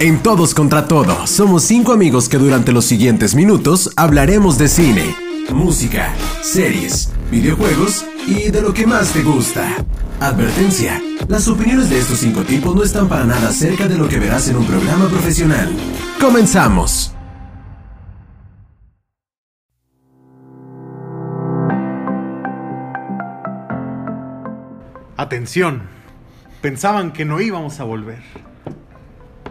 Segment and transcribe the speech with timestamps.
[0.00, 5.14] En Todos contra Todo, somos cinco amigos que durante los siguientes minutos hablaremos de cine,
[5.52, 9.72] música, series, videojuegos y de lo que más te gusta.
[10.18, 14.18] Advertencia, las opiniones de estos cinco tipos no están para nada cerca de lo que
[14.18, 15.70] verás en un programa profesional.
[16.20, 17.14] Comenzamos.
[25.16, 25.82] Atención,
[26.60, 28.53] pensaban que no íbamos a volver.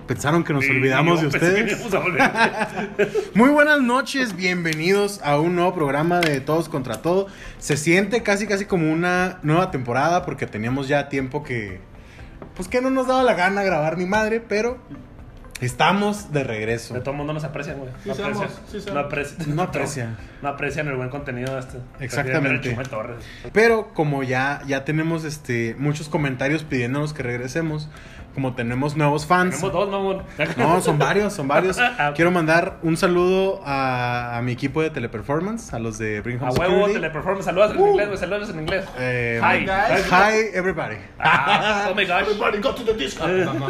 [0.07, 1.80] Pensaron que nos olvidamos de ustedes.
[3.35, 7.27] Muy buenas noches, bienvenidos a un nuevo programa de Todos contra Todo.
[7.57, 11.80] Se siente casi casi como una nueva temporada porque teníamos ya tiempo que
[12.55, 14.77] pues que no nos daba la gana grabar ni madre, pero
[15.61, 16.94] estamos de regreso.
[16.94, 17.91] De todo el mundo nos aprecian, güey.
[18.05, 18.49] No Sí aprecian.
[18.49, 18.94] somos, sí somos.
[18.94, 19.55] no aprecian.
[19.55, 20.17] No aprecia.
[20.41, 21.77] No aprecian el buen contenido de este.
[22.02, 22.77] Exactamente.
[23.53, 27.89] Pero como ya ya tenemos este muchos comentarios pidiéndonos que regresemos,
[28.33, 29.55] como tenemos nuevos fans.
[29.55, 30.23] Tenemos dos, mamón.
[30.57, 31.77] No, son varios, son varios.
[31.95, 32.13] Ah.
[32.16, 36.47] Quiero mandar un saludo a, a mi equipo de Teleperformance, a los de Bring Home
[36.47, 36.93] A huevo, Security.
[36.93, 37.45] teleperformance.
[37.45, 38.17] Saludos en inglés, güey.
[38.17, 38.85] Saludos en inglés.
[38.97, 39.66] Eh, Hi.
[39.66, 40.05] guys.
[40.11, 40.95] Hi, everybody.
[41.19, 42.21] Ah, oh my god.
[42.21, 43.27] Everybody go to the disco.
[43.27, 43.67] No, no.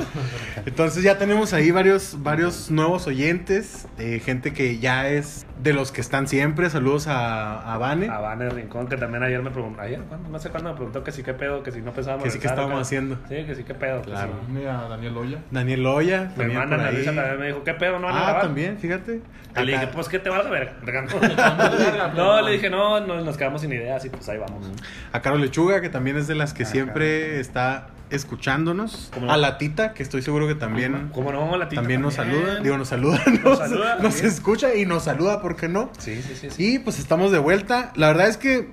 [0.66, 5.92] Entonces ya tenemos ahí varios, varios nuevos oyentes, eh, gente que ya es de los
[5.92, 6.70] que están siempre.
[6.70, 9.82] Saludos a, a Vane, A Van Rincón, que también ayer me preguntó.
[9.82, 10.30] Ayer, ¿cuándo?
[10.30, 12.24] no sé cuándo me preguntó que sí, qué pedo, que si no pensábamos.
[12.24, 12.82] Que sí, que estábamos acá.
[12.82, 13.16] haciendo.
[13.28, 14.02] Sí, que sí, qué pedo.
[14.02, 14.34] que Claro.
[14.54, 15.40] Mira, Daniel Oya.
[15.52, 16.96] Daniel Loya, Mi hermana por la ahí.
[16.96, 18.00] Luisa también me dijo, ¿qué pedo?
[18.00, 18.42] ¿No van a Ah, grabar?
[18.44, 19.22] también, fíjate.
[19.56, 20.74] Y le dije, pues, ¿qué te valga verga?
[20.84, 24.66] verga, No, le dije, no, no, nos quedamos sin ideas y pues ahí vamos.
[25.12, 29.10] A Carol Lechuga, que también es de las que Ah, siempre está escuchándonos.
[29.14, 29.34] ¿Cómo no?
[29.34, 31.50] A la Tita, que estoy seguro que también, ¿Cómo no?
[31.70, 32.42] También nos también.
[32.44, 32.60] saluda.
[32.62, 33.22] Digo, nos saluda.
[33.44, 35.90] Nos, saluda nos escucha y nos saluda, ¿por qué no?
[35.98, 36.50] Sí, sí, sí.
[36.50, 36.74] sí.
[36.76, 37.92] Y pues estamos de vuelta.
[37.96, 38.70] La verdad es que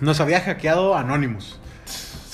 [0.00, 1.60] nos había hackeado Anonymous.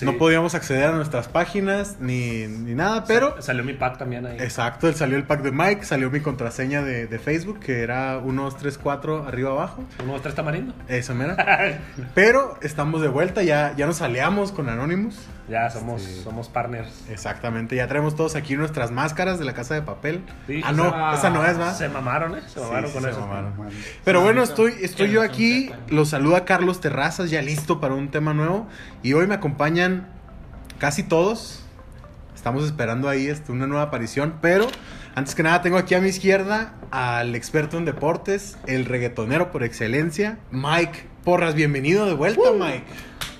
[0.04, 0.10] Sí.
[0.12, 3.34] No podíamos acceder a nuestras páginas ni, ni nada, pero...
[3.36, 4.36] Sa- Salió mi pack también ahí.
[4.38, 9.26] Exacto, salió el pack de Mike, salió mi contraseña de, de Facebook, que era 1234
[9.26, 9.84] arriba abajo.
[10.02, 10.74] Uno, dos, tres tamarindo.
[10.88, 11.36] Eso, mira.
[12.14, 15.16] Pero estamos de vuelta, ya, ya nos aliamos con Anonymous.
[15.46, 17.04] Ya somos, somos partners.
[17.10, 20.22] Exactamente, ya traemos todos aquí nuestras máscaras de la casa de papel.
[20.46, 21.74] Sí, ah, no, esa no es, ¿va?
[21.74, 22.40] Se mamaron, ¿eh?
[22.46, 23.20] Se mamaron sí, con se eso.
[23.20, 23.52] mamaron.
[24.04, 28.32] Pero bueno, estoy, estoy yo aquí, los saluda Carlos Terrazas, ya listo para un tema
[28.32, 28.66] nuevo.
[29.02, 29.93] Y hoy me acompañan
[30.78, 31.64] casi todos.
[32.34, 34.68] Estamos esperando ahí este, una nueva aparición, pero
[35.14, 39.62] antes que nada tengo aquí a mi izquierda al experto en deportes, el reggaetonero por
[39.62, 41.54] excelencia, Mike Porras.
[41.54, 42.84] Bienvenido de vuelta, Mike.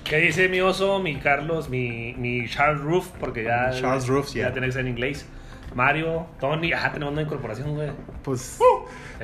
[0.03, 3.07] ¿Qué dice mi oso, mi Carlos, mi, mi Charles Roof?
[3.19, 3.71] Porque ya.
[3.71, 4.47] Charles Roof, ya.
[4.47, 4.51] ya.
[4.51, 5.25] tiene que ser en inglés.
[5.73, 7.89] Mario, Tony, ajá, tenemos una incorporación, güey.
[8.23, 8.59] Pues,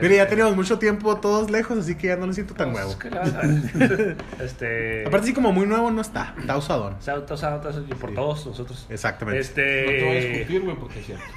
[0.02, 2.84] mire, ya tenemos mucho tiempo todos lejos, así que ya no lo siento tan Pues,
[2.86, 3.00] nuevo.
[3.00, 4.18] ¿qué le vas a ver?
[4.42, 5.06] este.
[5.08, 6.96] Aparte, sí, como muy nuevo no está, está usadón.
[6.96, 8.16] o sea, o sea, o sea, y por Sí.
[8.16, 8.86] todos nosotros.
[8.90, 9.48] Exactamente.
[9.48, 10.30] No te voy a Este.
[10.34, 11.24] discutir, güey, porque es cierto.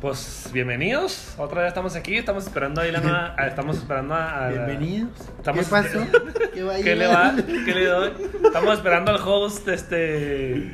[0.00, 1.34] Pues bienvenidos.
[1.38, 2.16] Otra vez estamos aquí.
[2.16, 3.34] Estamos esperando ahí la nueva.
[3.36, 4.46] a- Estamos esperando a.
[4.46, 5.10] a- Bienvenidos.
[5.38, 5.98] Estamos- ¿Qué pasó?
[6.54, 7.34] ¿Qué, va a ¿Qué le va?
[7.64, 8.12] ¿Qué le doy?
[8.44, 10.72] Estamos esperando al host este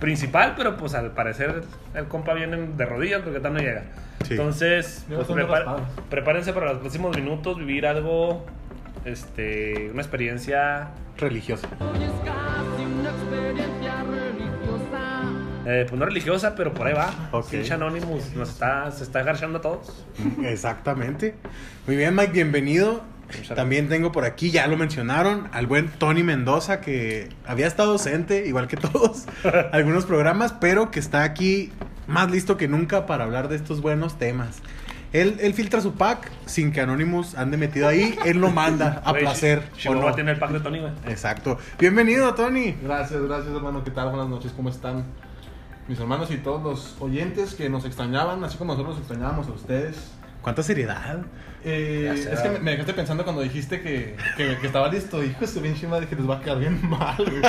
[0.00, 1.62] principal, pero pues al parecer
[1.94, 3.84] el compa viene de rodillas porque tal no llega.
[4.26, 4.34] Sí.
[4.34, 8.44] Entonces, pues, prepar- prepárense para los próximos minutos vivir algo
[9.04, 11.66] este una experiencia Religioso.
[15.66, 17.10] eh, pues no religiosa, pero por ahí va.
[17.32, 17.50] Ok.
[17.50, 20.06] Pinche Anonymous nos está se está garchando a todos.
[20.44, 21.34] Exactamente.
[21.86, 23.02] Muy bien, Mike, bienvenido.
[23.54, 28.46] También tengo por aquí, ya lo mencionaron, al buen Tony Mendoza, que había estado ausente,
[28.46, 29.24] igual que todos,
[29.72, 31.72] algunos programas, pero que está aquí
[32.06, 34.58] más listo que nunca para hablar de estos buenos temas.
[35.12, 39.10] Él, él filtra su pack sin que Anonymous ande metido ahí, él lo manda a
[39.12, 39.62] Güey, placer.
[39.76, 40.14] Chi- ¿o no?
[40.14, 40.92] tiene el pack de Tony, güey.
[41.06, 41.58] Exacto.
[41.78, 42.76] Bienvenido, Tony.
[42.82, 43.82] Gracias, gracias, hermano.
[43.84, 44.10] ¿Qué tal?
[44.10, 45.04] Buenas noches, ¿cómo están?
[45.88, 49.96] Mis hermanos y todos los oyentes que nos extrañaban, así como nosotros extrañábamos a ustedes.
[50.42, 51.18] ¿Cuánta seriedad?
[51.64, 55.22] Eh, Ya es que me, me dejaste pensando cuando dijiste que, que, que estaba listo.
[55.24, 57.42] Hijo, este bien madre que les va a quedar bien mal, güey.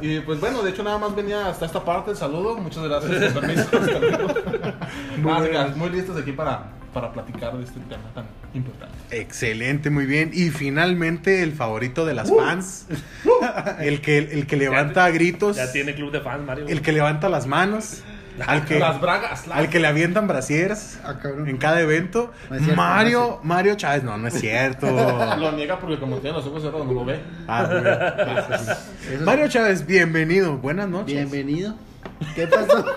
[0.00, 2.56] Y pues bueno, de hecho nada más venía hasta esta parte el saludo.
[2.56, 3.68] Muchas gracias por permiso.
[5.22, 8.24] Gracias, muy listos aquí para, para platicar de este tema tan
[8.54, 8.94] importante.
[9.10, 10.30] Excelente, muy bien.
[10.32, 12.86] Y finalmente el favorito de las fans,
[13.80, 16.66] el que, el que levanta gritos, Ya tiene club de fans, Mario.
[16.68, 18.02] el que levanta las manos,
[18.46, 21.14] al que, Las bragas, las- al que le avientan brasieres Ah,
[21.46, 22.32] en cada evento.
[22.50, 24.86] No es cierto, Mario, no Mario Chávez, no, no es cierto.
[25.38, 27.20] Lo niega porque como tiene los ojos cerrados no lo ve.
[27.46, 27.68] Ah,
[29.24, 31.14] Mario Chávez, bienvenido, buenas noches.
[31.14, 31.74] Bienvenido.
[32.34, 32.84] ¿Qué pasó?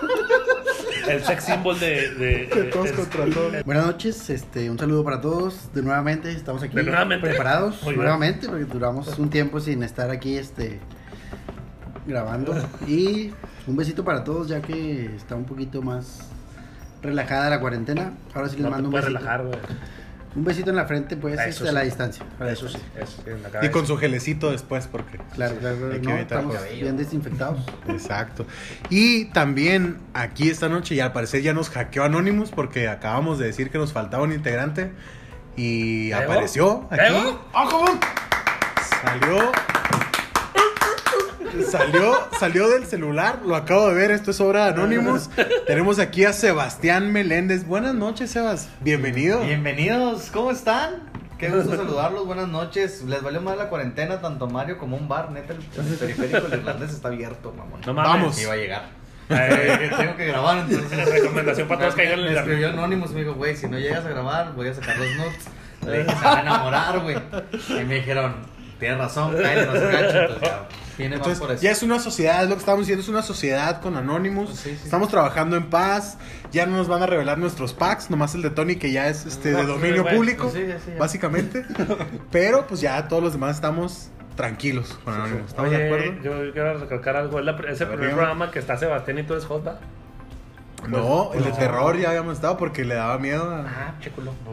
[1.08, 2.10] El sex symbol de.
[2.14, 3.64] de, De todos es- contra todos.
[3.64, 5.72] Buenas noches, este, un saludo para todos.
[5.72, 7.26] De nuevamente estamos aquí De nuevamente.
[7.26, 8.02] preparados, Muy bien.
[8.04, 10.80] nuevamente, porque duramos un tiempo sin estar aquí, este,
[12.08, 12.54] grabando.
[12.88, 13.32] Y
[13.66, 16.20] un besito para todos, ya que está un poquito más
[17.02, 18.14] relajada la cuarentena.
[18.34, 19.18] Ahora sí les No mando te un besito.
[19.18, 19.58] relajar, güey.
[20.36, 21.68] Un besito en la frente, pues, Eso este, sí.
[21.68, 22.24] a la distancia.
[22.46, 22.78] Eso sí.
[23.00, 25.18] Eso sí, en la Y con su gelecito después, porque.
[25.34, 25.56] Claro.
[25.92, 27.60] Hay que No, estamos bien desinfectados.
[27.88, 28.46] Exacto.
[28.90, 33.46] Y también aquí esta noche, y al parecer ya nos hackeó Anonymous porque acabamos de
[33.46, 34.92] decir que nos faltaba un integrante.
[35.56, 37.02] Y apareció aquí.
[37.12, 37.44] ¿Llegó?
[37.54, 37.98] ¡Ah!
[39.02, 39.52] Salió.
[41.66, 45.28] Salió, salió del celular, lo acabo de ver, esto es obra de Anonymous.
[45.66, 47.66] Tenemos aquí a Sebastián Meléndez.
[47.66, 48.68] Buenas noches, Sebas.
[48.80, 49.40] Bienvenido.
[49.40, 51.02] Bienvenidos, ¿cómo están?
[51.38, 53.02] Qué gusto saludarlos, buenas noches.
[53.04, 56.60] Les valió mal la cuarentena, tanto Mario como un bar, neta, el, el periférico del
[56.60, 57.80] irlandés está abierto, mamón.
[57.86, 58.12] No mames.
[58.12, 58.42] Vamos.
[58.42, 58.82] Iba a llegar.
[59.30, 61.06] Eh, Eh, tengo que grabar, entonces.
[61.12, 64.04] Recomendación para todos que hagan Me el escribió Anonymous, me dijo, güey, si no llegas
[64.04, 65.44] a grabar, voy a sacar los nuts.
[65.86, 67.16] Le dije, se va a enamorar, güey.
[67.68, 68.34] Y me dijeron,
[68.78, 70.18] tienes razón, no se gancho.
[70.18, 71.62] Entonces, ya, viene más por Entonces, eso.
[71.62, 74.50] ya es una sociedad, es lo que estamos diciendo, es una sociedad con Anonymous.
[74.58, 74.80] Sí, sí.
[74.84, 76.18] Estamos trabajando en paz.
[76.52, 79.26] Ya no nos van a revelar nuestros packs, nomás el de Tony que ya es
[79.26, 80.98] este de No, dominio güey, público, sí, sí, sí, ya.
[80.98, 81.64] básicamente.
[82.30, 85.48] Pero pues ya todos los demás estamos tranquilos con Anonymous.
[85.50, 86.22] ¿Estamos de Oye, acuerdo?
[86.22, 87.38] yo quiero recalcar algo.
[87.40, 89.78] Es, la, es el primer programa que está Sebastián y tú eres Hot, ¿va?
[90.88, 91.56] No, el de no.
[91.56, 93.50] terror ya habíamos estado porque le daba miedo.
[93.50, 94.32] a- Ah, chéculo.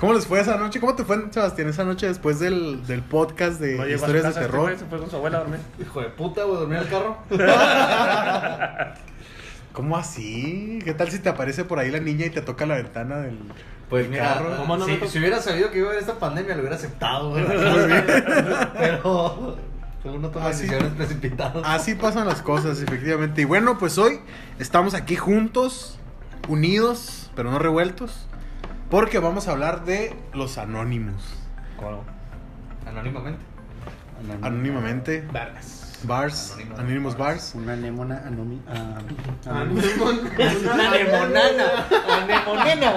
[0.00, 0.80] ¿Cómo les fue esa noche?
[0.80, 4.40] ¿Cómo te fue, Sebastián, esa noche después del, del podcast de No historias de este
[4.42, 4.76] terror?
[4.76, 5.60] se fue con su abuela a dormir.
[5.80, 7.18] Hijo de puta, güey, dormí en el carro.
[9.72, 10.78] ¿Cómo así?
[10.84, 13.38] ¿Qué tal si te aparece por ahí la niña y te toca la ventana del,
[13.88, 14.56] Pues del mira, carro?
[14.56, 17.44] ¿cómo no si, hubiera sabido que iba a haber esta pandemia, lo hubiera aceptado, güey.
[18.78, 19.56] Pero
[20.04, 20.62] uno toma sí.
[20.62, 21.62] decisiones precipitadas.
[21.64, 23.40] Así pasan las cosas, efectivamente.
[23.40, 24.20] Y bueno, pues hoy
[24.58, 25.98] estamos aquí juntos,
[26.46, 28.26] unidos, pero no revueltos,
[28.94, 31.34] porque vamos a hablar de los anónimos.
[31.76, 32.04] ¿Cómo?
[32.86, 33.42] Anónimamente.
[34.40, 35.28] Anónimamente.
[35.32, 35.83] Vergas.
[36.06, 37.52] Bars, Anónimos Anónimos Bars.
[37.54, 38.98] Una anémona anomi- ah,
[39.46, 40.04] Ah, anónima.
[40.74, 41.86] Una anemonana.
[42.22, 42.90] Anemonena.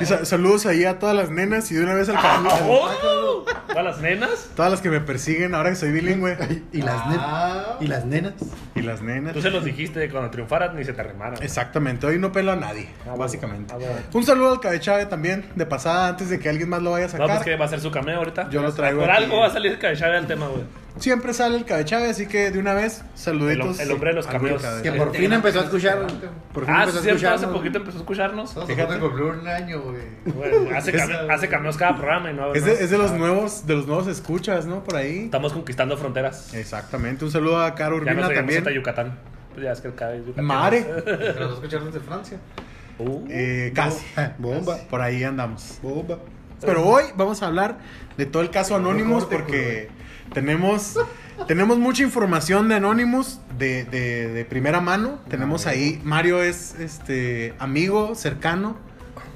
[0.00, 2.52] Y sa- saludos ahí a todas las nenas y de una vez al canal.
[2.66, 3.44] ¡Oh!
[3.76, 4.48] ¿A las nenas?
[4.54, 6.36] Todas las que me persiguen ahora que soy bilingüe.
[6.72, 7.76] Y las, ne- Ah.
[7.80, 8.34] y las nenas.
[8.74, 9.32] Y las nenas.
[9.34, 11.42] Tú se los dijiste cuando triunfaras ni se te arrimaron.
[11.42, 13.18] Exactamente, hoy no pelo a nadie, Ah, bueno.
[13.18, 13.72] básicamente.
[13.74, 13.92] Ah, bueno.
[14.12, 17.08] Un saludo al Cabechave también, de pasada, antes de que alguien más lo vaya a
[17.08, 17.28] No, sacar.
[17.28, 18.48] pues que va a ser su cameo ahorita.
[18.50, 19.02] Yo lo traigo.
[19.16, 20.62] Algo va a salir el tema, güey.
[20.98, 23.80] Siempre sale el Cabechave, así que de una vez, saluditos.
[23.80, 24.62] El- el hombre de los al cameos.
[24.82, 26.06] Que por fin empezó a escuchar.
[26.52, 27.52] Por fin Ah, empezó sí, a cierto, hace escuchar.
[27.52, 28.52] poquito empezó a escucharnos.
[28.54, 28.92] Todos Fíjate.
[28.94, 30.74] se cumplir un año, güey.
[30.76, 32.52] Hace, came- hace cameos cada programa y no.
[32.52, 32.68] Es no.
[32.68, 34.84] de, es de los nuevos, de los nuevos escuchas, ¿no?
[34.84, 35.24] Por ahí.
[35.24, 36.52] Estamos conquistando fronteras.
[36.52, 37.24] Exactamente.
[37.24, 38.74] Un saludo a Caro Ya Urbina nos seguimos hasta también.
[38.82, 39.18] Yucatán.
[39.54, 40.42] Pues ya es que el cabello yucateco.
[40.46, 40.86] Mare.
[41.06, 42.36] Pero los escucharon desde Francia.
[42.98, 44.04] Uh, Eh, casi.
[44.36, 44.76] Bomba.
[44.90, 45.78] Por ahí andamos.
[45.82, 46.18] Bomba.
[46.64, 47.76] Pero hoy vamos a hablar
[48.16, 49.88] de todo el caso Anonymous porque
[50.32, 50.96] tenemos,
[51.48, 55.18] tenemos mucha información de Anonymous de, de- de primera mano.
[55.28, 58.76] Tenemos ahí, Mario es este amigo cercano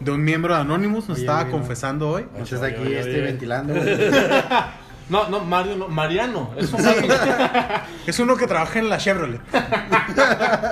[0.01, 2.27] de un miembro de Anonymous, nos Oye, estaba oye, confesando hoy.
[2.35, 3.21] Oye, aquí oye, oye.
[3.23, 3.75] ventilando.
[5.09, 6.51] No, no, Mario, no, Mariano.
[6.59, 6.81] Es un
[8.09, 9.41] Es uno que trabaja en la Chevrolet.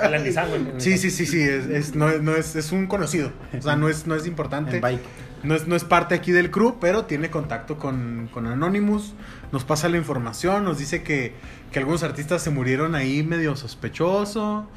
[0.03, 0.61] en la Nissan, güey.
[0.77, 3.31] Sí, sí, sí, sí, es, es- no, no es, es un conocido.
[3.57, 4.75] O sea, no es, no es importante.
[4.75, 4.99] En bike.
[5.45, 9.13] No es, no es parte aquí del crew, pero tiene contacto con, con Anonymous.
[9.51, 11.33] Nos pasa la información, nos dice que,
[11.71, 14.67] que algunos artistas se murieron ahí medio sospechoso.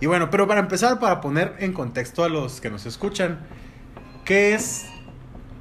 [0.00, 3.38] Y bueno, pero para empezar, para poner en contexto a los que nos escuchan,
[4.24, 4.86] ¿qué es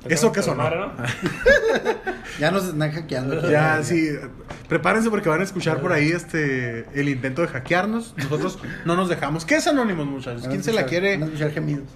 [0.10, 0.70] eso que sonó?
[0.70, 0.92] ¿no?
[2.40, 3.50] Ya nos están hackeando.
[3.56, 4.10] Ya, sí,
[4.68, 8.14] prepárense porque van a escuchar por ahí este el intento de hackearnos.
[8.18, 9.46] Nosotros no nos dejamos.
[9.46, 10.48] ¿Qué es Anonymous, muchachos?
[10.48, 11.88] ¿Quién se la quiere van a escuchar gemidos.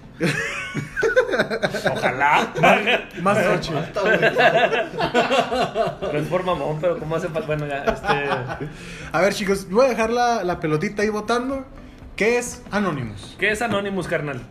[1.91, 2.53] Ojalá.
[3.21, 3.71] más noche?
[6.01, 7.47] No es por mamón, pero ¿cómo hace falta?
[7.47, 8.29] Bueno, ya, este.
[9.11, 11.65] A ver, chicos, voy a dejar la, la pelotita ahí votando.
[12.15, 13.35] ¿Qué es Anonymous?
[13.39, 14.41] ¿Qué es Anonymous, carnal?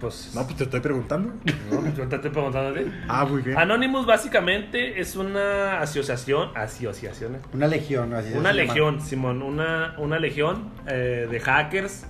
[0.00, 0.32] Pues.
[0.34, 1.34] No, pues te estoy preguntando.
[1.70, 2.90] no, yo te estoy preguntando a ti.
[3.06, 3.58] Ah, muy bien.
[3.58, 7.40] Anonymous básicamente es una asociación, asociación, eh.
[7.52, 8.52] Una legión, una llama.
[8.52, 12.04] legión, Simón, una, una legión eh, de hackers.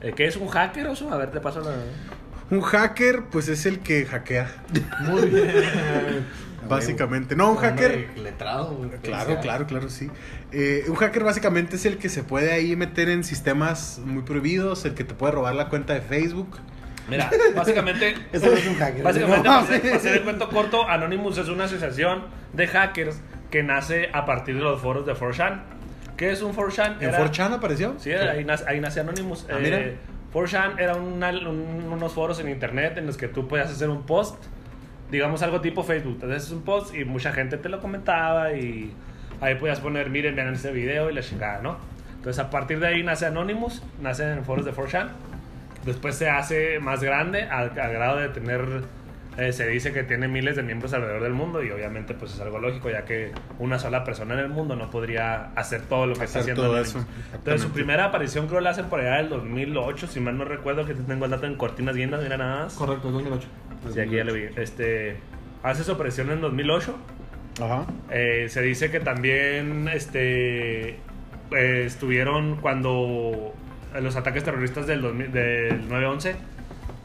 [0.00, 1.12] Eh, ¿Qué es un hacker, Oso?
[1.12, 1.72] A ver, te paso la...
[2.50, 4.50] Un hacker, pues es el que hackea.
[5.02, 5.46] Muy bien.
[6.68, 7.36] Básicamente.
[7.36, 8.18] No, un hacker.
[8.18, 8.90] Letrado, güey.
[9.02, 10.10] Claro, claro, claro, sí.
[10.52, 14.84] Eh, un hacker básicamente es el que se puede ahí meter en sistemas muy prohibidos,
[14.84, 16.58] el que te puede robar la cuenta de Facebook.
[17.10, 18.14] Mira, básicamente...
[18.32, 19.02] Ese no es un hacker.
[19.02, 23.20] Básicamente, No, para hacer, para hacer el cuento corto, Anonymous es una asociación de hackers
[23.50, 25.62] que nace a partir de los foros de 4chan.
[26.16, 26.96] ¿Qué es un 4chan?
[27.00, 27.94] ¿En Era- 4chan apareció?
[27.98, 29.46] Sí, ahí nace, ahí nace Anonymous.
[29.50, 29.80] Ah, Eh, mira.
[30.32, 34.04] 4chan era una- un- unos foros en internet en los que tú podías hacer un
[34.06, 34.36] post,
[35.10, 36.14] digamos algo tipo Facebook.
[36.22, 38.92] Entonces es un post y mucha gente te lo comentaba y
[39.40, 41.78] ahí podías poner, miren, vean este video y la chingada, ¿no?
[42.16, 45.08] Entonces, a partir de ahí nace Anonymous, nace en foros de 4chan.
[45.84, 48.82] Después se hace más grande al, al grado de tener,
[49.38, 52.40] eh, se dice que tiene miles de miembros alrededor del mundo y obviamente pues es
[52.40, 56.14] algo lógico ya que una sola persona en el mundo no podría hacer todo lo
[56.14, 59.30] que está haciendo todo eso, Entonces su primera aparición creo la hacen por allá del
[59.30, 62.74] 2008, si mal no recuerdo, que tengo el dato en Cortinas Guindas, mira nada más.
[62.74, 63.48] Correcto, 2008.
[63.94, 64.44] Sí, aquí ya lo vi.
[64.56, 65.16] Este,
[65.62, 66.94] hace su aparición en 2008.
[67.62, 67.86] Ajá.
[68.10, 73.54] Eh, se dice que también este, eh, estuvieron cuando
[73.94, 76.34] eh, los ataques terroristas del, 2000 del 9-11.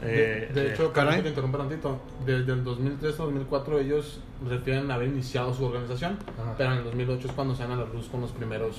[0.02, 2.00] eh, de, de eh, hecho, que te interrumpa tantito.
[2.24, 6.54] Desde el 2003 a 2004 ellos refieren a haber iniciado su organización, Ajá.
[6.56, 8.76] pero en el 2008 es cuando se dan a la luz con los primeros,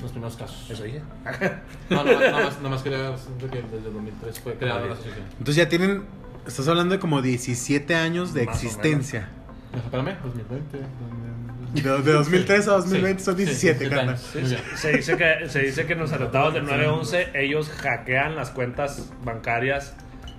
[0.00, 0.70] los primeros casos.
[0.70, 1.02] Eso dije.
[1.90, 4.92] No, no, nada más, nada más quería decir que desde el 2003 fue creada la
[4.94, 5.24] asociación.
[5.32, 6.04] Entonces ya tienen,
[6.46, 9.28] estás hablando de como 17 años de Más existencia.
[9.74, 10.78] Espérame, 2020.
[11.82, 14.18] De, de 2003 a 2020 son Sí, 17, sí, carnal.
[14.18, 19.12] Se dice que, se dice que en los atentados del 9-11 ellos hackean las cuentas
[19.24, 19.96] bancarias.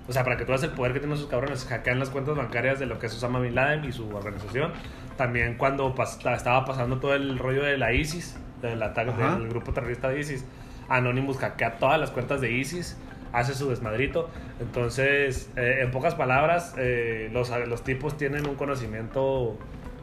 [0.08, 2.34] O sea, para que tú veas el poder que tienen esos cabrones, hackean las cuentas
[2.36, 4.72] bancarias de lo que es Osama Bin Laden y su organización.
[5.16, 9.36] También cuando pas- estaba pasando todo el rollo de la ISIS, del ataque Ajá.
[9.36, 10.44] del grupo terrorista de ISIS,
[10.88, 12.96] Anonymous hackea todas las cuentas de ISIS,
[13.32, 14.30] hace su desmadrito.
[14.60, 19.58] Entonces, eh, en pocas palabras, eh, los, los tipos tienen un conocimiento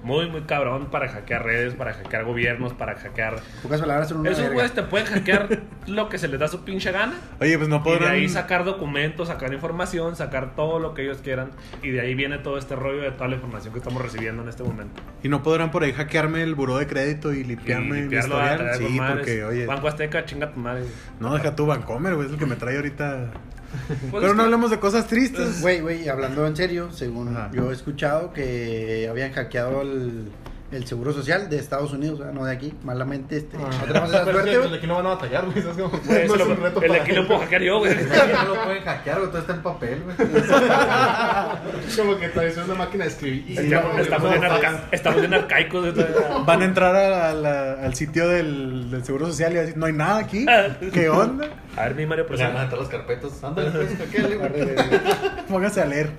[0.05, 4.29] muy, muy cabrón para hackear redes, para hackear gobiernos, para hackear pocas palabras, son una
[4.29, 7.13] esos güeyes te pueden hackear lo que se les da su pinche gana.
[7.41, 8.11] Oye, pues no Y de podrán.
[8.11, 11.49] ahí sacar documentos, sacar información, sacar todo lo que ellos quieran.
[11.81, 14.49] Y de ahí viene todo este rollo de toda la información que estamos recibiendo en
[14.49, 15.01] este momento.
[15.23, 18.39] Y no podrán por ahí hackearme el buró de crédito y limpiarme y mi limpiarlo
[18.41, 18.75] historial.
[18.77, 19.65] Sí, porque, oye.
[19.65, 20.83] Banco Azteca, chinga tu madre.
[21.19, 23.31] No, deja tu Bancomer, güey, es el que me trae ahorita.
[23.87, 25.61] Pues Pero es no que- hablemos de cosas tristes.
[25.61, 27.49] Güey, güey, hablando en serio, según Ajá.
[27.53, 30.29] yo he escuchado que habían hackeado el,
[30.71, 33.37] el seguro social de Estados Unidos, o sea, no de aquí, malamente.
[33.37, 34.23] Este, no tenemos esa Ah.
[34.25, 34.55] Es suerte, güey.
[34.63, 35.61] los de aquí no van a batallar, güey.
[35.61, 35.89] ¿sabes cómo?
[36.05, 37.95] Güey, No eso es lo- un reto el de aquí lo puedo hackear yo, güey.
[37.95, 40.17] No lo pueden hackear, güey, todo está en papel, güey.
[41.95, 43.45] Como que traes una máquina de escribir.
[43.47, 45.93] Y Estamos, estamos bien arca- estamos bien arcaicos.
[46.45, 49.77] Van a entrar a la- al sitio del, del Seguro Social y van a decir,
[49.77, 50.45] no hay nada aquí.
[50.93, 51.47] ¿Qué onda?
[51.77, 53.43] A ver, mi Mario, Pues se van a meter las carpetas.
[53.43, 54.39] Ándale, pues, güey.
[55.49, 56.11] Póngase a leer.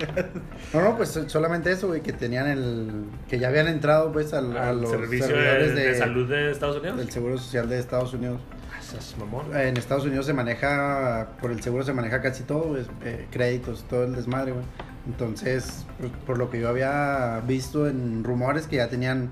[0.72, 3.04] No, no, pues solamente eso, güey, que tenían el.
[3.28, 6.50] que ya habían entrado, pues, al, a los servicio de, servidores de de, salud de
[6.50, 6.98] Estados Unidos.
[6.98, 8.40] del seguro social de Estados Unidos.
[8.70, 9.56] Ah, mamón.
[9.56, 13.84] En Estados Unidos se maneja, por el seguro se maneja casi todo, pues, eh, créditos,
[13.88, 14.64] todo el desmadre, güey.
[15.06, 19.30] Entonces, por, por lo que yo había visto en rumores que ya tenían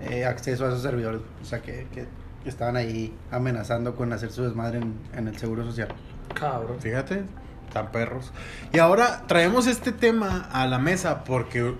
[0.00, 2.06] eh, acceso a esos servidores, o sea, que, que
[2.44, 5.88] estaban ahí amenazando con hacer su desmadre en, en el seguro social.
[6.34, 6.80] Cabrón.
[6.80, 7.24] Fíjate,
[7.72, 8.32] tan perros.
[8.72, 11.74] Y ahora traemos este tema a la mesa porque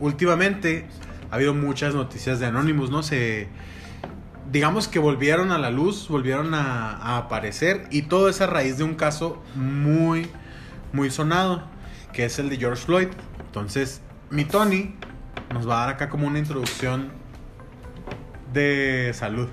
[0.00, 0.86] últimamente
[1.30, 3.02] ha habido muchas noticias de Anonymous, ¿no?
[3.02, 3.48] Se.
[4.50, 8.76] Digamos que volvieron a la luz, volvieron a, a aparecer y todo es a raíz
[8.76, 10.28] de un caso muy,
[10.92, 11.62] muy sonado,
[12.12, 13.08] que es el de George Floyd.
[13.46, 14.94] Entonces, mi Tony
[15.54, 17.12] nos va a dar acá como una introducción
[18.52, 19.48] de salud.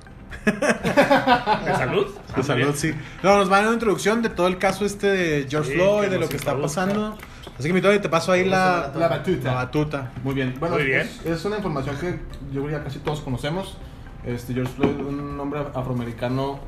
[1.66, 2.08] ¿De salud?
[2.18, 2.76] Ah, De muy salud, bien.
[2.76, 2.94] sí.
[3.24, 5.76] No, nos va a dar una introducción de todo el caso este de George Sí,
[5.78, 7.18] Floyd, de lo que está pasando.
[7.58, 9.48] Así que mi Tony, te paso ahí la, La batuta.
[9.50, 10.12] la batuta.
[10.24, 10.56] Muy bien.
[10.60, 11.02] Bueno, Muy bien.
[11.02, 12.12] Es, es una información que
[12.54, 13.78] yo creo que ya casi todos conocemos.
[14.26, 16.60] Este George Floyd, un hombre afroamericano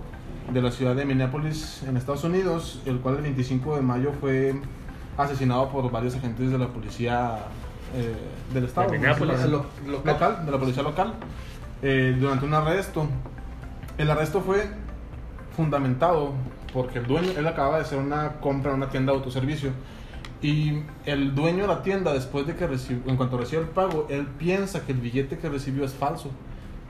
[0.51, 4.53] de la ciudad de Minneapolis, en Estados Unidos, el cual el 25 de mayo fue
[5.17, 7.37] asesinado por varios agentes de la policía
[7.95, 8.13] eh,
[8.53, 8.89] del estado.
[8.91, 9.45] De Minneapolis.
[9.45, 11.13] Lo- lo- local, de la policía local,
[11.81, 13.07] eh, durante un arresto.
[14.01, 14.63] El arresto fue
[15.55, 16.33] fundamentado
[16.73, 19.71] porque el dueño, él acababa de hacer una compra en una tienda de autoservicio
[20.41, 24.07] y el dueño de la tienda después de que recibió, en cuanto recibe el pago,
[24.09, 26.31] él piensa que el billete que recibió es falso.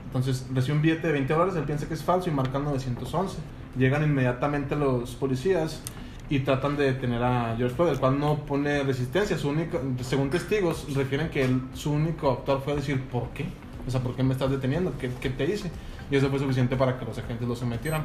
[0.06, 3.36] Entonces recibe un billete de 20 dólares, él piensa que es falso y marca 911.
[3.76, 5.82] Llegan inmediatamente los policías
[6.30, 9.36] y tratan de detener a George Floyd, el cual no pone resistencia.
[9.36, 13.44] Su único, según testigos, refieren que él- su único actor fue decir, ¿por qué?
[13.86, 14.94] O sea, ¿por qué me estás deteniendo?
[14.98, 15.70] ¿Qué, qué te hice?
[16.12, 18.02] Y eso fue suficiente para que los agentes lo sometieran.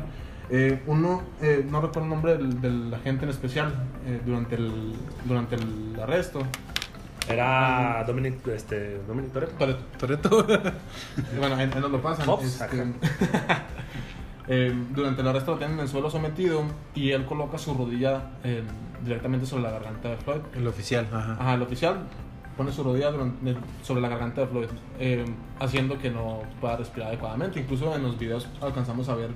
[0.50, 3.74] Eh, uno, eh, no recuerdo el nombre del, del agente en especial
[4.06, 4.94] eh, durante, el,
[5.26, 6.40] durante el arresto.
[7.28, 9.76] Era Dominic, este, Dominic Toretto.
[10.00, 10.48] Toretto.
[11.38, 12.26] Bueno, él, él nos lo pasan.
[12.26, 12.82] Fox, este,
[14.48, 16.64] eh, durante el arresto lo tienen en el suelo sometido
[16.96, 18.64] y él coloca su rodilla eh,
[19.04, 20.40] directamente sobre la garganta de Floyd.
[20.56, 21.34] El oficial, ajá.
[21.34, 22.08] Ajá, el oficial
[22.58, 24.68] pone su rodilla durante- sobre la garganta de Floyd,
[25.00, 25.24] eh,
[25.60, 27.60] haciendo que no pueda respirar adecuadamente.
[27.60, 29.30] Incluso en los videos alcanzamos a ver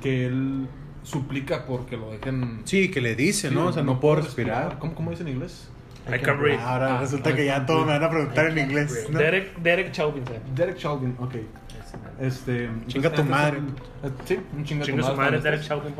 [0.00, 0.66] que él
[1.02, 2.60] suplica porque lo dejen.
[2.64, 3.66] Sí, que le dice, ¿no?
[3.68, 4.78] O sea, no, puedo respirar.
[4.78, 5.68] ¿Cómo, ¿Cómo dice en inglés?
[6.08, 6.60] I can breathe.
[6.60, 9.06] Ahora Ah, resulta I que ya can't todo me van a preguntar en inglés.
[9.08, 9.18] ¿no?
[9.18, 10.24] Derek, Derek Chauvin.
[10.26, 10.32] ¿sí?
[10.54, 11.34] Derek Chauvin, ok.
[12.20, 13.58] Este, Chinga tu entonces, madre.
[14.04, 15.94] eh, Sí, un chinga, Chingue tu su madre, en Derek Chauvin.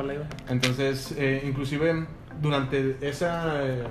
[0.49, 2.07] Entonces, eh, inclusive
[2.40, 3.83] durante ese eh,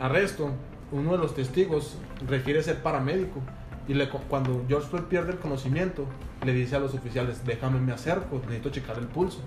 [0.00, 0.52] arresto,
[0.92, 3.40] uno de los testigos refiere ser paramédico.
[3.86, 6.06] Y le, cuando George Floyd pierde el conocimiento,
[6.44, 9.40] le dice a los oficiales, déjame me acerco, necesito checar el pulso.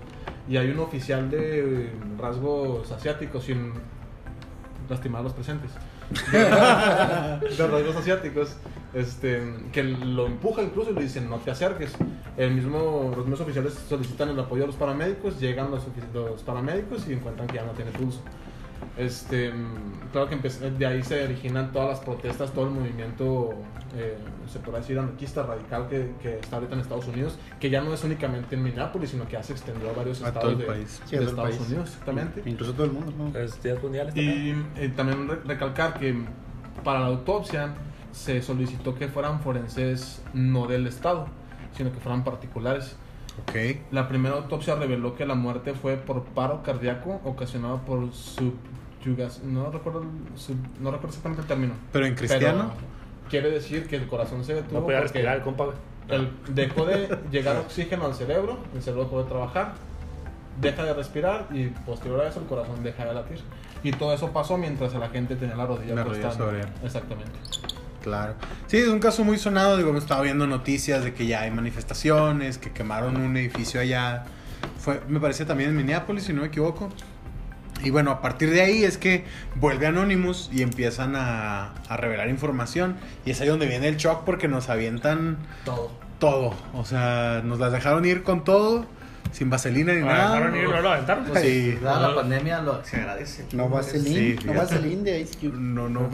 [0.48, 3.72] Y hay un oficial de rasgos asiáticos, sin
[4.88, 5.70] lastimar a los presentes,
[6.30, 6.48] de
[7.66, 8.56] rasgos asiáticos,
[8.94, 9.42] este,
[9.72, 11.92] que lo empuja incluso y le dicen, no te acerques.
[12.36, 15.82] El mismo, los mismos oficiales solicitan el apoyo de los paramédicos, llegan los,
[16.14, 18.20] los paramédicos y encuentran que ya no tiene pulso.
[18.96, 23.54] Este, mm, claro que de ahí se originan todas las protestas, todo el movimiento,
[23.96, 24.16] eh,
[24.52, 27.94] se podrá decir, anarquista radical que, que está ahorita en Estados Unidos, que ya no
[27.94, 30.58] es únicamente en Minneapolis, sino que ya se extendió a varios A estados todo el
[30.58, 31.00] de, país.
[31.06, 31.68] Sí, de Estados país.
[31.68, 32.42] Unidos, exactamente.
[32.44, 33.38] Incluso todo el mundo, ¿no?
[33.38, 34.66] Es días mundiales también.
[34.76, 36.16] Y eh, también re- recalcar que
[36.82, 37.74] para la autopsia
[38.12, 41.26] se solicitó que fueran forenses no del Estado,
[41.76, 42.96] sino que fueran particulares.
[43.42, 43.54] Ok.
[43.92, 49.42] La primera autopsia reveló que la muerte fue por paro cardíaco ocasionado por subyugas.
[49.44, 50.04] No recuerdo,
[50.36, 51.74] sub- no recuerdo exactamente el término.
[51.92, 52.72] Pero en cristiano.
[52.74, 55.66] Pero quiere decir que el corazón se detuvo No podía respirar el compa,
[56.08, 59.74] el- dejó de llegar oxígeno al cerebro, el cerebro dejó de trabajar,
[60.60, 63.40] deja de respirar y posterior a eso el corazón deja de latir.
[63.82, 66.48] Y todo eso pasó mientras la gente tenía la rodilla La rodilla acostada.
[66.50, 66.68] sobre él.
[66.82, 67.32] Exactamente.
[68.08, 68.34] Claro.
[68.66, 69.76] Sí, es un caso muy sonado.
[69.76, 74.24] Digo, me estaba viendo noticias de que ya hay manifestaciones, que quemaron un edificio allá.
[74.78, 76.88] Fue, me parece también en Minneapolis, si no me equivoco.
[77.84, 79.24] Y bueno, a partir de ahí es que
[79.54, 82.96] vuelve Anonymous y empiezan a, a revelar información.
[83.24, 85.92] Y es ahí donde viene el shock porque nos avientan Todo.
[86.18, 86.54] todo.
[86.74, 88.84] O sea, nos las dejaron ir con todo,
[89.32, 90.04] sin vaselina ni Ah,
[90.40, 90.56] nada.
[90.56, 91.24] ir, no lo aventaron.
[91.24, 91.78] Pues, Sí.
[91.82, 93.44] Dada la pandemia, lo, se agradece.
[93.52, 94.58] No va a ser Sí, no fíjate.
[94.58, 95.58] va a ser Lin de Ice Cube.
[95.58, 96.00] No, no.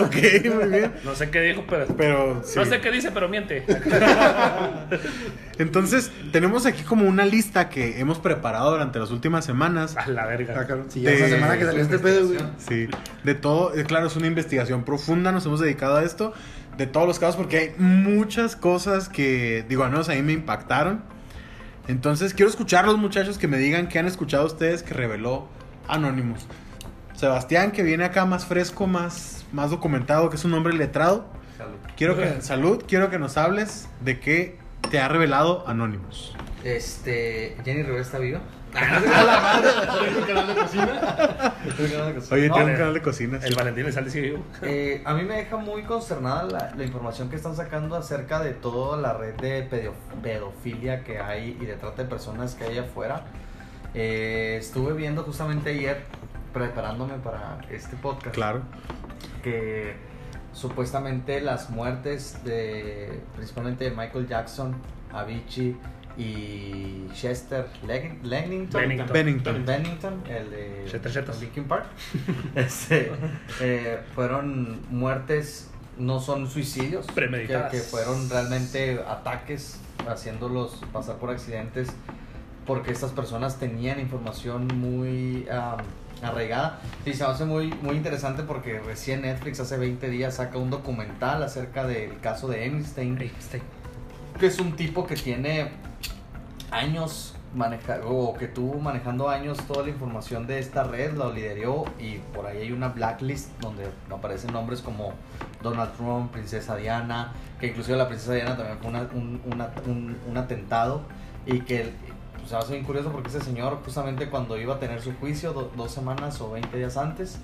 [0.00, 0.16] ok,
[0.54, 0.92] muy bien.
[1.04, 1.86] No sé qué dijo, pero.
[1.96, 2.58] Pero sí.
[2.58, 3.64] No sé qué dice, pero miente.
[5.58, 9.96] Entonces, tenemos aquí como una lista que hemos preparado durante las últimas semanas.
[9.96, 10.54] A la Ah, verga.
[10.66, 12.38] cabrón, sí, ya De- esa semana que salió este pedo, güey.
[12.58, 12.88] Sí,
[13.24, 16.32] de todo, eh, claro, es una investigación profunda, nos hemos dedicado a esto,
[16.76, 20.32] de todos los casos, porque hay muchas cosas que, digo, al menos a mí me
[20.32, 21.02] impactaron.
[21.88, 25.48] Entonces, quiero escuchar a los muchachos que me digan qué han escuchado ustedes que reveló
[25.88, 26.46] Anonymous.
[27.14, 31.26] Sebastián, que viene acá más fresco, más, más documentado, que es un hombre letrado.
[31.56, 31.76] Salud.
[31.96, 34.58] Quiero que, salud, quiero que nos hables de qué
[34.90, 36.34] te ha revelado Anonymous.
[36.64, 38.40] Este, Jenny Rivera está viva.
[38.72, 41.54] ¿Tienes un canal de cocina?
[42.30, 43.38] Oye, No, tiene un canal de cocina.
[43.42, 44.44] El Valentín le sale sigue vivo.
[44.62, 48.52] Eh, a mí me deja muy consternada la, la información que están sacando acerca de
[48.52, 52.78] toda la red de pedo- pedofilia que hay y de trata de personas que hay
[52.78, 53.24] afuera.
[53.94, 56.04] Eh, estuve viendo justamente ayer,
[56.54, 58.62] preparándome para este podcast, Claro.
[59.42, 59.94] que
[60.54, 64.76] supuestamente las muertes de principalmente de Michael Jackson,
[65.12, 65.76] Avicii
[66.16, 69.12] y Chester Leg- Bennington, Bennington.
[69.12, 69.64] Bennington.
[69.66, 71.34] Bennington, el de Chester.
[71.40, 71.86] Linkin Park,
[72.54, 73.12] este,
[73.60, 77.70] eh, fueron muertes, no son suicidios, que, Premeditadas.
[77.72, 81.88] que fueron realmente ataques, haciéndolos pasar por accidentes,
[82.66, 85.78] porque estas personas tenían información muy am,
[86.22, 86.80] arraigada.
[87.04, 90.70] Y se me hace muy, muy interesante porque recién Netflix hace 20 días saca un
[90.70, 93.18] documental acerca del caso de Einstein
[94.38, 95.70] que es un tipo que tiene
[96.72, 101.84] años maneja o que tuvo manejando años toda la información de esta red, lo lideró
[102.00, 105.12] y por ahí hay una blacklist donde aparecen nombres como
[105.62, 110.16] Donald Trump, Princesa Diana, que inclusive la Princesa Diana también fue una- un, una- un-
[110.30, 111.02] un atentado
[111.44, 111.92] y que
[112.38, 115.52] pues, se hace bien curioso porque ese señor justamente cuando iba a tener su juicio
[115.52, 117.38] do- dos semanas o 20 días antes,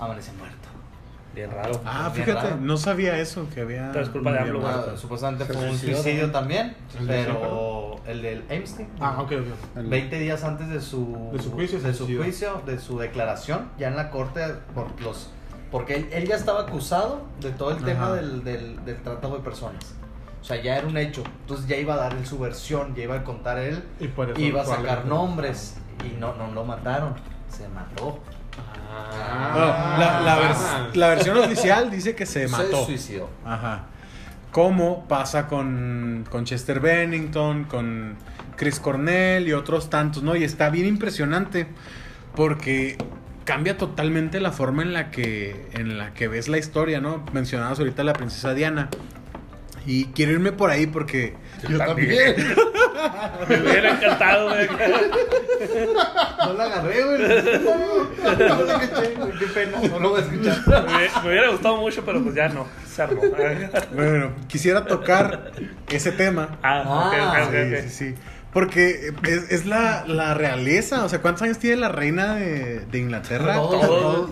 [0.00, 0.56] amanece muerto.
[1.34, 1.80] Bien raro.
[1.84, 2.60] Ah, Bien fíjate, raro.
[2.60, 3.90] no sabía eso, que había...
[3.92, 4.66] Pero es culpa de AMLO.
[4.66, 7.38] Ah, supuestamente fue un suicidio también, ¿El de pero
[8.06, 8.88] el del Einstein.
[9.00, 9.76] Ah, ok, ok.
[9.78, 12.98] El- 20 días antes de su, De su juicio, de se su juicio, de su
[12.98, 14.40] declaración, ya en la corte,
[14.74, 15.30] por los,
[15.70, 18.14] porque él, él ya estaba acusado de todo el tema Ajá.
[18.14, 19.94] del, del, del tratado de personas.
[20.40, 21.22] O sea, ya era un hecho.
[21.42, 24.30] Entonces ya iba a dar él su versión, ya iba a contar él, Y por
[24.30, 27.14] eso iba a sacar nombres y no, no lo mataron,
[27.48, 28.18] se mató.
[28.90, 29.66] No,
[29.98, 32.84] la, la vers- la versión oficial dice que se mató.
[32.84, 33.28] suicidó.
[33.44, 33.84] Ajá.
[34.52, 38.16] ¿Cómo pasa con, con Chester Bennington, con
[38.56, 40.34] Chris Cornell y otros tantos, ¿no?
[40.34, 41.68] Y está bien impresionante
[42.34, 42.96] porque
[43.44, 47.24] cambia totalmente la forma en la que, en la que ves la historia, ¿no?
[47.32, 48.88] Mencionabas ahorita a la princesa Diana.
[49.86, 51.34] Y quiero irme por ahí porque...
[51.68, 52.34] Yo también.
[53.48, 54.68] Me hubiera encantado, güey.
[56.46, 57.18] No la agarré, güey.
[58.38, 59.32] No la caché, güey.
[59.38, 59.78] Qué pena.
[59.88, 60.86] No lo voy a escuchar.
[60.86, 62.66] Me, me hubiera gustado mucho, pero pues ya no.
[62.90, 63.22] Se armó.
[63.94, 65.52] Bueno, quisiera tocar
[65.88, 66.58] ese tema.
[66.62, 67.80] Ah, ok, Ah, ok, ok, Sí, ok.
[67.82, 68.14] sí, sí.
[68.52, 71.04] Porque es, es la, la realeza.
[71.04, 73.54] O sea, ¿cuántos años tiene la reina de, de Inglaterra?
[73.54, 74.30] Todos, Todos.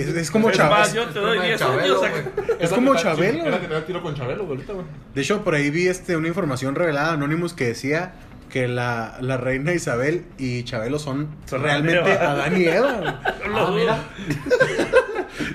[0.00, 1.06] Es, es como Es más, Chabelo.
[1.06, 2.14] yo te doy como 10 Chabelo, años.
[2.36, 2.46] güey.
[2.60, 3.44] Es como Chabelo.
[3.44, 4.86] Es la que te da tiro con Chabelo, güey, ahorita, güey.
[5.14, 8.12] De hecho, por ahí vi este, una información revelada, Anonymous, que decía
[8.50, 12.92] que la, la reina Isabel y Chabelo son, Son realmente Adán y Eva.
[12.92, 13.14] Güey.
[13.54, 13.98] Ah, mira.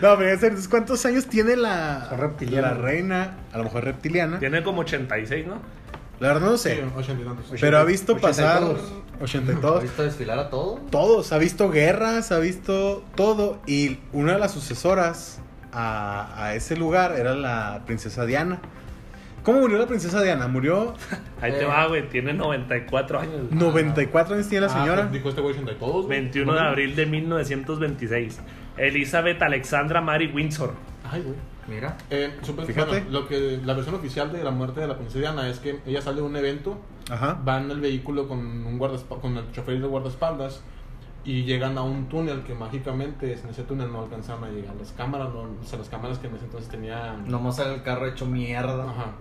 [0.02, 2.10] No, pero entonces, ¿cuántos años tiene la,
[2.52, 3.38] la reina?
[3.52, 4.38] A lo mejor reptiliana.
[4.40, 5.56] Tiene como 86, ¿no?
[6.20, 6.84] La verdad no Sí, sé.
[6.96, 7.46] ochenta y tantos.
[7.60, 8.62] Pero ha visto pasar
[9.22, 9.30] todos.
[9.30, 9.82] 80 y ¿Has todos.
[9.84, 10.76] visto desfilar a todo?
[10.90, 13.60] Todos, ha visto guerras, ha visto todo.
[13.68, 18.60] Y una de las sucesoras a, a ese lugar era la princesa Diana.
[19.44, 20.48] ¿Cómo murió la princesa Diana?
[20.48, 20.94] Murió
[21.42, 22.08] Ahí te va, güey.
[22.10, 23.52] Tiene 94 años.
[23.52, 25.02] 94 años tiene la Ah, señora.
[25.04, 26.06] pues, dijo este güey 80 y todos.
[26.06, 26.20] güey.
[26.20, 28.40] 21 de abril de 1926.
[28.78, 30.74] Elizabeth Alexandra Mary Windsor.
[31.10, 31.36] Ay, güey.
[31.68, 31.98] Mira.
[32.10, 32.90] Eh, supe- Fíjate.
[32.90, 35.80] bueno, lo que la versión oficial de la muerte de la princesa Diana es que
[35.86, 36.78] ella sale de un evento,
[37.10, 37.40] Ajá.
[37.48, 40.62] va en el vehículo con un con el chofer y el guardaespaldas
[41.24, 44.92] y llegan a un túnel que mágicamente en ese túnel no alcanzaron a llegar las
[44.94, 47.30] cámaras, no, o sea, las cámaras que en ese entonces tenían.
[47.30, 48.84] Nomás sale el carro hecho mierda.
[48.90, 49.12] Ajá.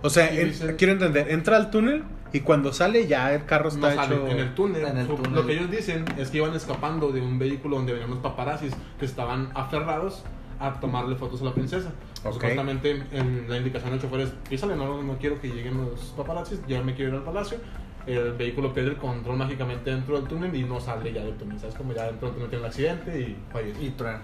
[0.00, 3.44] O sea, Y en- dicen- quiero entender, entra al túnel y cuando sale ya el
[3.44, 4.28] carro No está sale hecho...
[4.28, 4.84] en el túnel.
[4.86, 5.34] En el Su- túnel.
[5.34, 8.72] Lo que ellos dicen es que iban escapando de un vehículo donde venían los paparazzis
[8.98, 10.22] que estaban aferrados
[10.62, 11.92] a tomarle fotos a la princesa.
[12.24, 12.34] Ok.
[12.34, 16.60] Supuestamente en la indicación del chofer es, písale, no, no quiero que lleguen los paparazzis,
[16.66, 17.58] ya me quiero ir al palacio.
[18.06, 21.58] El vehículo pierde el control mágicamente dentro del túnel y no sale ya del túnel.
[21.58, 21.74] ¿Sabes?
[21.74, 23.82] Como ya dentro del túnel tiene el accidente y fallece.
[23.82, 24.20] Y truena.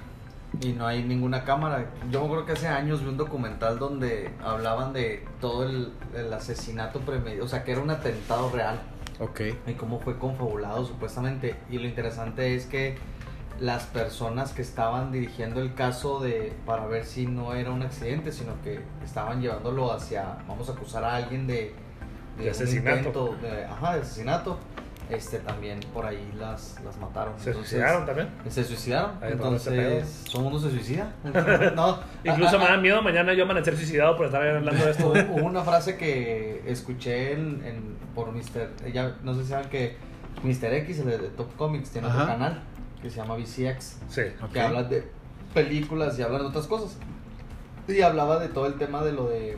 [0.61, 1.91] Y no hay ninguna cámara.
[2.11, 6.33] Yo me acuerdo que hace años vi un documental donde hablaban de todo el, el
[6.33, 7.45] asesinato premeditado.
[7.45, 8.81] O sea, que era un atentado real.
[9.21, 9.41] Ok.
[9.67, 11.57] y cómo fue confabulado supuestamente.
[11.71, 12.97] Y lo interesante es que
[13.61, 18.31] las personas que estaban dirigiendo el caso de para ver si no era un accidente,
[18.33, 21.75] sino que estaban llevándolo hacia, vamos a acusar a alguien de,
[22.37, 22.97] De un asesinato.
[22.97, 24.59] intento de, ajá, de asesinato.
[25.11, 27.33] Este también por ahí las, las mataron.
[27.41, 28.29] Se Entonces, suicidaron también.
[28.47, 29.13] Se suicidaron.
[29.23, 31.15] Entonces, ¿todo el mundo se suicida?
[31.75, 31.99] no.
[32.25, 35.09] Incluso ah, me ah, da miedo mañana yo amanecer suicidado por estar hablando de esto.
[35.31, 38.69] Hubo una frase que escuché en, en- por Mr.
[38.85, 39.97] Ella, no sé si saben que
[40.43, 40.75] Mr.
[40.75, 42.63] X, el de Top Comics, tiene otro canal
[43.03, 44.23] que se llama VCX, Sí.
[44.43, 44.53] Ok.
[44.53, 45.09] que habla de
[45.55, 46.97] películas y habla de otras cosas.
[47.87, 49.57] Y hablaba de todo el tema de lo de,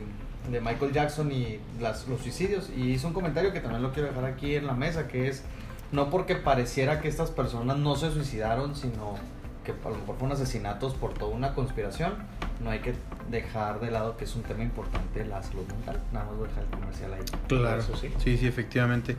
[0.49, 2.69] de Michael Jackson y las, los suicidios.
[2.75, 5.43] Y hizo un comentario que también lo quiero dejar aquí en la mesa, que es
[5.91, 9.15] no porque pareciera que estas personas no se suicidaron, sino
[9.65, 12.13] que a lo mejor fueron asesinatos por toda una conspiración,
[12.63, 12.93] no hay que
[13.29, 15.97] dejar de lado que es un tema importante la salud mental.
[16.13, 17.21] Nada más voy a dejar el comercial ahí.
[17.47, 18.09] Claro, Eso sí.
[18.23, 19.15] sí, sí, efectivamente.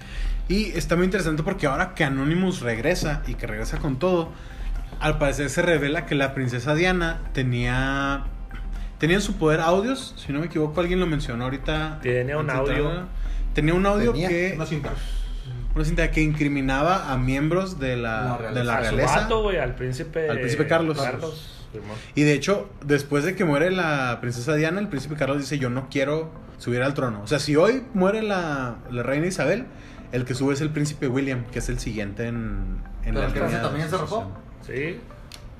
[0.48, 4.30] Y está muy interesante porque ahora que Anonymous regresa y que regresa con todo,
[5.00, 8.24] al parecer se revela que la princesa Diana tenía
[8.98, 11.98] tenía en su poder audios, si no me equivoco, alguien lo mencionó ahorita.
[12.02, 13.06] Tiene un audio.
[13.54, 14.90] Tenía un audio Tenía que Una cinta.
[15.74, 18.58] una cinta que incriminaba a miembros de la, La realeza.
[18.60, 19.20] de la a su realeza.
[19.22, 20.30] vato, güey, al príncipe.
[20.30, 20.98] Al príncipe Carlos.
[21.00, 21.58] Carlos.
[22.14, 25.70] Y de hecho, después de que muere la princesa Diana, el príncipe Carlos dice, yo
[25.70, 27.20] no quiero subir al trono.
[27.22, 29.66] O sea, si hoy muere la, la reina Isabel,
[30.12, 33.34] el que sube es el príncipe William, que es el siguiente en, en Pero la
[33.46, 34.30] línea también se rajó.
[34.66, 35.00] Sí.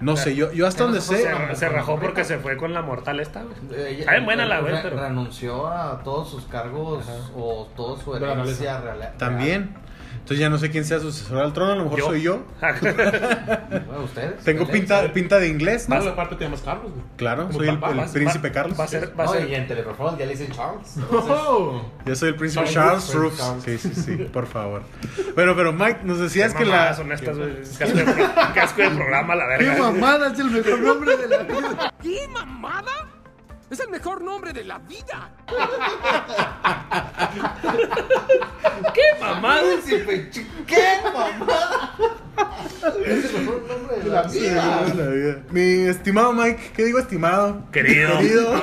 [0.01, 1.25] No sé, yo, yo hasta donde sé...
[1.55, 4.01] se rajó porque se fue con la mortal esta, güey.
[4.01, 4.98] Está bien buena la güey, re- pero.
[4.98, 7.18] renunció a todos sus cargos Ajá.
[7.37, 9.12] o toda su herencia real.
[9.16, 9.75] También.
[10.22, 12.06] Entonces ya no sé quién sea sucesor al trono, a lo mejor Yo.
[12.06, 12.44] soy yo.
[12.62, 14.40] Bueno, ustedes.
[14.44, 15.96] Tengo pinta, pinta de inglés, ¿no?
[15.96, 17.04] Más aparte te llamas Carlos, güey.
[17.16, 18.78] Claro, Como soy el, papá, el vas- príncipe va- Carlos.
[18.80, 20.92] va a ser- va a No, ser- y en Teleperformance ya le dicen Charles.
[20.96, 21.90] entonces- Oh.
[22.06, 23.38] Yo soy el príncipe Charles Charles Roofs.
[23.38, 23.64] Charles.
[23.64, 24.82] Sí, sí, sí, por favor.
[25.35, 26.94] Bueno, pero Mike, nos decías Qué que la...
[26.94, 27.54] son estas, güey.
[27.78, 28.04] Casco de,
[28.54, 29.90] casco de programa, la ¡Qué verga.
[29.90, 30.32] mamada!
[30.32, 31.94] Es el mejor nombre de la vida.
[32.00, 32.92] ¿Qué mamada?
[33.70, 35.30] Es el mejor nombre de la vida.
[39.72, 40.04] ¿Qué mamada?
[40.04, 40.30] Príncipe,
[40.66, 40.82] ¿Qué
[41.12, 41.96] mamada?
[43.06, 44.85] Es el mejor nombre de la vida.
[44.94, 45.37] La vida.
[45.50, 47.64] Mi estimado Mike, ¿qué digo estimado?
[47.70, 48.18] Querido.
[48.18, 48.62] Querido.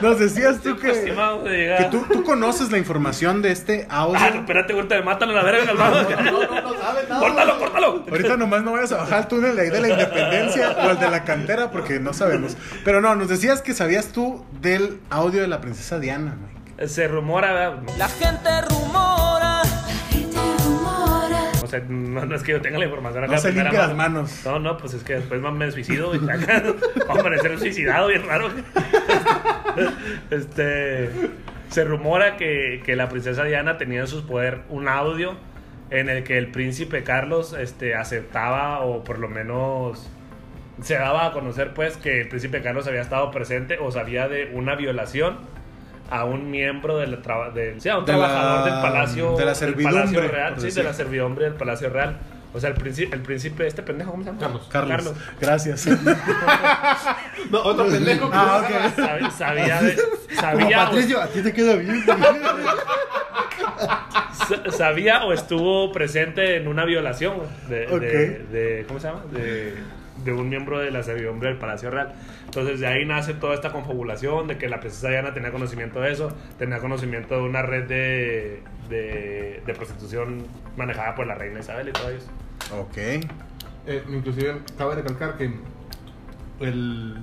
[0.00, 4.18] Nos decías tú que, de tú, tú conoces la información de este audio.
[4.20, 6.02] Ah, espérate, güey, te matan a la verga, calmado.
[6.02, 7.20] No, no, no sabe nada.
[7.20, 8.04] Córtalo, córtalo.
[8.08, 10.98] Ahorita nomás no vayas a bajar al túnel de ahí de la independencia o el
[10.98, 12.56] de la cantera porque no sabemos.
[12.84, 16.88] Pero no, nos decías que sabías tú del audio de la princesa Diana, Mike.
[16.88, 17.82] Se rumora, ¿verdad?
[17.98, 19.17] La gente rumora.
[21.68, 23.34] O sea, no, no es que yo tenga la información acá.
[23.34, 24.14] No se limpia las mano.
[24.14, 24.40] manos.
[24.46, 26.12] No, no, pues es que después me suicido.
[26.14, 26.62] Acá,
[27.00, 28.48] Vamos a amanecer suicidado, bien raro.
[30.30, 31.10] Este.
[31.68, 35.36] Se rumora que, que la princesa Diana tenía en sus poder un audio
[35.90, 40.10] en el que el príncipe Carlos este, aceptaba o por lo menos
[40.82, 44.50] se daba a conocer pues que el príncipe Carlos había estado presente o sabía de
[44.54, 45.36] una violación
[46.10, 49.40] a un miembro del, traba- del sí, a un De la- trabajador del palacio de
[49.40, 52.16] la del servidumbre, Palacio Real, sí, de la servidumbre del Palacio Real.
[52.54, 54.40] O sea, el príncipe, el príncipe, este pendejo, ¿cómo se llama?
[54.40, 54.68] Carlos.
[54.70, 55.12] Carlos.
[55.40, 55.86] Gracias.
[57.50, 61.52] No, otro pendejo que Ah, llama- Sabía, sabía, de- Como sabía, Patricio, a ti te
[61.52, 62.04] queda bien.
[62.08, 62.16] o,
[64.46, 68.00] sa- sabía o estuvo presente en una violación güey, de, de- Ok.
[68.50, 69.22] de- ¿cómo se llama?
[69.30, 69.74] De,
[70.34, 72.14] de un miembro de la servidumbre del Palacio Real.
[72.44, 76.12] Entonces de ahí nace toda esta confabulación de que la princesa Diana tenía conocimiento de
[76.12, 81.88] eso, tenía conocimiento de una red de, de, de prostitución manejada por la reina Isabel
[81.88, 82.26] y todo eso.
[82.80, 82.96] ok.
[83.86, 85.50] Eh, inclusive cabe recalcar que
[86.60, 87.16] el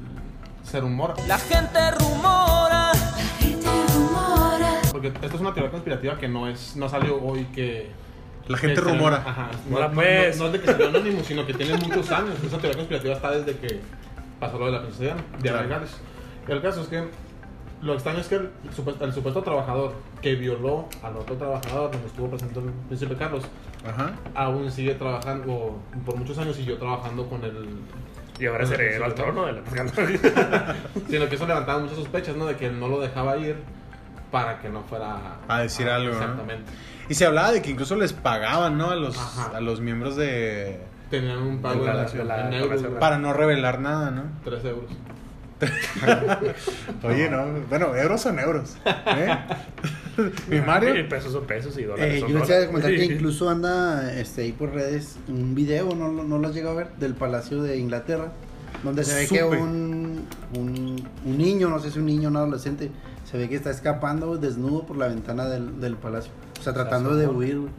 [0.64, 2.92] se rumora La gente rumora.
[4.92, 7.92] porque esto es una teoría conspirativa que no es no salió hoy que
[8.48, 9.18] La gente salió- rumora.
[9.18, 12.12] ajá, No no, la no- no- es de que salió anónimo sino que tiene muchos
[12.12, 13.80] años esa teoría conspirativa está desde que
[14.40, 15.68] pasó lo de la princesa Claro.
[15.70, 15.98] Gales.
[16.48, 17.04] el caso es que
[17.82, 22.08] lo extraño es que el, supuesto, el supuesto trabajador que violó al otro trabajador donde
[22.08, 23.44] estuvo presente el príncipe Carlos
[23.88, 24.12] Ajá.
[24.36, 27.68] aún sigue trabajando o por muchos años siguió trabajando con el
[28.40, 29.62] Y ahora es heredero al trono de la
[31.10, 32.46] Sino que eso levantaba muchas sospechas, ¿no?
[32.46, 33.56] De que él no lo dejaba ir
[34.32, 36.44] para que no fuera A decir algo, ¿no?
[37.10, 38.90] Y se hablaba de que incluso les pagaban, ¿no?
[38.92, 39.52] A los, Ajá.
[39.58, 40.80] a los miembros de...
[41.10, 44.24] Tenían un pago De la- de la- de euros, Para no revelar nada, ¿no?
[44.44, 44.90] 3 euros.
[47.04, 47.46] Oye, no.
[47.70, 48.76] Bueno, euros son euros.
[48.86, 49.38] ¿eh?
[50.50, 51.08] Mi Y Mario.
[51.10, 52.68] pesos son pesos y dólares Eh, son yo les iba a dólares.
[52.68, 56.54] comentar que incluso anda este, ahí por redes un video, no, lo- no lo has
[56.54, 58.32] llegado a ver, del Palacio de Inglaterra,
[58.84, 60.28] donde se ve que un,
[61.26, 62.92] un niño, no sé si un niño o un adolescente,
[63.30, 66.32] se ve que está escapando desnudo por la ventana del, del palacio.
[66.60, 67.58] O sea, tratando de huir.
[67.60, 67.72] güey.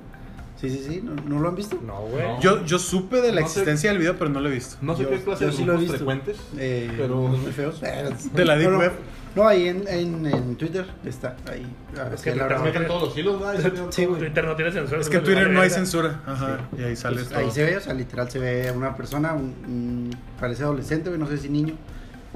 [0.61, 1.79] Sí, sí, sí, ¿no, no lo han visto?
[1.87, 2.23] No, güey.
[2.27, 2.41] No.
[2.41, 4.77] Yo, yo supe de la No sé- existencia del video, pero no lo he visto.
[4.81, 5.97] No sé Yo- qué clase yo de sí lo he grupos visto.
[5.99, 7.81] frecuentes, Eh, pero muy feos.
[8.33, 8.93] De la Deep Web.
[9.35, 11.67] No, ahí en, en, en Twitter está, ahí.
[11.93, 13.43] Es así que Twitter meten todos los hilos.
[14.19, 14.99] Twitter no tiene censura.
[14.99, 16.23] Es que en Twitter no hay censura.
[16.27, 16.59] Ajá.
[16.79, 17.39] Y ahí sale Pues todo.
[17.41, 21.11] ahí se ve, o sea, literal se ve a una persona, un, un- parece adolescente,
[21.11, 21.75] güey, no sé si niño,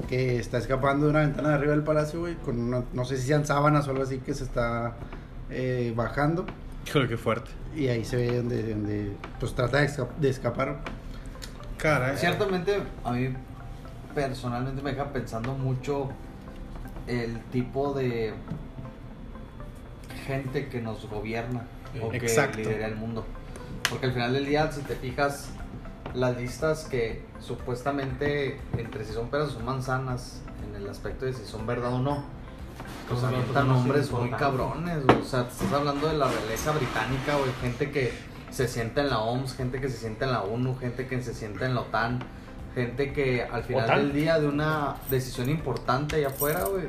[0.07, 3.17] que está escapando de una ventana de arriba del palacio, güey, con una, no sé
[3.17, 4.95] si sean sábanas o algo así, que se está
[5.49, 6.45] eh, bajando.
[6.87, 7.51] Híjole, qué fuerte.
[7.75, 10.79] Y ahí se ve donde, donde pues trata de, esca- de escapar.
[11.77, 12.17] Caray.
[12.17, 13.29] Ciertamente, a mí
[14.13, 16.09] personalmente me deja pensando mucho
[17.07, 18.33] el tipo de
[20.27, 21.63] gente que nos gobierna
[22.01, 22.57] o que Exacto.
[22.59, 23.25] lidera el mundo.
[23.89, 25.49] Porque al final del día, si te fijas,
[26.13, 31.33] las listas que supuestamente entre si son peras o son manzanas, en el aspecto de
[31.33, 32.23] si son verdad o no,
[33.09, 35.03] pues avientan nombres muy cabrones.
[35.21, 38.13] O sea, te estás hablando de la realeza británica, güey, gente que
[38.49, 41.33] se sienta en la OMS, gente que se sienta en la ONU, gente que se
[41.33, 42.19] sienta en la OTAN,
[42.75, 43.97] gente que al final ¿OTAN?
[43.99, 46.85] del día de una decisión importante allá afuera, güey,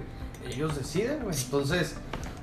[0.49, 1.37] ellos deciden, güey.
[1.37, 1.97] Entonces,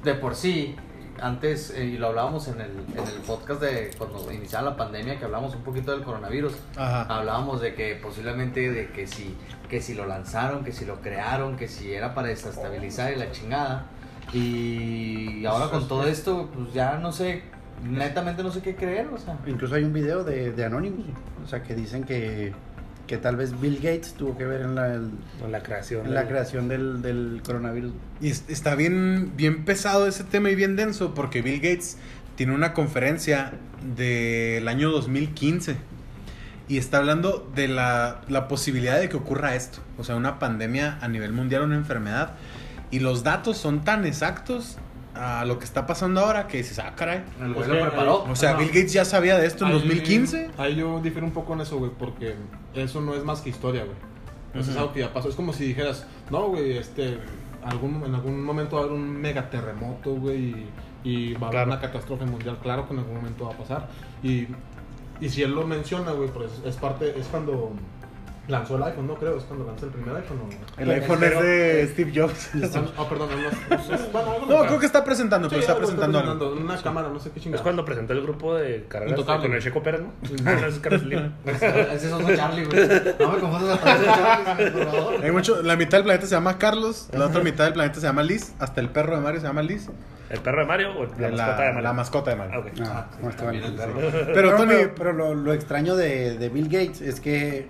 [0.04, 0.76] de por sí,
[1.22, 5.18] antes, eh, y lo hablábamos en el, en el podcast de cuando iniciaba la pandemia,
[5.18, 7.04] que hablábamos un poquito del coronavirus, Ajá.
[7.04, 9.36] hablábamos de que posiblemente de que si,
[9.70, 13.32] que si lo lanzaron, que si lo crearon, que si era para desestabilizar y la
[13.32, 13.86] chingada.
[14.34, 17.44] Y ahora con todo esto, pues ya no sé,
[17.84, 19.38] netamente no sé qué creer, o sea.
[19.48, 21.08] Incluso hay un video de, de Anonymous,
[21.44, 22.54] o sea, que dicen que,
[23.10, 25.10] que tal vez Bill Gates tuvo que ver en la, el-
[25.44, 26.06] En la creación.
[26.06, 27.92] en la del- creación del, del coronavirus.
[28.22, 31.98] Y es- está bien, bien pesado ese tema y bien denso porque Bill Gates
[32.36, 33.54] tiene una conferencia
[33.96, 35.76] del año 2015
[36.68, 41.00] y está hablando de la, la posibilidad de que ocurra esto, o sea, una pandemia
[41.02, 42.36] a nivel mundial, una enfermedad.
[42.92, 44.78] Y los datos son tan exactos
[45.20, 47.24] a lo que está pasando ahora que dices, ah, caray.
[47.42, 48.24] El Pues güey lo preparó.
[48.24, 48.54] O sea.
[48.56, 50.52] Bill Gates ya sabía de esto en Ahí- 2015.
[50.58, 52.36] Ahí yo difiero un poco en eso, güey, porque
[52.74, 53.98] eso no es más que historia, güey.
[54.54, 54.80] Eso es Ujú.
[54.80, 55.30] algo que ya pasó.
[55.30, 57.20] Es como si dijeras, no, güey, este,
[57.64, 60.70] algún, en algún momento va a haber un megaterremoto, güey, y,
[61.04, 61.72] y va a haber Claro.
[61.72, 62.58] una catástrofe mundial.
[62.64, 63.90] Claro que en algún momento va a pasar.
[64.24, 64.48] Y,
[65.22, 67.74] y si él lo menciona, güey, pues es parte, es cuando
[68.50, 70.40] lanzó el iPhone, no creo, es cuando lanzó el primer iPhone.
[70.42, 70.82] ¿o?
[70.82, 72.50] El iPhone es de Steve Jobs.
[72.98, 77.20] Ah, perdón, no, no, No, creo que está presentando, pero está presentando Una cámara, no
[77.20, 77.58] sé qué chingada.
[77.58, 80.12] Es cuando presentó el grupo de carreras con el Checo Pérez, ¿no?
[80.46, 81.32] Ah, no, es Carlos Slim.
[81.46, 82.88] Ese es otro Charlie, güey.
[83.20, 85.24] No me confundas con ese Charlie, por favor.
[85.24, 88.06] Hay mucho, la mitad del planeta se llama Carlos, la otra mitad del planeta se
[88.06, 89.90] llama Liz, hasta el perro de Mario se llama Liz.
[90.30, 91.82] ¿El perro de Mario o la, mascota de Mario?
[91.82, 92.54] la mascota de Mario.
[92.54, 92.68] Ah, ok.
[92.82, 93.76] Ah, no, está bien.
[94.34, 97.68] Pero No, Tony, pero, pero lo, lo extraño de, de Bill Gates es que,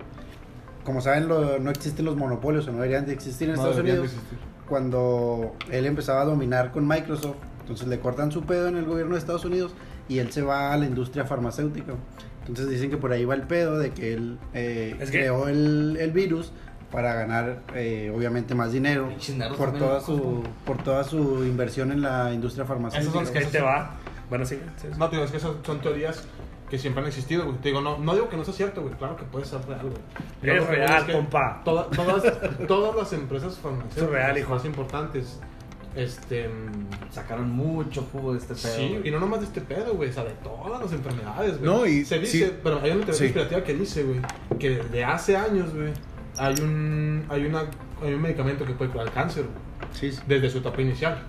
[0.90, 3.76] como saben, lo- no existen los monopolios o no deberían de existir en No Estados
[3.78, 4.24] deberían de Unidos.
[4.24, 4.50] existir.
[4.68, 7.36] cuando él empezaba a dominar con Microsoft.
[7.62, 9.72] Entonces le cortan su pedo en el gobierno de Estados Unidos
[10.08, 11.94] y él se va a la industria farmacéutica.
[12.42, 15.48] Entonces dicen que por ahí va el pedo de que él eh, Es que- creó
[15.48, 16.52] el, el virus
[16.92, 19.10] para ganar eh, obviamente más dinero
[19.58, 23.22] por toda su por toda su inversión en la industria farmacéutica.
[23.22, 23.98] Esos Ahí te va.
[24.30, 24.56] Bueno, sí.
[24.78, 24.98] sí, sí.
[25.00, 26.24] No, digo, es que son, son teorías
[26.70, 27.58] que siempre han existido, güey.
[27.58, 28.94] Te digo, no, no digo que no sea cierto, güey.
[28.96, 29.94] Claro que puede ser real, güey.
[30.44, 31.62] Yo Es lo que veo real, compa.
[31.66, 32.24] toda- todas,
[32.68, 34.54] todas las empresas farmacéuticas Es real, hijo.
[34.54, 35.40] más importantes,
[35.96, 36.48] este...
[36.48, 38.76] mm, Sacaron mucho jugo de este pedo.
[38.76, 39.08] Sí, güey.
[39.08, 41.64] y no nomás de este pedo, güey, o sea, de todas las enfermedades, güey.
[41.72, 42.54] No, y se dice, sí.
[42.64, 43.24] pero hay una teoría Sí.
[43.24, 44.20] conspirativa que dice, güey,
[44.60, 45.92] que desde hace años, güey,
[46.38, 47.64] hay un, hay una,
[48.04, 50.18] hay un medicamento que puede curar el cáncer, güey, sí.
[50.28, 51.20] desde su etapa inicial.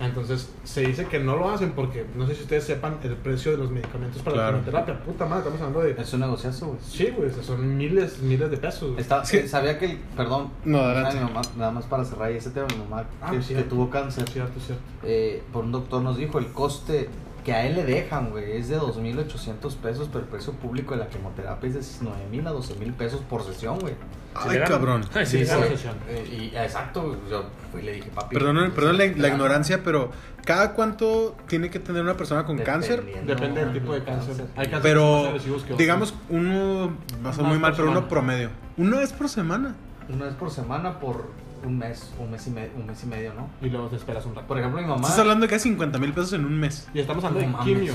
[0.00, 3.52] Entonces, se dice que no lo hacen porque, no sé si ustedes sepan el precio
[3.52, 4.52] de los medicamentos para Claro.
[4.56, 5.04] la quimioterapia.
[5.04, 6.00] Puta madre, estamos hablando de...
[6.02, 6.78] Es un negociazo, güey.
[6.82, 8.98] Sí, güey, son miles, miles de pesos.
[8.98, 9.36] Está, Sí.
[9.36, 11.18] eh, sabía que el, perdón, No, adelante.
[11.18, 13.54] mi mamá, nada más para cerrar ese tema, mi mamá Ah, que, sí.
[13.54, 14.82] que tuvo cáncer, cierto, es cierto.
[15.02, 17.08] eh, por un doctor nos dijo el coste
[17.50, 21.00] que a él le dejan, güey, es de 2.800 pesos, pero el precio público de
[21.00, 23.94] la quimioterapia es de 9.000 a 12.000 pesos por sesión, güey.
[24.36, 25.02] Ay, cabrón.
[25.24, 25.96] Sí, sesión.
[26.08, 28.36] eh, y exacto, yo fui y le dije, papi.
[28.36, 30.12] Perdón, pues, perdón la, ignorancia, pero
[30.44, 33.02] ¿cada cuánto tiene que tener una persona con cáncer?
[33.26, 34.46] Depende del tipo de cáncer.
[34.54, 36.92] Hay cánceres más Pero, que digamos, uno,
[37.26, 38.50] va a ser muy mal, pero uno promedio.
[38.76, 39.74] Una vez por semana.
[40.08, 41.32] Una vez por semana por
[41.64, 43.48] un mes, un mes y, medio, un mes y medio, ¿no?
[43.60, 44.46] Y luego te esperas un rato.
[44.48, 45.02] Por ejemplo, mi mamá...
[45.02, 46.88] Estás hablando de casi 50 mil pesos en un mes.
[46.94, 47.94] Y estamos No hablando de mames, quimio.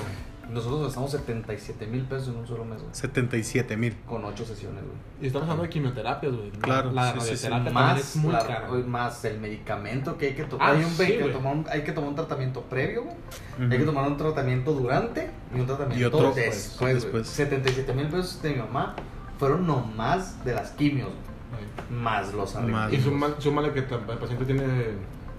[0.52, 2.94] Nosotros gastamos 77 mil pesos en un solo mes, güey.
[2.94, 3.96] 77 mil.
[4.06, 4.96] Con 8 sesiones, güey.
[5.20, 6.52] Y estamos hablando de quimioterapias, güey.
[6.52, 7.48] Claro, La sí, sí, sí.
[7.48, 8.70] radioterapia también más, es muy la- cara.
[8.86, 10.70] más el medicamento que hay que tomar.
[10.70, 13.72] Ah, hay, un, sí, hay que tomar un, hay que tomar un tratamiento previo, güey.
[13.72, 16.78] Hay que tomar un tratamiento durante y un tratamiento Y otro después.
[16.80, 16.94] güey.
[16.94, 17.28] después.
[17.28, 18.96] 77 mil pesos de mi mamá
[19.40, 21.35] fueron nomás de las quimios, güey.
[21.90, 22.92] Más los Más.
[22.92, 24.64] Y súmale, súmale que el paciente tiene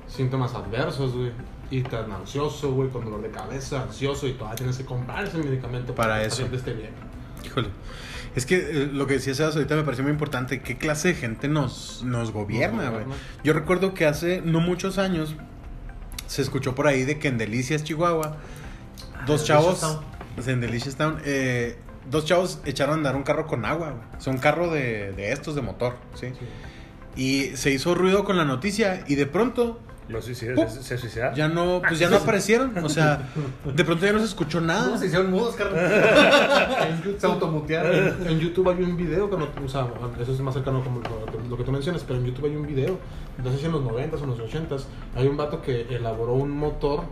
[0.08, 1.32] síntomas adversos, güey.
[1.70, 5.38] Y tan ansioso, güey, con dolor de cabeza, ansioso, y todavía tienes que comprar ese
[5.38, 6.36] medicamento Para que el eso.
[6.42, 6.90] paciente esté bien.
[7.44, 7.68] Híjole.
[8.36, 10.60] Es que eh, lo que decía Sebas ahorita me pareció muy importante.
[10.60, 13.04] ¿Qué clase de gente nos, nos gobierna, güey?
[13.42, 15.34] Yo recuerdo que hace no muchos años
[16.26, 18.36] se escuchó por ahí de que en Delicias, Chihuahua,
[19.26, 19.80] dos Delicious chavos.
[19.80, 20.00] Town.
[20.38, 21.78] o sea, en Delicious Town, eh,
[22.10, 24.02] dos chavos echaron a andar un carro con agua, güey.
[24.16, 26.28] O sea, un carro de, de estos, de motor, ¿sí?
[27.16, 31.34] Y se hizo ruido con la noticia y de pronto Los se, se suicidaron.
[31.34, 32.76] ya no, pues ya no aparecieron.
[32.84, 33.28] O sea,
[33.64, 34.84] de pronto ya no se escuchó nada.
[34.84, 35.84] ¿Cómo se hicieron mudos, carnal?
[36.88, 38.28] En YouTube- se automutearon.
[38.28, 39.86] En YouTube hay un video que no, o sea,
[40.20, 42.66] eso es más cercano como lo, lo que tú mencionas, pero en YouTube hay un
[42.66, 42.98] video,
[43.42, 44.84] no sé si en los 90s o en los 80s,
[45.16, 47.04] hay un vato que elaboró un motor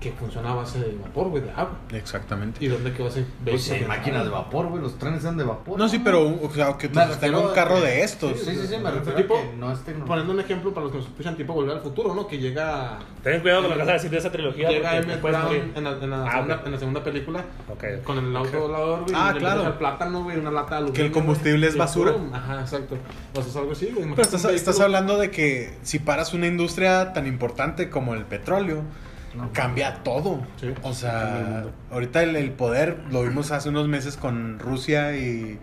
[0.00, 1.76] que funciona a base de vapor, güey, de agua.
[1.92, 2.64] Exactamente.
[2.64, 4.82] ¿Y dónde quedó ese Pues sí, hay máquinas de vapor, güey.
[4.82, 5.78] Los trenes eran de vapor.
[5.78, 8.40] No, sí, pero, o sea, que tú un a carro que- de estos.
[8.40, 10.06] Sí, sí, sí, me refiero Tipo, a que no es tecnología.
[10.08, 12.26] Poniendo un ejemplo para los que nos escuchan, tipo Volver al Futuro, ¿no?
[12.26, 12.98] Que llega...
[13.22, 14.70] Ten cuidado con lo que vas a decir de esa trilogía.
[14.70, 17.84] Llega Emmett Brown en la, en, la Ah, segunda, en la segunda película Ok.
[18.02, 19.14] con el auto volador, güey.
[19.14, 19.66] Ah, y claro.
[19.66, 20.94] El plátano, güey, una lata de aluminio.
[20.94, 22.12] Que el combustible es basura.
[22.14, 22.32] pum.
[22.32, 22.96] Ajá, exacto.
[23.34, 24.08] O sea, es algo así, güey.
[24.08, 28.82] Pero estás, estás hablando de que si paras una industria tan importante como el petróleo,
[29.34, 29.52] No.
[29.52, 30.40] cambia todo.
[30.60, 30.72] Sí.
[30.82, 35.58] O sea, ahorita el, el poder lo vimos hace unos meses con Rusia y,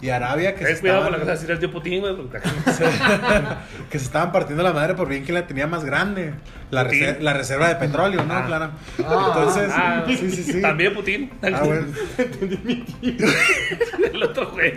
[0.00, 1.70] y Arabia que se, Ten cuidado con estaban, lo que vas a decir del tío
[1.72, 2.16] Putin, güey.
[2.16, 2.38] porque-
[3.90, 6.34] que se estaban partiendo la madre por bien que la tenía más grande.
[6.70, 8.34] La, reser- la reserva de petróleo, ¿no?
[8.34, 8.44] Ah.
[8.46, 8.70] Claro.
[9.04, 10.60] Ah, Entonces, Ah, sí, sí, sí.
[10.62, 11.30] También Putin.
[11.42, 11.86] Ah, bueno.
[14.12, 14.74] El otro güey.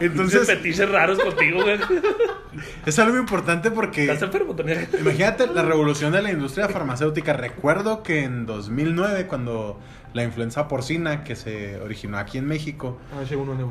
[0.00, 1.78] Entonces, fetiches raros contigo, güey.
[2.86, 4.72] es algo importante porque ¿Estás enfermo, Tony?
[4.98, 7.32] Imagínate la revolución de la industria farmacéutica.
[7.34, 9.78] Recuerdo que en 2009, cuando
[10.14, 13.70] la influenza porcina que se originó aquí en México, Ah, H1N1.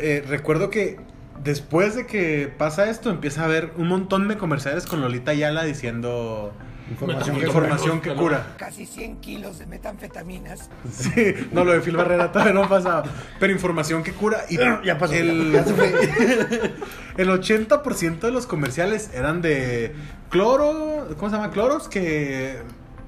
[0.00, 0.98] Eh, recuerdo que
[1.42, 5.64] después de que pasa esto, empieza a haber un montón de comerciales con Lolita Ayala
[5.64, 6.52] diciendo
[6.90, 8.54] Información que información que cura.
[8.56, 10.70] Casi 100 kilos de metanfetaminas.
[10.92, 13.02] Sí, no, lo de Phil Barrera todavía no pasaba.
[13.40, 14.44] Pero información que cura.
[14.48, 15.88] Y Ya pasó, El, ya fue.
[17.16, 19.94] el 80% de los comerciales eran de
[20.30, 21.08] cloro.
[21.16, 21.50] ¿Cómo se llama?
[21.50, 22.60] Cloros que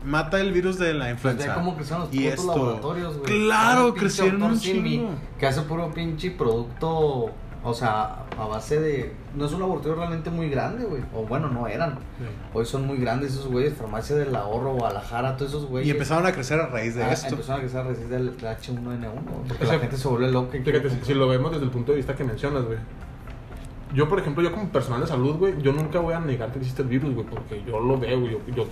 [0.05, 1.49] mata el virus de la Pues influenza.
[1.49, 2.57] ve cómo crecieron los y putos esto.
[2.57, 3.41] laboratorios, güey.
[3.45, 5.11] Claro, crecieron un chingo.
[5.39, 7.31] Que hace puro pinche producto,
[7.65, 9.13] o sea, a base de...
[9.35, 11.03] No es un laboratorio realmente muy grande, güey.
[11.15, 11.99] O bueno, no eran.
[12.55, 13.75] Hoy son muy grandes esos güeyes.
[13.75, 15.89] Farmacia del Ahorro, Guadalajara, todos esos güeyes.
[15.89, 17.29] Y empezaron a crecer a raíz de Ah, esto.
[17.35, 20.31] Empezaron a crecer a resistir del H1N1, güey, Porque O sea, la gente se vuelve
[20.31, 20.57] loca.
[20.57, 22.79] y Fíjate, si, lo vemos desde el punto de vista que mencionas, güey.
[23.95, 26.59] Yo, por ejemplo, yo como personal de salud, güey, yo nunca voy a negar que
[26.59, 28.33] existe el virus, güey, porque yo lo veo, güey.
[28.33, 28.67] Yo, yo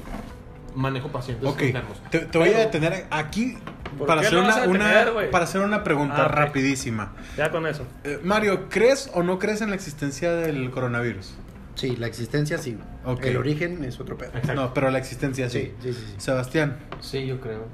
[0.77, 2.01] manejo pacientes Ok, enfermos.
[2.11, 3.59] te, te voy a detener aquí
[3.99, 7.15] ¿Por para hacer, una, para hacer una pregunta Ah, rapidísima.
[7.37, 7.85] Ya con eso.
[8.05, 11.35] Eh, Mario, ¿crees o no crees en la existencia del coronavirus?
[11.77, 12.77] Sí, la existencia sí.
[13.23, 14.31] El origen es otro pedo.
[14.35, 14.55] Exacto.
[14.55, 15.73] No, pero la existencia sí.
[15.83, 16.05] Sí, sí, sí.
[16.09, 16.15] sí.
[16.19, 17.67] Sebastián, Sí, yo creo.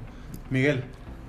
[0.49, 0.83] Miguel,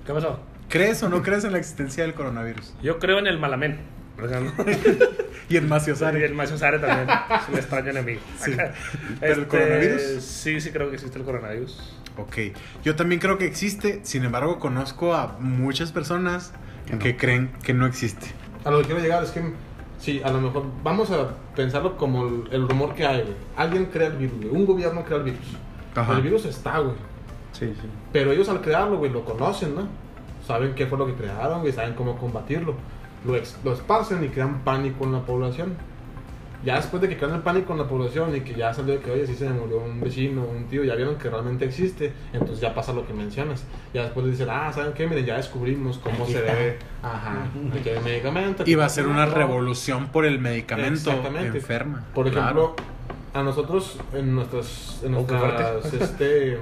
[0.05, 0.39] ¿Qué pasó?
[0.69, 2.73] ¿crees o no crees en la existencia del coronavirus?
[2.81, 3.79] Yo creo en el malamén.
[4.23, 4.65] Ejemplo.
[5.47, 7.07] Y en Macio Y el Macio Sare también.
[7.07, 8.19] Es un extraño enemigo.
[8.39, 8.51] Sí.
[9.19, 10.01] ¿Pero el Este, coronavirus?
[10.23, 11.93] Sí, sí creo que existe el coronavirus.
[12.17, 12.37] Ok,
[12.83, 16.51] yo también creo que existe, sin embargo conozco a muchas personas
[16.87, 16.99] Que no.
[16.99, 18.25] que creen que no existe.
[18.63, 19.43] A lo que quiero llegar es que,
[19.99, 23.35] sí, a lo mejor vamos a pensarlo como el, el rumor que hay, güey.
[23.55, 24.49] Alguien crea el virus, güey.
[24.49, 25.57] Un gobierno crea el virus.
[25.93, 26.13] Ajá.
[26.15, 26.95] El virus está, güey.
[27.51, 27.87] Sí, sí.
[28.11, 29.87] Pero ellos al crearlo, güey, lo conocen, ¿no?
[30.47, 32.75] Saben qué fue lo que crearon, güey, saben cómo combatirlo.
[33.25, 35.73] Lo, ex- lo esparcen y crean pánico en la población.
[36.63, 38.99] Ya después de que crean el pánico en la población y que ya salió de
[38.99, 42.59] que, oye, sí se murió un vecino, un tío, ya vieron que realmente existe, entonces
[42.59, 43.63] ya pasa lo que mencionas.
[43.93, 45.05] Ya después dicen, ah, ¿saben qué?
[45.05, 46.55] Miren, ya descubrimos cómo Aquí se está.
[46.55, 46.77] debe.
[47.03, 47.45] Ajá,
[47.79, 48.63] aquí hay medicamento.
[48.63, 49.35] aquí Y va a ser una todo.
[49.35, 51.57] revolución por el medicamento Exactamente.
[51.59, 52.03] enferma.
[52.15, 52.41] Por Claro.
[52.41, 52.75] ejemplo,
[53.35, 56.57] a nosotros en nuestras, en Oh, nuestras este,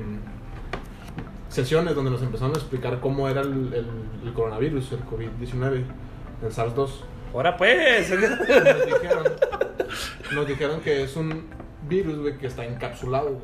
[1.47, 3.87] sesiones donde nos empezaron a explicar cómo era el, el-
[4.27, 5.83] el coronavirus, el COVID-19,
[6.45, 6.89] el SARS-2,
[7.33, 8.09] Ahora pues.
[8.11, 9.23] nos dijeron,
[10.33, 11.45] nos dijeron que es un
[11.87, 13.39] virus güey, que está encapsulado.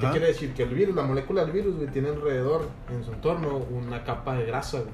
[0.00, 0.54] ¿Qué quiere decir?
[0.54, 4.34] Que el virus, la molécula del virus, güey, tiene alrededor, en su entorno, una capa
[4.34, 4.90] de grasa, güey.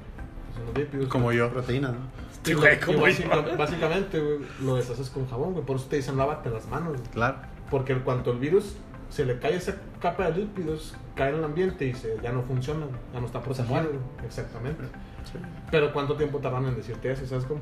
[0.54, 1.08] Son los lípidos.
[1.08, 1.48] Como yo.
[1.50, 1.98] Proteína, ¿no?
[2.42, 3.56] Sí, güey, como básica- yo.
[3.56, 5.64] básicamente, güey, lo deshaces con jabón, güey.
[5.64, 7.08] Por eso te dicen lávate las manos, güey.
[7.12, 7.36] Claro.
[7.70, 8.74] Porque en cuanto el virus
[9.10, 12.42] se le cae esa capa de lípidos, cae en el ambiente y se, ya no
[12.42, 13.88] funciona, ya no está muere.
[13.88, 14.88] güey.
[15.70, 17.26] Pero ¿cuánto tiempo tardan en decirte eso?
[17.26, 17.60] ¿Sabes cómo?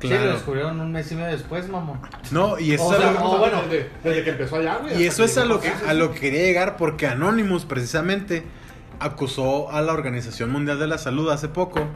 [0.00, 2.00] Sí, lo descubrieron un mes y medio después, mamón.
[2.30, 3.62] No, y eso, O es sea, a lo- no, bueno.
[3.62, 5.02] desde, desde que empezó allá, güey.
[5.02, 8.44] y eso es a lo que a lo que quería llegar porque Anonymous precisamente
[9.00, 11.86] acusó a la Organización Mundial de la Salud hace poco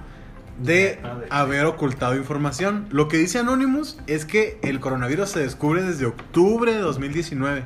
[0.58, 1.00] de
[1.30, 2.86] haber ocultado información.
[2.90, 7.64] Lo que dice Anonymous es que el coronavirus se descubre desde octubre de 2019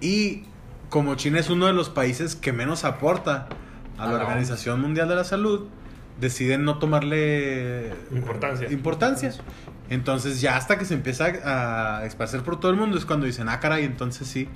[0.00, 0.44] y
[0.88, 3.48] como China es uno de los países que menos aporta
[3.98, 5.66] A la Organización Mundial de la Salud,
[6.20, 8.70] deciden no tomarle Importancia.
[8.70, 9.32] importancia.
[9.90, 13.48] Entonces ya hasta que se empieza a esparcer por todo el mundo es cuando dicen,
[13.48, 14.48] ah, caray, entonces sí.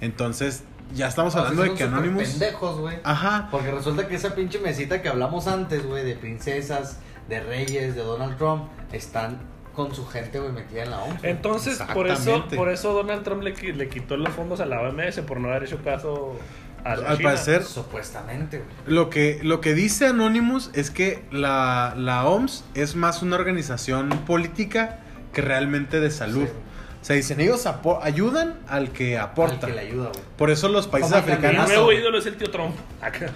[0.00, 2.30] Entonces ya estamos hablando de que Anonymous...
[2.30, 2.98] pendejos, güey.
[3.04, 3.48] Ajá.
[3.50, 6.98] Porque resulta que esa pinche mesita que hablamos antes, güey, de princesas,
[7.28, 9.38] de reyes, de Donald Trump, están
[9.74, 11.24] con su gente, güey, metida en la OMS.
[11.24, 15.20] Entonces, por eso, por eso Donald Trump le, le quitó los fondos a la OMS
[15.20, 16.36] por no haber hecho caso
[16.84, 17.28] a la Al China.
[17.30, 18.70] parecer, Supuestamente, güey.
[18.94, 24.08] lo que, lo que dice Anonymous es que la, la OMS es más una organización
[24.26, 24.98] política
[25.32, 26.46] que realmente de salud.
[26.46, 26.52] Sí.
[27.00, 27.66] O sea, dicen, ellos
[28.02, 29.66] ayudan al que Al aporta.
[29.66, 30.24] que le ayuda, güey.
[30.36, 31.66] Por eso los países Mi africanos...
[31.68, 32.76] nuevo ídolo es el tío Trump.
[33.00, 33.26] Acá.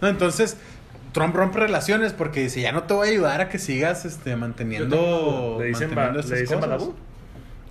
[0.00, 0.56] No, entonces,
[1.12, 4.36] Trump rompe relaciones porque dice, ya no te voy a ayudar a que sigas este,
[4.36, 5.56] manteniendo...
[5.58, 6.70] Le dicen, ba- manteniendo le dicen cosas".
[6.70, 6.94] Badabú.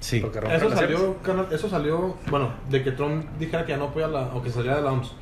[0.01, 0.19] Sí.
[0.19, 0.99] Porque rompe Eso relaciones.
[1.23, 4.49] salió, eso salió, bueno, de que Trump dijera que ya no apoya la, o que
[4.49, 5.13] saliera de la OMS,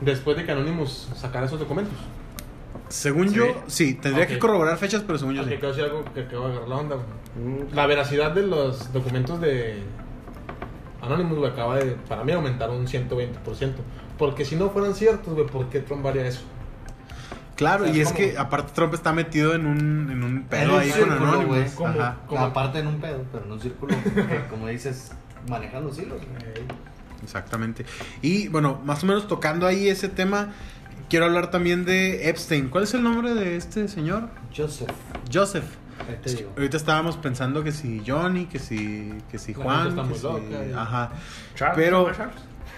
[0.00, 1.94] después de que Anonymous sacara esos documentos.
[2.88, 3.34] Según Sí.
[3.36, 4.30] yo, sí, tendría Ok.
[4.30, 5.56] que corroborar fechas, pero según yo Aquí sí.
[5.66, 7.46] decir algo que acabo de agarrar la onda, güey.
[7.46, 9.82] Mm, La veracidad de los documentos de
[11.02, 13.82] Anonymous, güey, acaba de, para mí, aumentar un 120%.
[14.18, 16.40] Porque si no fueran ciertos, güey, ¿por qué Trump haría eso?
[17.56, 20.22] Claro, O sea, y es es como- que aparte Trump está metido en un, en
[20.24, 21.46] un pedo un ahí con círculo, Anonymous.
[21.46, 21.70] güey.
[21.74, 21.88] ¿Cómo?
[21.88, 22.16] Ajá.
[22.26, 25.12] Como- Aparte en un pedo, pero en un círculo que, como dices,
[25.48, 26.18] manejan los hilos.
[26.20, 26.64] güey.
[27.28, 27.84] Exactamente.
[28.22, 30.52] Y bueno, más o menos tocando ahí ese tema,
[31.10, 32.68] quiero hablar también de Epstein.
[32.70, 34.30] ¿Cuál es el nombre de este señor?
[34.56, 34.88] Joseph,
[35.32, 35.64] Joseph.
[36.08, 36.52] ahí te digo.
[36.56, 40.72] Ahorita estábamos pensando que si Johnny, que si, que si Juan, que si- loca y-
[40.74, 41.10] ajá.
[41.54, 42.10] Charles, Pero-.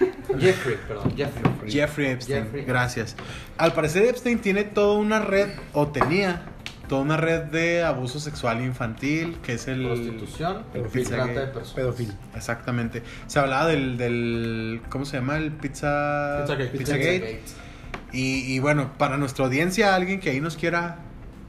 [0.39, 1.71] Jeffrey, perdón, Jeffrey.
[1.71, 2.65] Jeffrey Epstein, Jeffrey.
[2.65, 3.15] gracias.
[3.57, 6.43] Al parecer Epstein tiene toda una red, o tenía
[6.91, 9.81] toda una red de abuso sexual infantil, que es el...
[9.85, 11.47] Prostitución, pizza trata de gate.
[11.47, 11.73] personas.
[11.73, 12.13] Pedofil.
[12.35, 13.01] Exactamente.
[13.27, 15.37] Se hablaba del, del ¿cómo se llama?
[15.37, 16.39] El pizza...
[16.41, 16.77] Pizzagate.
[16.77, 17.19] Pizzagate.
[17.19, 17.41] Pizzagate.
[18.11, 20.97] Y, y bueno, para nuestra audiencia, alguien que ahí nos quiera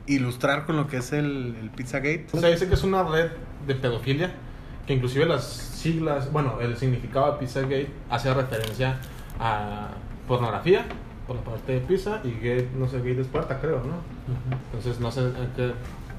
[0.06, 2.26] ilustrar con lo que es el, el Pizzagate.
[2.32, 3.32] O sea, dice que es una red
[3.66, 4.32] de pedofilia,
[4.86, 9.00] que inclusive las siglas, bueno, el significado de Pizzagate hace referencia
[9.40, 9.88] a
[10.28, 10.86] pornografía,
[11.32, 13.94] por la parte de pizza, y gate, no sé, gate es puerta, creo, ¿no?
[14.66, 15.34] Entonces, no sé, en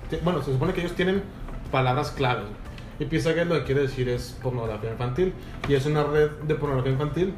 [0.10, 1.22] qué- bueno, se supone que ellos tienen
[1.72, 2.46] palabras claves.
[3.00, 5.34] Y Pizzagate lo que quiere decir es pornografía infantil,
[5.68, 7.34] y es una red de pornografía infantil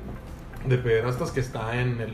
[0.67, 2.11] de pederastas que está en el...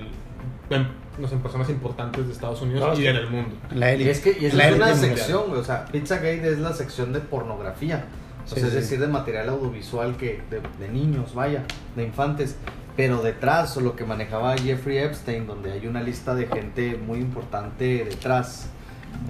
[0.70, 0.88] En,
[1.20, 3.55] no sé, en personas importantes de Estados Unidos No, y en el mundo.
[3.76, 4.12] La Y élite.
[4.12, 4.95] es que y La es mundial.
[4.97, 5.59] sección, güey.
[5.59, 8.05] O sea, Pizzagate es la sección de pornografía.
[8.45, 8.76] O sea, Sí, es sí.
[8.78, 11.64] decir, de material audiovisual que de, de niños, vaya,
[11.95, 12.55] de infantes.
[12.98, 17.20] Pero detrás, o lo que manejaba Jeffrey Epstein, donde hay una lista de gente muy
[17.20, 18.70] importante detrás,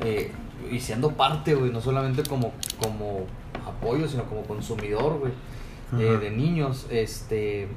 [0.03, 0.32] eh,
[0.72, 3.26] y siendo parte, güey, no solamente como, como
[3.68, 5.32] apoyo, sino como consumidor, güey.
[5.99, 7.68] eh, de niños, este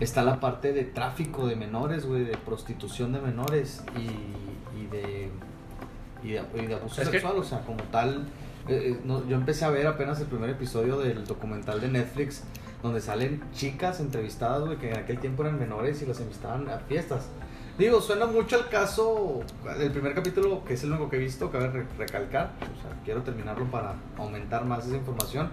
[0.00, 5.28] está la parte de tráfico de menores, güey, de prostitución de menores y, y de
[6.22, 8.26] y de, y de abuso Es que- sexual, o sea, como tal.
[8.68, 12.44] eh, eh, no, yo empecé a ver apenas el primer episodio del documental de Netflix
[12.82, 16.78] donde salen chicas entrevistadas, güey, que en aquel tiempo eran menores y las invitaban a
[16.78, 17.26] fiestas.
[17.78, 19.40] Digo, suena mucho al caso
[19.78, 22.50] del primer capítulo, que es el único que he visto, cabe re- recalcar.
[22.60, 25.50] O sea, quiero terminarlo para aumentar más esa información.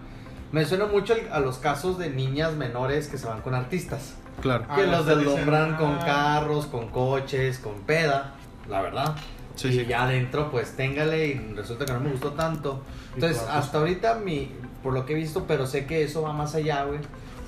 [0.52, 4.16] Me suena mucho a los casos de niñas menores que se van con artistas.
[4.42, 4.66] Claro.
[4.68, 6.06] Ah, que ya los deslumbran con ah.
[6.06, 8.34] carros, con coches, con peda,
[8.68, 9.16] la verdad.
[9.56, 9.86] Sí, y sí.
[9.86, 12.82] ya adentro, pues téngale y resulta que no me gustó tanto.
[13.14, 14.52] Entonces, hasta ahorita, mi,
[14.82, 17.00] por lo que he visto, pero sé que eso va más allá, güey.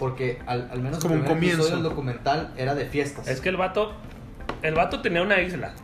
[0.01, 1.75] Porque al, al menos como un el primer comienzo.
[1.75, 3.27] del documental era de fiestas.
[3.27, 3.93] Es que el vato,
[4.63, 5.75] el vato tenía una isla.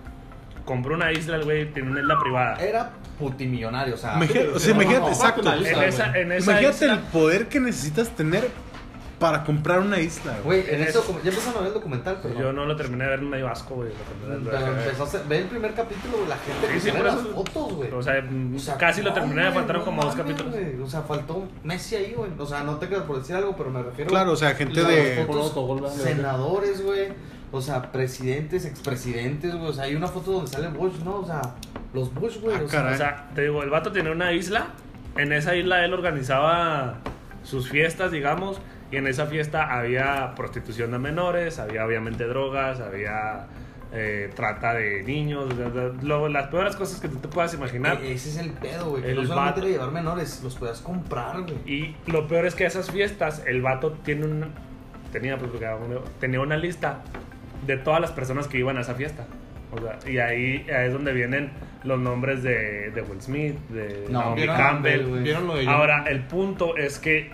[0.65, 2.55] Compró una isla, el güey, tiene una isla privada.
[2.55, 4.15] Era putimillonario, o sea.
[4.15, 5.41] Imagínate, o sea, no, imagínate, no, exacto.
[5.41, 8.49] una isla, En esa, en esa Imagínate isla, el poder que necesitas tener
[9.19, 10.63] para comprar una isla, güey.
[10.69, 12.39] En eso, ya empezaron a ver el documental, pero.
[12.39, 13.89] yo no lo terminé de ver medio asco, güey.
[13.89, 13.95] lo
[14.29, 17.03] terminé de Pero empezó a el primer capítulo, güey, la gente Sí, que sí, en
[17.03, 17.91] las eso- fotos, güey.
[17.91, 18.23] O sea,
[18.55, 20.53] O sea, casi lo terminé, güey, faltaron no como dos capítulos.
[20.83, 22.29] O sea, faltó Messi ahí, güey.
[22.37, 24.83] O sea, no te quedas por decir algo, pero me refiero Claro, o sea, gente
[24.83, 27.07] de- fotos, senadores, güey.
[27.51, 29.67] O sea, presidentes, expresidentes, güey.
[29.69, 31.19] O sea, hay una foto donde sale Bush, ¿no?
[31.21, 31.41] O sea,
[31.93, 32.57] los Bush, güey.
[32.57, 32.91] Ah, o sea.
[32.93, 34.67] O sea, te digo, el vato tenía una isla.
[35.15, 36.95] En esa isla él organizaba
[37.43, 38.57] sus fiestas, digamos.
[38.91, 43.47] Y en esa fiesta había prostitución de menores, había obviamente drogas, había
[43.93, 45.53] eh, trata de niños,
[46.03, 47.99] lo- las peores cosas que tú te puedas imaginar.
[48.01, 49.01] e- ese es el pedo, güey.
[49.03, 51.55] Que El no solamente vato- llevar menores, los podías comprar, güey.
[51.65, 54.47] Y lo peor es que esas fiestas, el vato tiene una,
[55.11, 55.51] tenía, pues,
[56.19, 57.01] tenía una lista
[57.65, 59.25] de todas las personas que iban a esa fiesta.
[59.71, 61.51] O sea, y ahí, ahí es donde vienen
[61.83, 65.05] los nombres de, de Will Smith, de No, Naomi vieron- Campbell.
[65.07, 65.23] güey.
[65.23, 67.31] ¿Vieron lo de Ahora, el punto es que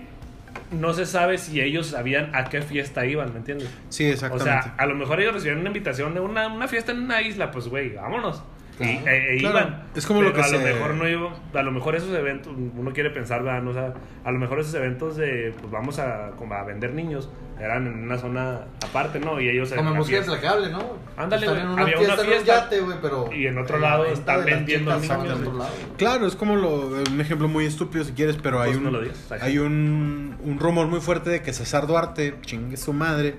[0.72, 3.70] no se sabe si ellos sabían a qué fiesta iban, ¿me entiendes?
[3.90, 4.44] Sí, O exactamente.
[4.46, 7.52] sea, a lo mejor ellos recibieron una invitación de una, una fiesta en una isla,
[7.52, 8.44] pues güey, vámonos.
[8.80, 9.08] Y, Claro.
[9.08, 9.84] e- e Claro, iban.
[9.96, 12.92] es como lo que a lo mejor no iba, a lo mejor esos eventos, uno
[12.92, 13.62] quiere pensar, ¿verdad?
[13.62, 13.94] No, o sea,
[14.24, 18.04] a lo mejor esos eventos de, pues vamos a, como a vender niños, eran en
[18.04, 19.40] una zona aparte, ¿no?
[19.40, 20.98] Y ellos en Como en música implacable, ¿no?
[21.16, 21.60] Ándale, güey.
[21.62, 23.30] en una Había fiesta, una en un fiesta yate, güey, pero...
[23.32, 25.70] y en otro eh, lado la venta están vendiendo niños, lado.
[25.98, 29.00] Claro, es como lo, un ejemplo muy estúpido si quieres, pero hay Pues un, no
[29.02, 33.36] digas, hay un, un rumor muy fuerte de que César Duarte, chingue su madre,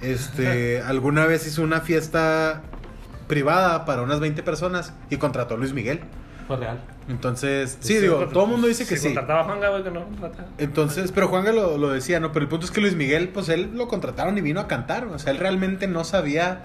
[0.00, 2.62] este, alguna vez hizo una fiesta
[3.30, 6.00] privada para unas 20 personas y contrató a Luis Miguel.
[6.46, 6.80] Fue real.
[7.08, 9.06] Entonces, sí, Sí, digo, todo el mundo dice que si sí.
[9.14, 10.48] contrataba a Juanga, güey, que no contrataba.
[10.58, 12.32] Entonces, pero Juanga lo, lo decía, ¿no?
[12.32, 15.04] Pero el punto es que Luis Miguel, pues él lo contrataron y vino a cantar.
[15.06, 16.62] O sea, él realmente no sabía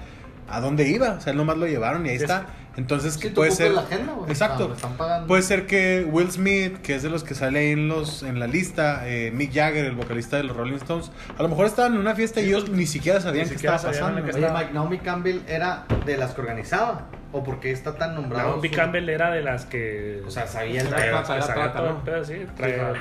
[0.50, 1.12] a dónde iba.
[1.14, 2.46] O sea, él nomás lo llevaron y ahí Sí, está.
[2.78, 3.72] Entonces, Sí, que puede ser.
[3.72, 4.14] la agenda.
[4.28, 4.68] Exacto.
[4.68, 5.28] Me están pagando.
[5.28, 8.38] Puede ser que Will Smith, que es de los que sale ahí en, los, en
[8.38, 11.94] la lista, eh, Mick Jagger, el vocalista de los Rolling Stones, a lo mejor estaban
[11.94, 14.26] en una fiesta y ellos ni siquiera sabían Ni qué estaba sabían pasando.
[14.30, 14.36] que.
[14.38, 17.06] Oye, Mike, Naomi Campbell era de las que organizaba.
[17.32, 18.50] ¿O por qué está tan nombrado?
[18.50, 20.22] Naomi su- Campbell era de las que.
[20.28, 22.94] O sea, sabía el Era traía- trata, era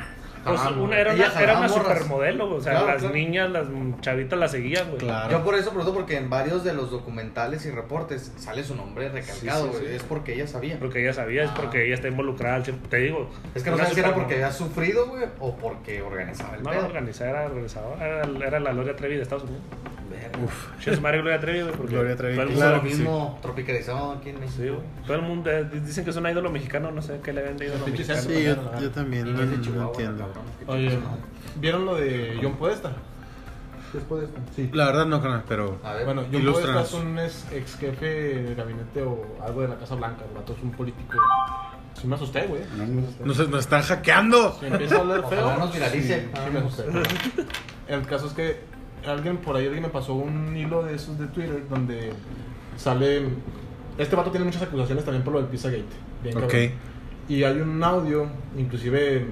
[0.45, 3.15] Sí, Pues, una, era, una, era supermodelo, o sea, Claro, las claro.
[3.15, 3.67] niñas, las
[4.03, 4.99] chavitas la seguían, güey.
[4.99, 5.31] Claro.
[5.31, 9.09] Yo por eso pregunto porque en varios de los documentales y reportes sale su nombre
[9.09, 9.89] recalcado, Sí, sí, güey.
[9.91, 9.97] sí.
[9.97, 10.79] Es porque ella sabía.
[10.79, 11.55] Porque ella sabía, es Ah.
[11.57, 12.63] porque ella está involucrada.
[12.63, 13.31] Te digo.
[13.55, 16.71] Es que no sé si era porque había sufrido, güey, o porque organizaba el No,
[16.71, 16.85] pedo.
[16.87, 18.07] organizada, era organizadora.
[18.07, 19.63] Era, era la Gloria Trevi de Estados Unidos.
[20.43, 20.81] Uf.
[20.85, 21.75] Yo su madre Gloria Trevi, güey.
[21.77, 22.97] Porque Gloria Trevi, todo el mundo- claro lo que sí.
[22.97, 24.57] mismo tropicalizado aquí en México.
[24.63, 24.81] Sí, güey.
[25.07, 27.57] Todo el mundo eh, dicen que es un ídolo mexicano, no sé qué le ven
[27.57, 28.23] de ídolo Pinche mexicano.
[28.37, 30.33] Sí, yo, yo también de no Chihuahua, entiendo.
[30.67, 30.99] Oye.
[31.57, 32.91] ¿vieron lo de John Podesta?
[33.93, 34.41] ¿Sí es Podesta?
[34.57, 34.71] Sí.
[34.73, 35.79] La verdad no, carnal, pero...
[35.85, 36.91] A ver, Bueno, John Ilústranos.
[36.91, 40.25] Podesta es un ex, ex jefe de gabinete o algo de la Casa Blanca.
[40.29, 41.17] El vato es un político.
[42.01, 42.63] Sí me asusté, güey.
[42.77, 43.27] No, no, no.
[43.27, 44.57] Nos, nos están hackeando.
[44.59, 45.47] Si empieza a hablar feo.
[45.47, 46.21] Ojalá nos viralice.
[46.23, 46.85] Sí, sí me asusté.
[47.87, 48.61] El caso es que
[49.07, 52.13] alguien por ahí alguien me pasó un hilo de esos de Twitter donde
[52.77, 53.25] sale.
[53.99, 55.85] Este vato tiene muchas acusaciones también por lo del Pizzagate.
[56.23, 56.43] Bien Ok.
[56.51, 56.71] cabrón.
[57.29, 58.27] Y hay un audio,
[58.59, 59.27] inclusive,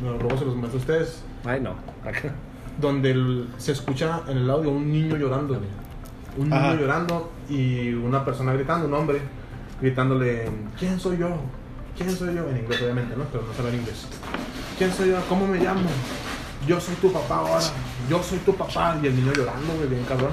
[0.00, 1.74] bueno, luego se los muestro a ustedes, Ay, no.
[2.04, 2.32] Acá.
[2.80, 5.54] donde el- se escucha en el audio un niño llorando.
[5.54, 5.68] güey.
[6.38, 6.68] Un Ajá.
[6.70, 9.20] niño llorando y una persona gritando, un hombre,
[9.80, 10.48] gritándole,
[10.78, 11.28] ¿quién soy yo?
[11.96, 12.48] ¿Quién soy yo?
[12.48, 13.24] En inglés obviamente, ¿no?
[13.24, 14.06] Pero no sabe en inglés.
[14.78, 15.16] ¿Quién soy yo?
[15.28, 15.80] ¿Cómo me llamo?
[16.66, 17.60] Yo soy tu papá ahora.
[18.10, 18.98] Yo soy tu papá.
[19.02, 20.32] Y el niño llorando, güey, bien cabrón.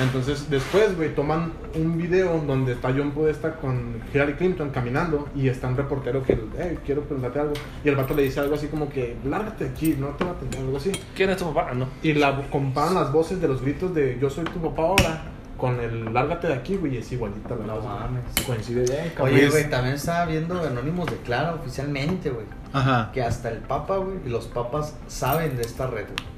[0.00, 5.48] Entonces, después, güey, toman un video donde está John Podesta con Hillary Clinton caminando y
[5.48, 7.54] está un reportero que, hey, quiero preguntarte algo.
[7.84, 10.30] Y el vato le dice algo así como que, lárgate de aquí, no te va
[10.30, 10.92] a atender, algo así.
[11.16, 11.68] ¿Quién es tu papá?
[11.72, 11.88] Ah, no.
[12.02, 15.22] Y la comparan las voces de los gritos de yo soy tu papá ahora
[15.56, 18.22] con el lárgate de aquí, güey, y es igualita la No voz, mames.
[18.46, 19.34] Coincide bien, cabrón.
[19.34, 22.46] Oye, Pues- güey, también estaba viendo Anónimos Declara oficialmente, güey.
[22.72, 23.10] Ajá.
[23.12, 26.37] Que hasta el Papa, güey, y los papas saben de esta red, güey.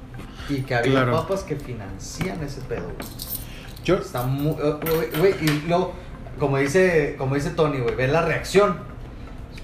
[0.55, 1.13] Y que había Claro.
[1.13, 2.95] papas que financian ese pedo, güey.
[3.83, 4.51] Yo, Está muy.
[4.61, 5.93] eh, Güey, güey, y luego,
[6.39, 8.77] como dice, como dice Tony, güey, ve la reacción.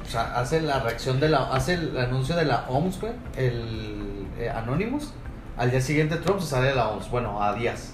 [0.05, 1.51] O sea, hace la reacción de la.
[1.53, 5.13] Hace el anuncio de la OMS, güey, el eh, Anonymous.
[5.57, 7.09] Al día siguiente Trump se sale de la OMS.
[7.09, 7.93] Bueno, a días.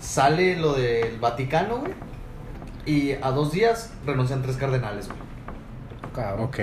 [0.00, 1.92] Sale lo del Vaticano, güey.
[2.86, 5.18] Y a dos días renuncian tres cardenales, güey.
[6.14, 6.46] Cabrón.
[6.46, 6.56] ok.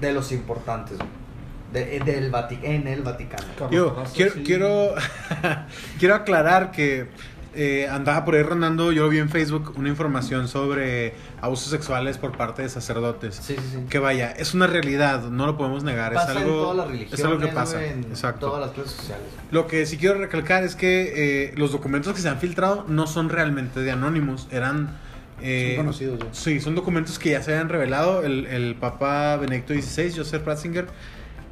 [0.00, 1.08] De los importantes, güey.
[1.72, 3.44] De- eh, del Vati- en el Vaticano.
[3.70, 4.42] Yo quiero, sí.
[4.44, 4.94] quiero,
[5.98, 7.06] quiero aclarar que
[7.54, 12.36] eh, andaba por ahí rondando, yo vi en Facebook una información sobre abusos sexuales por
[12.36, 13.36] parte de sacerdotes.
[13.42, 13.78] Sí, sí, sí.
[13.88, 16.12] Que vaya, es una realidad, no lo podemos negar.
[16.14, 17.84] Pasa es algo, en todas las religiones, es algo que pasa.
[17.84, 18.46] en Exacto.
[18.46, 19.26] todas las clases sociales.
[19.50, 23.06] Lo que sí quiero recalcar es que eh, los documentos que se han filtrado no
[23.08, 24.96] son realmente de Anonymous, eran...
[25.42, 26.26] eh, Son conocidos ya.
[26.32, 28.22] Sí, son documentos que ya se habían revelado.
[28.22, 30.86] El, el Papa Benedicto XVI, Joseph Ratzinger,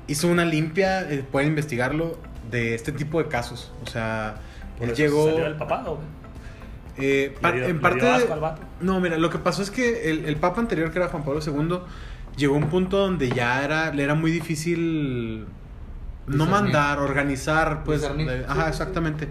[0.08, 2.18] hizo una limpia, eh, pueden investigarlo,
[2.50, 3.72] de este tipo de casos.
[3.84, 4.36] O sea,
[4.78, 5.26] Por él eso llegó...
[5.28, 6.06] Salió del papado, güey.
[6.98, 8.26] eh, pa- Le dio- en parte de-
[8.80, 11.40] no, mira, lo que pasó es que el, el Papa anterior, que era Juan Pablo
[11.46, 11.78] II,
[12.36, 15.46] llegó a un punto donde ya era, le era muy difícil
[16.26, 18.02] no mandar, organizar, pues.
[18.02, 19.28] Sí, ajá, sí, exactamente.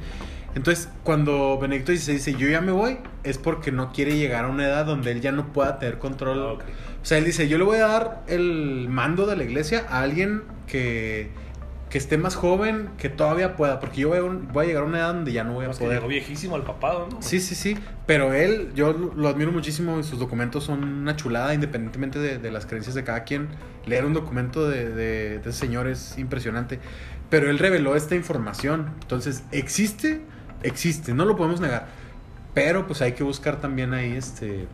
[0.58, 4.48] Entonces, cuando Benedicto XVI dice, yo ya me voy, es porque no quiere llegar a
[4.48, 6.40] una edad donde él ya no pueda tener control.
[6.40, 6.64] Ah, ok.
[7.02, 10.02] O sea, él dice, yo le voy a dar el mando de la iglesia a
[10.02, 11.30] alguien que,
[11.90, 14.84] que esté más joven, que todavía pueda, porque yo voy a, un- voy a llegar
[14.84, 16.00] a una edad donde ya no voy a Es que poder.
[16.00, 17.22] llegó viejísimo al papado, ¿no?
[17.22, 17.78] Sí, sí, sí.
[18.08, 22.52] Pero él, yo lo admiro muchísimo y sus documentos son una chulada, independientemente de, de
[22.52, 23.50] las creencias de cada quien.
[23.86, 26.80] Leer un documento de, de, de ese señor es impresionante.
[27.30, 28.92] Pero él reveló esta información.
[29.02, 30.22] Entonces, existe,
[30.68, 31.88] existe, no lo podemos negar.
[32.54, 34.68] Pero pues hay que buscar también ahí este.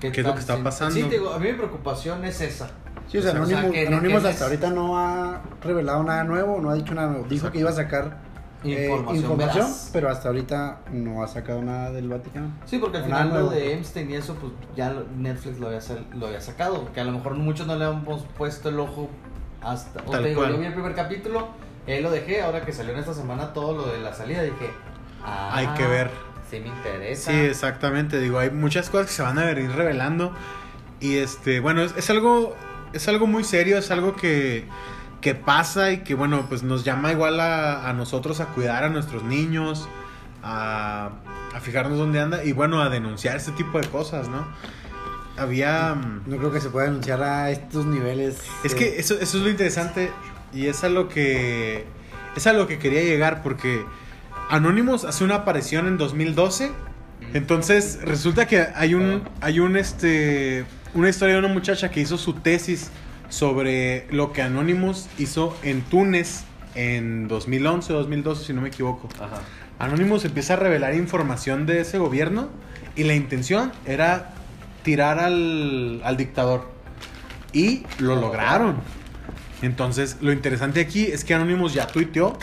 [0.00, 0.94] ¿Qué es lo que está pasando?
[0.94, 2.70] Sí, te digo, a mí mi preocupación es esa.
[3.08, 6.02] Sí, o sea, O sea, Anonymous, que- Anonymous que hasta es- ahorita no ha revelado
[6.02, 7.24] nada nuevo, no ha dicho nada nuevo.
[7.24, 7.52] Dijo Exacto.
[7.52, 8.32] que iba a sacar
[8.64, 12.52] eh, Información información, pero hasta ahorita no ha sacado nada del Vaticano.
[12.64, 15.80] Sí, porque al final lo de Epstein y eso, pues ya Netflix lo había,
[16.14, 16.92] lo había sacado.
[16.92, 19.08] Que a lo mejor muchos no le hemos puesto el ojo
[19.62, 20.00] hasta.
[20.06, 20.52] O Tal te digo, cual.
[20.52, 21.48] yo vi el primer capítulo,
[21.88, 22.42] ahí lo dejé.
[22.42, 24.70] Ahora que salió en esta semana todo lo de la salida, dije.
[25.24, 26.10] Ah, Hay que ver.
[26.50, 27.30] Sí, me interesa.
[27.30, 28.20] Sí, exactamente.
[28.20, 30.32] Digo, hay muchas cosas que se van a venir revelando.
[31.00, 32.56] Y este, bueno, es, es algo.
[32.92, 34.66] Es algo muy serio, es algo que,
[35.22, 38.90] que pasa y que, bueno, pues nos llama igual a, a nosotros a cuidar a
[38.90, 39.88] nuestros niños,
[40.42, 41.08] a,
[41.54, 44.46] a fijarnos dónde anda y, bueno, a denunciar este tipo de cosas, ¿no?
[45.38, 45.94] Había.
[45.94, 48.42] mm, No creo que se pueda anunciar a estos niveles.
[48.62, 50.10] Es que eso, eso es lo interesante
[50.52, 51.86] y es a lo que
[52.36, 53.86] es a lo que quería llegar porque
[54.52, 56.72] Anonymous hace una aparición en 2012.
[57.32, 62.18] Entonces resulta que hay un hay un este una historia de una muchacha que hizo
[62.18, 62.90] su tesis
[63.30, 66.44] sobre lo que Anonymous hizo en Túnez
[66.74, 69.08] en 2011 o 2012 si no me equivoco.
[69.14, 69.40] Ajá.
[69.78, 72.50] Anonymous empieza a revelar información de ese gobierno
[72.94, 74.34] y la intención era
[74.82, 76.70] tirar al, al dictador.
[77.54, 78.76] Y lo lograron.
[79.62, 82.36] Entonces, lo interesante aquí es que Anonymous ya tuiteó,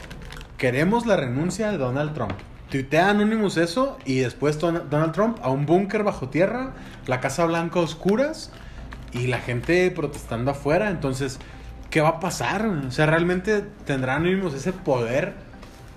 [0.60, 2.34] queremos la renuncia de Donald Trump.
[2.70, 6.74] Tuitea Anonymous eso y después Don- Donald Trump a un búnker bajo tierra,
[7.08, 8.52] la Casa Blanca a oscuras
[9.12, 10.92] y la gente protestando afuera.
[10.92, 11.40] Entonces,
[11.90, 12.68] ¿qué va a pasar?
[12.68, 15.34] O sea, ¿realmente tendrá Anonymous ese poder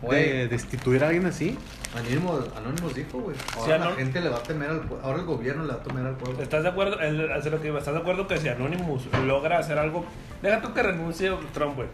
[0.09, 1.59] de destituir a alguien así?
[1.95, 3.37] Anónimos, Anónimos dijo, güey.
[3.55, 5.05] Ahora la gente le va a temer al pueblo.
[5.05, 6.43] Ahora el gobierno le va a temer al pueblo.
[6.43, 6.99] ¿Estás de acuerdo?
[7.01, 10.07] El- hacer lo que iba, ¿Estás de acuerdo que si Anonymous logra hacer algo,
[10.41, 11.89] deja tú que renuncie Trump, güey,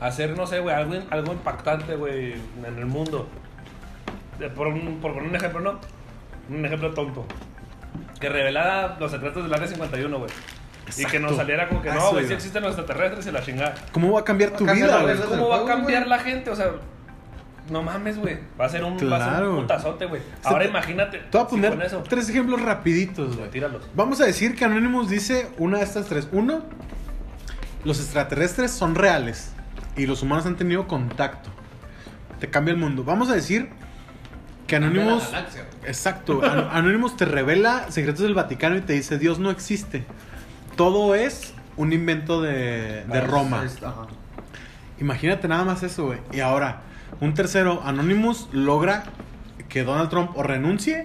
[0.00, 2.32] hacer no sé, güey, algo, algo impactante, güey,
[2.66, 3.28] en el mundo.
[4.56, 5.78] Por, un, por poner un ejemplo, ¿no?
[6.50, 7.24] Un ejemplo tonto.
[8.20, 10.30] Que revelara los secretos del área 51, güey.
[10.98, 13.42] Y que nos saliera como que A no, güey, sí existen los extraterrestres y la
[13.42, 13.74] chingada.
[13.92, 15.16] ¿Cómo va a cambiar tu vida, la güey?
[15.28, 16.50] ¿Cómo va a cambiar la gente?
[16.50, 16.72] O sea,
[17.70, 18.38] no mames, güey.
[18.60, 19.54] Va a ser un, va a ser Claro.
[19.54, 20.20] un putazote, güey.
[20.42, 21.18] Ahora te- imagínate.
[21.18, 22.02] Te voy a poner con eso.
[22.06, 23.48] tres ejemplos rapiditos, güey.
[23.50, 23.88] Tíralos.
[23.94, 26.28] Vamos a decir que Anonymous dice una de estas tres.
[26.32, 26.62] Uno,
[27.84, 29.53] los extraterrestres son reales
[29.96, 31.50] y los humanos han tenido contacto.
[32.40, 33.04] Te cambia el mundo.
[33.04, 33.68] Vamos a decir
[34.66, 35.30] que Anonymous...
[35.84, 36.40] Exacto.
[36.44, 40.04] An- Anonymous te revela secretos del Vaticano y te dice Dios no existe.
[40.76, 43.64] Todo es un invento de, de Roma.
[45.00, 46.18] Imagínate nada más eso, güey.
[46.32, 46.82] Y ahora,
[47.20, 49.04] un tercero, Anonymous logra
[49.68, 51.04] que Donald Trump o renuncie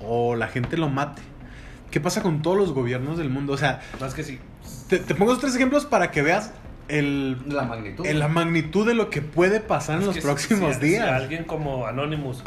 [0.00, 1.22] o la gente lo mate.
[1.90, 3.52] ¿Qué pasa con todos los gobiernos del mundo?
[3.54, 4.38] O sea, Más que sí.
[4.88, 6.52] te, te pongo esos tres ejemplos para que veas
[6.88, 8.06] el, La magnitud.
[8.06, 10.80] el- la magnitud de lo que puede pasar en Es los que si- próximos si-
[10.80, 11.08] si días.
[11.10, 12.42] alguien como Anonymous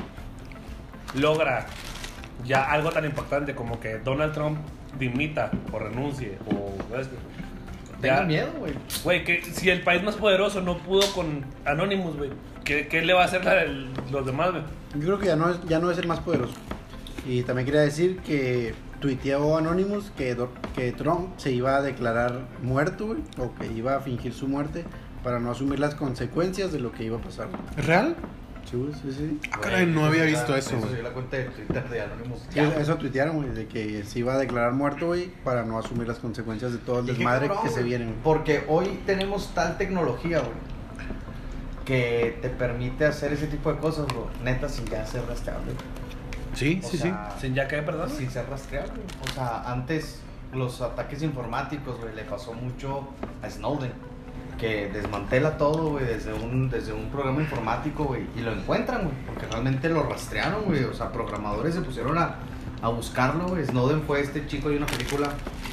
[1.16, 1.66] logra
[2.46, 4.58] ya algo tan importante como que Donald Trump
[4.98, 6.74] dimita o renuncie o
[8.02, 8.22] Ya.
[8.22, 8.74] miedo, güey.
[9.04, 12.30] Güey, que si el país más poderoso no pudo con Anonymous, güey,
[12.64, 14.64] ¿qué, qué le va a hacer el- los demás, güey?
[14.96, 16.54] Yo creo que ya no, es, ya no es el más poderoso.
[17.28, 20.38] Y también quería decir que tuiteó Anonymous que,
[20.76, 24.86] que Trump se iba a declarar muerto, güey, o que iba a fingir su muerte
[25.24, 27.48] para no asumir las consecuencias de lo que iba a pasar.
[27.78, 28.16] ¿Es real?
[28.70, 29.40] Sí, sí, sí.
[29.52, 30.92] Ah, caray, no había visto eso, güey.
[30.92, 32.46] soy la cuenta de Twitter de Anonymous.
[32.50, 36.08] Sí, eso tuitearon, güey, de que se iba a declarar muerto, güey, para no asumir
[36.08, 38.18] las consecuencias de todo el desmadre cabrón, que se viene, güey.
[38.24, 40.52] Porque hoy tenemos tal tecnología, güey,
[41.84, 45.74] que te permite hacer ese tipo de cosas, bro, neta, sin ya ser rastreable.
[46.60, 48.10] Sí, O sí, sea, ¿Sin ya qué, perdón?
[48.10, 49.02] Sin ser rastreable.
[49.30, 50.20] O sea, antes
[50.54, 53.08] los ataques informáticos, güey, le pasó mucho
[53.42, 53.94] a Snowden.
[54.58, 58.24] Que desmantela todo, güey, desde un, desde un programa informático, güey.
[58.36, 59.16] Y lo encuentran, güey.
[59.26, 60.84] Porque realmente lo rastrearon, güey.
[60.84, 62.36] O sea, programadores se pusieron a,
[62.82, 63.66] a buscarlo, güey.
[63.66, 65.30] Snowden fue este chico de una película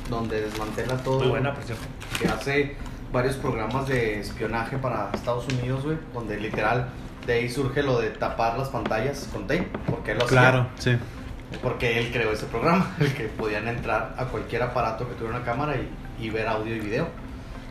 [0.09, 1.19] donde desmantela todo.
[1.19, 1.85] Muy buena, por cierto.
[2.21, 2.77] Que hace
[3.13, 5.99] varios programas de espionaje para Estados Unidos, güey.
[6.15, 6.89] Donde literal
[7.27, 9.69] de ahí surge lo de tapar las pantallas con tape.
[9.91, 10.39] Porque él lo hacía.
[10.41, 10.97] Claro, sí.
[11.63, 15.45] Porque él creó ese programa, el que podían entrar a cualquier aparato que tuviera una
[15.45, 17.09] cámara y, y ver audio y video.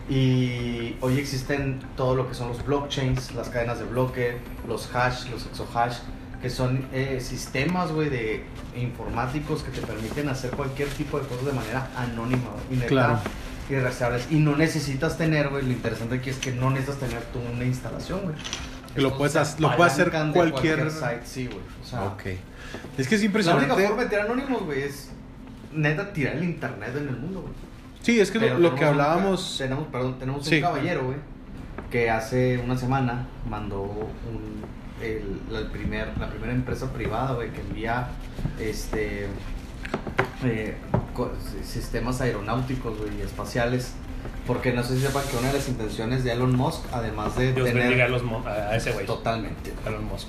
[0.07, 4.37] Y hoy existen todo lo que son los blockchains, las cadenas de bloque,
[4.67, 5.97] los hash, los exohash,
[6.41, 8.43] que son eh, sistemas, güey, de
[8.77, 13.19] informáticos que te permiten hacer cualquier tipo de cosas de manera anónima y neta, Claro.
[13.67, 14.27] y rastreables.
[14.29, 17.65] Y no necesitas tener, güey, lo interesante aquí es que no necesitas tener tú una
[17.65, 18.35] instalación, güey.
[18.95, 21.59] Lo Estos puedes lo puede hacer de cualquier- site, sí, güey.
[21.83, 22.21] O sea, Ok.
[22.97, 23.71] Es que es la impresionante.
[23.73, 25.09] única forma de tirar anónimos, güey, es
[25.73, 27.53] neta tirar el internet en el mundo, güey.
[28.01, 29.55] Sí, es que lo, Pero lo que un- hablábamos.
[29.57, 30.55] tenemos, perdón, tenemos Sí.
[30.57, 31.17] un caballero, güey,
[31.91, 34.63] que hace una semana mandó un,
[35.01, 38.07] el, la, el primer, la primera empresa privada, güey, que envía
[38.59, 39.27] este
[40.43, 40.75] eh,
[41.63, 43.93] sistemas aeronáuticos, güey, y espaciales.
[44.47, 47.53] Porque no sé si sepan que una de las intenciones de Elon Musk, además de
[47.53, 48.01] Dios tener...
[48.01, 49.05] a, los a ese güey.
[49.05, 49.73] Totalmente.
[49.85, 50.27] Elon Musk.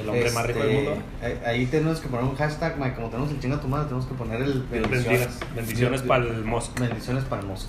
[0.00, 1.04] El hombre más rico del Este, mundo.
[1.44, 4.14] ahí- tenemos que poner un hashtag, Mike, como tenemos el chinga tu madre, tenemos que
[4.14, 5.28] poner el bendiga.
[5.54, 6.78] Bendiciones para el Musk.
[6.80, 7.68] Bendiciones para el Musk.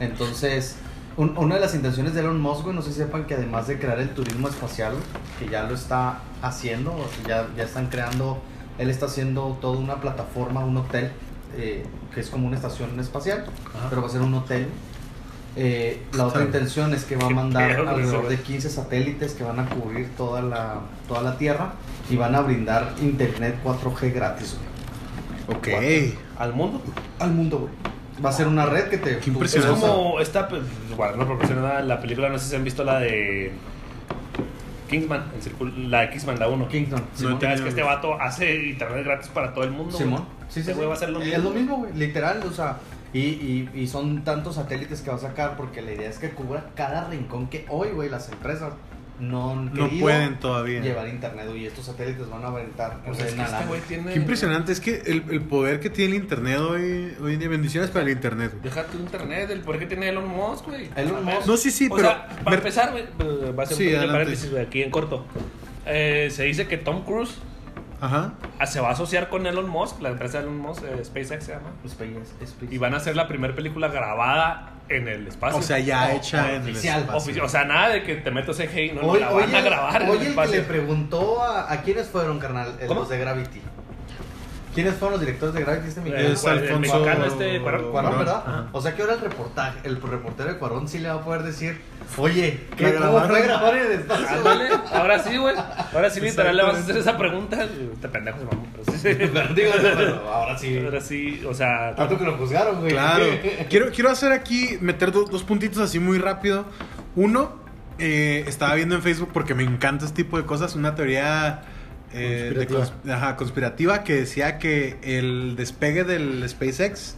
[0.00, 0.76] Entonces,
[1.16, 3.66] un- una de las intenciones de Elon Musk, güey, no sé si sepan que además
[3.66, 4.94] de crear el turismo espacial,
[5.38, 6.96] que ya lo está haciendo,
[7.28, 8.40] ya, ya están creando,
[8.78, 11.12] él está haciendo toda una plataforma, un hotel,
[11.56, 11.84] eh,
[12.14, 13.46] que es como una estación espacial,
[13.76, 13.88] Ajá.
[13.90, 14.66] pero va a ser un hotel.
[15.54, 19.60] Eh, la otra intención es que va a mandar alrededor de 15 satélites que van
[19.60, 21.74] a cubrir toda la, toda la Tierra
[22.08, 24.56] y van a brindar internet 4G gratis
[25.46, 26.14] güey, Ok.
[26.38, 26.80] Al mundo.
[27.18, 27.58] al mundo.
[27.58, 27.72] güey.
[28.24, 29.18] Va a ser una red que te...
[29.18, 30.48] Qué Es como esta,
[30.96, 33.52] bueno, no proporciona la película, no sé si han visto la de
[34.92, 36.68] Kingsman, el circulo- la de Kingsman, la 1.
[36.68, 37.00] Kingston.
[37.00, 37.40] No Simón.
[37.40, 39.96] Ya ves que este vato hace internet gratis para todo el mundo.
[39.98, 40.24] Simón.
[40.48, 40.80] Sí, sí, Ese sí.
[40.86, 41.34] va a hacer lo mismo.
[41.34, 41.92] Es lo mismo, güey.
[41.94, 42.76] Literal, o sea.
[43.14, 46.30] Y, y, y son tantos satélites que va a sacar porque la idea es que
[46.30, 48.72] cubra cada rincón que hoy, güey, las empresas
[49.22, 50.80] no han No querido pueden todavía.
[50.80, 51.62] llevar internet, güey.
[51.62, 52.98] Y estos satélites van a aventar.
[53.06, 54.12] Pues es que este tiene.
[54.12, 54.72] Qué impresionante.
[54.72, 57.48] Es que el, el poder que tiene el internet hoy, hoy en día.
[57.48, 58.50] Bendiciones para el internet.
[58.50, 58.62] güey.
[58.64, 60.88] Deja tu internet, el poder que tiene Elon Musk, güey.
[60.96, 61.46] Elon Musk.
[61.46, 62.08] No, sí, sí, o pero.
[62.08, 64.90] sea, para me- empezar, güey, eh, va a ser Sí, un paréntesis, güey, aquí en
[64.90, 65.24] corto.
[65.86, 67.34] Eh, se dice que Tom Cruise
[68.02, 68.32] Ajá.
[68.58, 71.44] ah, se va a asociar con Elon Musk, la empresa de Elon Musk, eh, SpaceX
[71.44, 71.70] se llama.
[71.84, 72.74] Space, Space.
[72.74, 75.58] Y van a hacer la primera película grabada en el espacio.
[75.58, 77.00] O sea, ya O- hecha en el oficial.
[77.02, 77.32] espacio.
[77.34, 79.54] Ofici- o sea, nada de que te metas CGI, no, no, Hoy, la hoy van
[79.54, 80.56] a el- grabar en hoy el el que espacio.
[80.56, 83.00] le preguntó a, a quiénes fueron, carnal, el- ¿Cómo?
[83.00, 83.62] los de Gravity.
[84.74, 86.32] ¿Quiénes fueron los directores de Gravity este Miguel?
[86.32, 86.58] Es ¿cuál?
[86.58, 87.90] El Alfonso mexicano este, Cuarón.
[87.90, 88.42] Cuarón, ¿verdad?
[88.46, 88.66] Ajá.
[88.72, 91.42] O sea que ahora el reportaje, el reportero de Cuarón sí le va a poder
[91.42, 91.78] decir,
[92.16, 94.26] oye, ¿qué, ¿La ¿cómo fue grabar en el espacio?
[94.28, 95.54] Ándale, ahora sí, güey.
[95.94, 97.68] Ahora sí, literal, le vas a hacer esa pregunta.
[98.00, 99.08] Te pendejo, se mamó, pero sí.
[99.54, 100.78] Digo, pero ahora sí.
[100.82, 101.94] Ahora sí, o sea.
[101.94, 102.92] Tanto que lo juzgaron, güey.
[102.92, 103.24] Claro.
[103.68, 106.64] quiero, quiero hacer aquí, meter do- dos puntitos así muy rápido.
[107.14, 107.52] Uno,
[107.98, 111.62] eh, estaba viendo en Facebook porque me encanta este tipo de cosas, una teoría
[112.14, 113.02] eh, de Conspirativa.
[113.04, 117.16] cons- ajá, conspirativa que decía que el despegue del SpaceX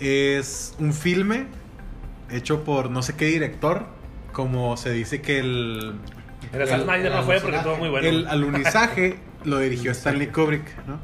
[0.00, 1.46] es un filme
[2.30, 3.86] hecho por no sé qué director,
[4.32, 5.92] como se dice que el,
[6.50, 7.56] Pero El- Snyder el no fue porque alunizaje.
[7.58, 8.08] estuvo muy bueno.
[8.08, 10.98] el alunizaje lo dirigió Stanley Kubrick, ¿no?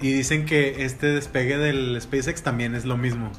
[0.00, 3.32] Y dicen que este despegue del SpaceX también es lo mismo.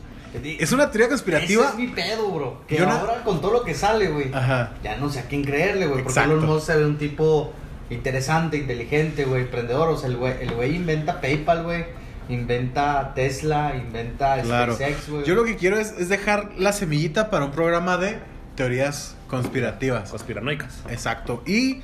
[0.43, 1.64] Es una teoría conspirativa.
[1.64, 2.64] Ese es mi pedo, bro.
[2.68, 4.32] Que Yo no- ahora con todo lo que sale, güey.
[4.34, 4.74] Ajá.
[4.84, 6.03] Ya no sé a quién creerle, güey.
[6.03, 6.20] Porque.
[6.20, 7.53] Elon Musk se ve un tipo
[7.90, 9.90] interesante, inteligente, güey, emprendedor.
[9.90, 11.86] O sea, el güey, el güey inventa PayPal, güey.
[12.30, 14.76] Inventa Tesla, inventa Claro.
[14.76, 15.24] SpaceX, güey.
[15.26, 18.20] Yo lo que quiero es, es dejar la semillita para un programa de
[18.56, 20.10] teorías conspirativas.
[20.10, 20.84] Conspiranoicas.
[20.90, 21.42] Exacto.
[21.46, 21.82] Y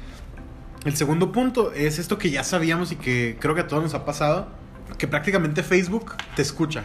[0.85, 3.93] el segundo punto es esto que ya sabíamos y que creo que a todos nos
[3.93, 4.47] ha pasado,
[4.97, 6.83] que prácticamente Facebook te escucha.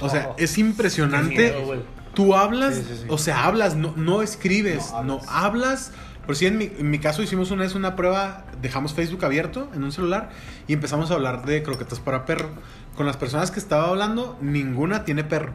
[0.00, 1.34] O sea, Oh, es impresionante.
[1.52, 1.82] miedo.
[2.14, 3.06] Tú hablas, Sí, sí, sí.
[3.08, 5.90] o sea, hablas, no, no escribes, No, no hablas.
[6.26, 9.68] Por si en mi, en mi caso hicimos una vez una prueba, dejamos Facebook abierto
[9.74, 10.30] en un celular
[10.66, 12.50] y empezamos a hablar de croquetas para perro.
[12.96, 15.52] Con las personas que estaba hablando, ninguna tiene perro.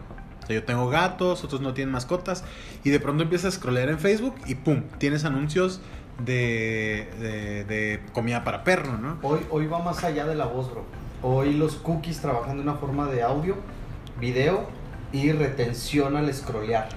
[0.47, 2.43] Yo tengo gatos, otros no tienen mascotas.
[2.84, 5.82] Y de pronto empiezas a scrollear en Facebook y pum, tienes anuncios
[6.26, 9.20] de, de, de comida para perro, ¿no?
[9.22, 10.86] Hoy, hoy va más allá de la voz, bro.
[11.22, 13.55] Hoy los cookies trabajan de una forma de audio,
[14.20, 14.67] video
[15.11, 16.89] y retención al scrollear.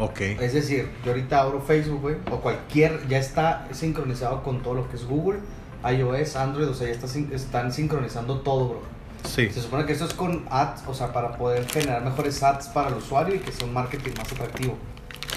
[0.00, 0.20] Ok.
[0.20, 4.88] Es decir, yo ahorita abro Facebook, güey, o cualquier, ya está sincronizado con todo lo
[4.88, 5.40] que es Google,
[5.84, 8.82] iOS, Android, o sea, ya está están sincronizando todo, bro.
[9.28, 9.50] Sí.
[9.50, 12.88] Se supone que esto es con ads, o sea, para poder generar mejores ads para
[12.88, 14.78] el usuario y que sea un marketing más atractivo.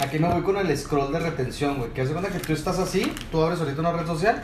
[0.02, 1.92] Aquí me voy con el scroll de retención, güey.
[1.92, 4.42] Que hace cuenta que tú estás así, tú abres ahorita una red social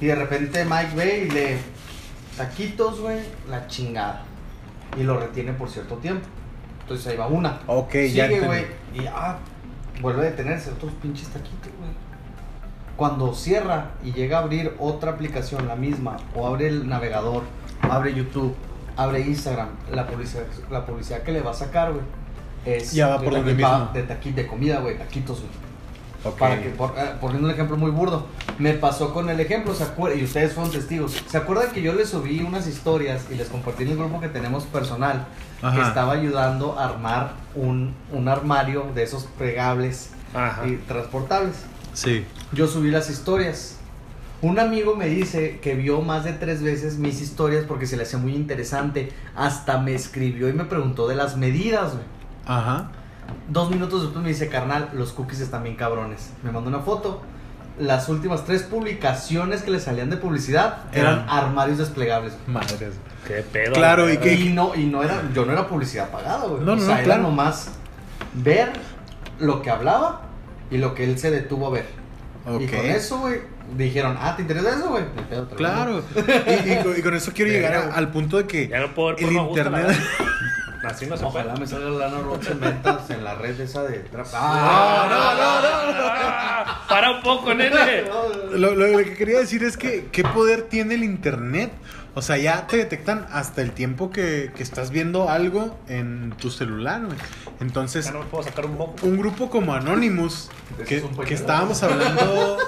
[0.00, 1.58] y de repente Mike ve y le
[2.36, 4.24] taquitos, güey, la chingada.
[4.98, 6.26] Y lo retiene por cierto tiempo.
[6.82, 7.60] Entonces ahí va una.
[7.66, 8.66] Ok, ya Sigue, güey.
[8.94, 9.36] Y ah,
[10.00, 11.90] vuelve a detenerse otros pinches taquitos, güey.
[12.96, 17.42] Cuando cierra y llega a abrir otra aplicación, la misma, o abre el navegador,
[17.82, 18.54] abre YouTube,
[18.96, 22.04] abre Instagram, la publicidad, la publicidad que le va a sacar, güey,
[22.64, 23.92] es Ya va de por donde taqui- va mismo.
[23.92, 25.50] de de comida, güey, taquitos, güey.
[26.24, 26.38] Ok.
[26.38, 28.26] Para que, por- eh, poniendo un ejemplo muy burdo,
[28.58, 29.84] me pasó con el ejemplo, ¿se
[30.16, 31.22] y ustedes fueron testigos.
[31.28, 34.28] ¿Se acuerdan que yo les subí unas historias y les compartí en el grupo que
[34.28, 35.26] tenemos personal
[35.60, 35.88] que Ajá.
[35.88, 40.66] estaba ayudando a armar un, un armario de esos plegables Ajá.
[40.66, 41.56] y transportables?
[41.92, 42.24] Sí.
[42.52, 43.76] Yo subí las historias.
[44.42, 48.02] Un amigo me dice que vio más de tres veces mis historias porque se le
[48.02, 49.10] hacía muy interesante.
[49.36, 52.04] Hasta me escribió y me preguntó de las medidas, güey.
[52.46, 52.90] Ajá.
[53.48, 56.30] Dos minutos después me dice, carnal, los cookies están bien cabrones.
[56.42, 57.22] Me mandó una foto.
[57.78, 62.34] Las últimas tres publicaciones que le salían de publicidad eran Eran- armarios desplegables.
[62.46, 62.94] Madres.
[63.26, 63.72] Qué pedo.
[63.72, 66.62] Claro, la y que- Y no, y no era, yo no era publicidad pagada, güey.
[66.64, 67.22] No, o no, sea, no, era claro.
[67.22, 67.70] nomás
[68.34, 68.72] ver
[69.40, 70.22] lo que hablaba
[70.70, 71.86] y lo que él se detuvo a ver.
[72.46, 72.70] Y Ok.
[72.76, 73.40] con eso, güey,
[73.76, 75.04] dijeron, ah, ¿te interesa eso, güey?
[75.56, 76.02] Claro.
[76.14, 78.94] Y, y con- y con eso quiero llegar a- al punto de que Ya no
[78.94, 79.86] puedo ver el internet.
[80.86, 81.44] Así no se puede.
[81.46, 84.26] Ojalá me salga Lana Roach en ventas en la red esa de trap.
[84.34, 86.88] Ah, no, no, no, no.
[86.88, 88.04] Para un poco, nene.
[88.52, 91.70] Lo- lo que quería decir es que qué poder tiene el internet.
[92.16, 96.50] O sea, ya te detectan hasta el tiempo que, que estás viendo algo en tu
[96.50, 97.18] celular, güey.
[97.60, 98.94] Entonces, Ya no me puedo sacar un moco.
[99.06, 100.48] un grupo como Anonymous,
[100.86, 102.56] que, es que estábamos hablando.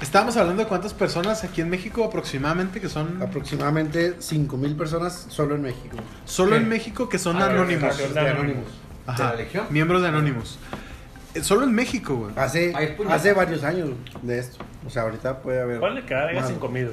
[0.00, 3.22] Estábamos hablando de cuántas personas aquí en México aproximadamente que son.
[3.22, 5.96] Aproximadamente 5.000 personas solo en México.
[6.24, 6.56] Solo ¿Qué?
[6.56, 7.98] en México que son A ver, Anonymous.
[7.98, 8.66] de De Anonymous.
[9.06, 9.66] Ajá, ¿De la Legión?
[9.70, 10.58] Miembros de Anonymous.
[11.34, 12.32] Eh, Solo en México, güey.
[12.36, 12.72] Hace,
[13.08, 13.90] hace varios años
[14.22, 14.64] de esto.
[14.86, 15.80] O sea, ahorita puede haber.
[15.80, 16.48] Ponle que más.
[16.48, 16.88] 5 mil.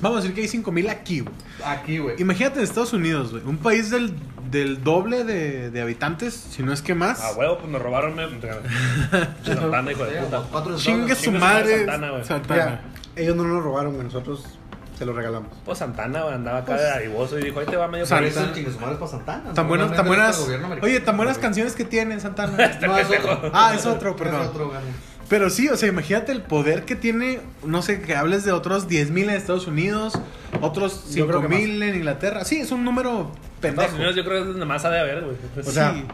[0.00, 1.34] Vamos a decir que hay 5000 aquí, güey.
[1.64, 2.16] Aquí, güey.
[2.20, 3.44] Imagínate en Estados Unidos, güey.
[3.44, 4.14] Un país del,
[4.50, 7.20] del doble de, de habitantes, si no es que más.
[7.22, 8.14] A huevo, pues nos robaron.
[8.16, 8.26] me-
[9.44, 10.42] Santana, hijo de puta.
[10.76, 11.76] Chingue su Chingue su madre.
[11.78, 12.24] Santana, güey.
[12.24, 12.80] Santana.
[13.14, 14.04] Ellos no nos robaron, güey.
[14.04, 14.55] Nosotros
[14.96, 15.50] se los regalamos.
[15.64, 18.48] Pues Santana, güey, andaba acá de adivoso y dijo, ahí te va medio Santana.
[18.48, 19.54] el chingue su madre es para Santana.
[19.54, 20.48] Tan buenas, tan buenas.
[20.82, 22.56] Oye, tan buenas canciones que tienen, Santana.
[22.80, 23.50] No, es otro.
[23.52, 24.42] Ah, es otro, perdón.
[24.42, 24.72] Es otro.
[25.28, 28.88] Pero sí, o sea, imagínate el poder que tiene, no sé, que hables de otros
[28.88, 30.18] 10.000 en Estados Unidos,
[30.60, 32.44] otros Yo creo que 5.000 en Inglaterra.
[32.44, 33.94] Sí, es un número Estados pendejo.
[33.96, 35.36] Unidos yo creo que es donde más ha de haber, güey.
[35.66, 36.04] O sea, Sí.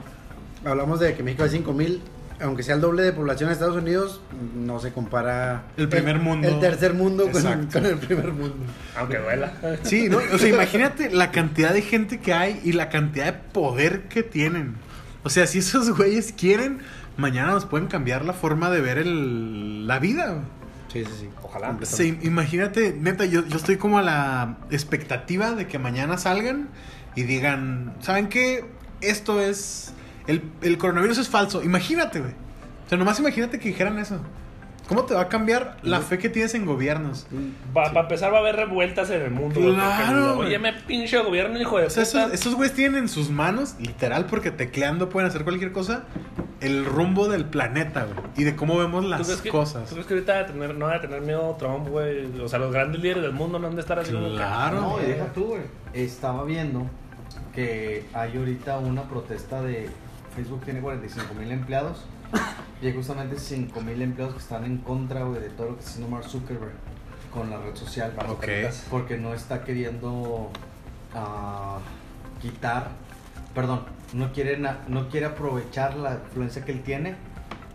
[0.64, 2.00] hablamos de que México hay 5.000.
[2.42, 4.20] Aunque sea el doble de población de Estados Unidos,
[4.54, 5.64] no se compara.
[5.76, 6.48] El primer mundo.
[6.48, 8.56] El tercer mundo con, el primer mundo.
[8.96, 9.52] Aunque duela.
[9.82, 10.18] Sí, ¿no?
[10.32, 14.22] O sea, imagínate la cantidad de gente que hay y la cantidad de poder que
[14.22, 14.74] tienen.
[15.22, 16.80] O sea, si esos güeyes quieren,
[17.16, 20.42] mañana nos pueden cambiar la forma de ver el, la vida.
[20.92, 21.30] Sí, sí, sí.
[21.42, 21.78] Ojalá.
[21.82, 26.68] Sí, imagínate, neta, yo, yo estoy como a la expectativa de que mañana salgan
[27.14, 28.64] y digan, ¿saben qué?
[29.00, 29.94] Esto es...
[30.26, 31.62] El, el coronavirus es falso.
[31.62, 32.32] Imagínate, güey.
[32.32, 34.20] O sea, nomás imagínate que dijeran eso.
[34.88, 37.26] ¿Cómo te va a cambiar la fe que tienes en gobiernos?
[37.72, 39.58] Para empezar va a haber revueltas en el mundo.
[39.60, 40.38] Claro.
[40.38, 42.24] Oye, me pinche gobierno, hijo de O sea, puta.
[42.24, 46.04] esos, esos güeyes tienen en sus manos, literal, porque tecleando pueden hacer cualquier cosa,
[46.60, 48.18] el rumbo del planeta, güey.
[48.36, 49.88] Y de cómo vemos ¿Tú las crees que, cosas.
[49.88, 52.40] ¿Tú crees que ahorita va a tener, no va a tener miedo Trump, güey?
[52.40, 54.80] O sea, los grandes líderes del mundo no han de estar que- Claro.
[54.80, 55.62] No, y deja tú, güey.
[55.94, 56.86] Estaba viendo
[57.54, 59.88] que hay ahorita una protesta de
[60.34, 62.04] Facebook tiene 45 mil empleados
[62.80, 65.80] y hay justamente 5 mil empleados que están en contra, güey, de todo lo que
[65.80, 66.72] está haciendo Mark Zuckerberg
[67.32, 68.12] con la red social.
[68.28, 68.44] Ok.
[68.90, 70.50] Porque no está queriendo
[71.14, 71.78] ah,
[72.40, 72.88] quitar,
[73.54, 77.14] perdón, no quiere, na- no quiere aprovechar la influencia que él tiene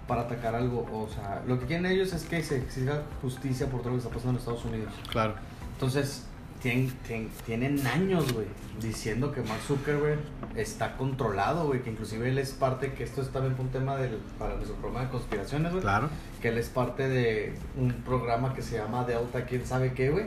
[0.08, 0.88] para atacar algo.
[0.93, 4.03] O sea, lo que quieren ellos es que se exija justicia por todo lo que
[4.03, 4.93] está pasando en Estados Unidos.
[5.12, 5.36] Claro.
[5.74, 6.26] Entonces,
[6.62, 8.47] tienen, tienen, tienen años, güey,
[8.82, 10.20] diciendo que Mark Zuckerberg
[10.55, 14.18] está controlado, güey, que inclusive él es parte, que esto es también un tema del,
[14.39, 15.82] para nuestro programa de conspiraciones, güey.
[15.82, 16.10] Claro.
[16.41, 20.26] Que él es parte de un programa que se llama Delta, quién sabe qué, güey,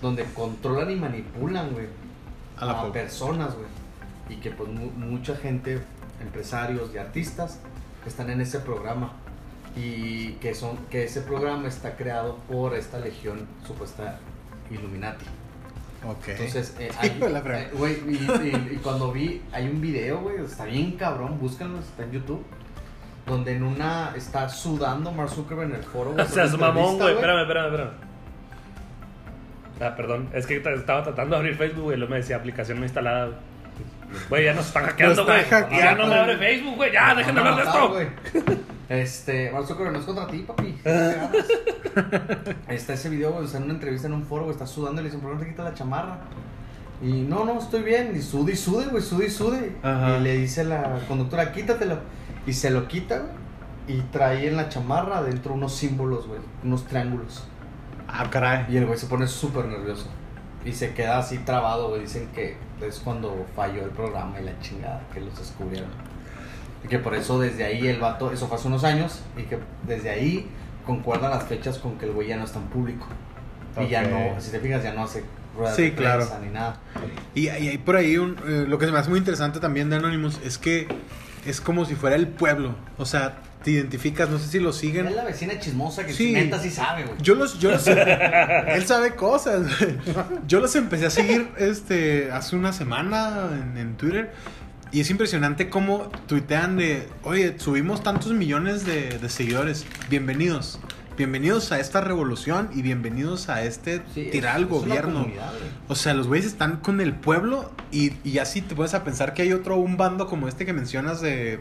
[0.00, 1.86] donde controlan y manipulan, güey,
[2.58, 3.66] A la a, po- personas, güey.
[4.28, 5.80] Y que pues mu- mucha gente,
[6.20, 7.58] empresarios y artistas,
[8.06, 9.12] están en ese programa.
[9.74, 14.18] Y que, son, que ese programa está creado por esta legión supuesta
[14.70, 15.24] Illuminati.
[16.04, 16.28] Ok.
[16.28, 20.64] Entonces, eh, hay- eh, güey, y, y- y cuando vi, hay un video, güey, está
[20.64, 22.44] bien cabrón, búscanlo, está en YouTube.
[23.26, 26.12] Donde en una está sudando Mark Zuckerberg en el foro.
[26.12, 27.14] güey, O sea, una mamón, güey.
[27.14, 27.90] Espérame, espérame, espérame.
[29.80, 30.28] Ah, perdón.
[30.32, 31.96] Es que estaba tratando de abrir Facebook, güey.
[31.96, 33.26] y Luego me decía aplicación no instalada.
[33.26, 33.38] güey.
[34.28, 35.44] Güey, ya nos están hackeando, güey.
[35.70, 36.92] Ya no me abre Facebook, güey.
[36.92, 37.88] Ya, No, hablar de esto.
[37.88, 38.08] güey.
[38.88, 40.78] Este, Mark Zuckerberg no es contra ti, papi.
[42.68, 45.04] está ese video, güey, está en una entrevista en un foro, güey, está sudando y
[45.04, 46.18] le dicen, ¿por qué no te quitas la chamarra?
[47.02, 48.12] Y no, no, estoy bien.
[48.14, 49.76] Y sude y sude, güey, sude y sude.
[49.82, 50.18] Ajá.
[50.18, 51.98] Y le dice la conductora, quítatelo.
[52.46, 53.42] Y se lo quita, güey.
[53.98, 57.44] Y trae en la chamarra adentro unos símbolos, güey, unos triángulos.
[58.06, 58.66] Ah, caray.
[58.68, 60.06] Y el güey se pone súper nervioso.
[60.64, 62.02] Y se queda así trabado, güey.
[62.02, 65.90] Dicen que es cuando falló el programa y la chingada, que los descubrieron.
[66.84, 69.58] Y que por eso desde ahí el vato, eso fue hace unos años, y que
[69.86, 70.48] desde ahí
[70.86, 73.06] concuerdan las fechas con que el güey ya no es tan público.
[73.80, 75.24] Y ya no, si te fijas, ya no hace
[75.56, 76.26] ruedas Sí, de claro.
[76.42, 76.76] ni nada.
[77.34, 79.88] Y, y hay por ahí un, eh, lo que se me hace muy interesante también
[79.90, 80.88] de Anonymous es que
[81.46, 82.74] es como si fuera el pueblo.
[82.98, 85.06] O sea, te identificas, no sé si lo siguen.
[85.06, 86.32] Es la vecina chismosa que Sí.
[86.32, 87.16] neta sí sabe, güey.
[87.22, 89.66] Yo los, yo los, él sabe cosas.
[90.48, 94.32] Yo los empecé a seguir este hace una semana en, en Twitter
[94.90, 100.78] y es impresionante cómo tuitean de, oye, subimos tantos millones de, de seguidores, bienvenidos,
[101.16, 105.28] bienvenidos a esta revolución y bienvenidos a este Sí, tirar al gobierno.
[105.88, 109.32] O sea, los güeyes están con el pueblo y, y así te puedes a pensar
[109.32, 111.58] que hay otro, un bando como este que mencionas de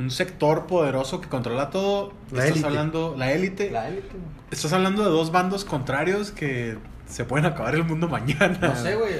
[0.00, 2.12] un sector poderoso que controla todo.
[2.30, 2.66] La Estás élite.
[2.66, 3.70] hablando, la élite.
[3.70, 4.22] La élite, güey.
[4.50, 8.58] Estás hablando de dos bandos contrarios que se pueden acabar el mundo mañana.
[8.60, 9.14] No sé, güey.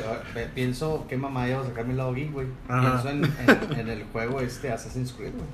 [0.55, 2.47] Pienso qué mamá iba a sacar mi lado geek, güey.
[2.67, 5.47] Pienso en, en- en el juego este Assassin's Creed, güey.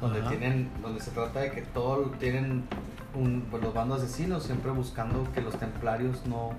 [0.00, 0.28] Donde Ajá.
[0.30, 2.64] tienen, donde se trata de que todos tienen
[3.14, 6.50] un, pues, los bandos asesinos siempre buscando que los templarios no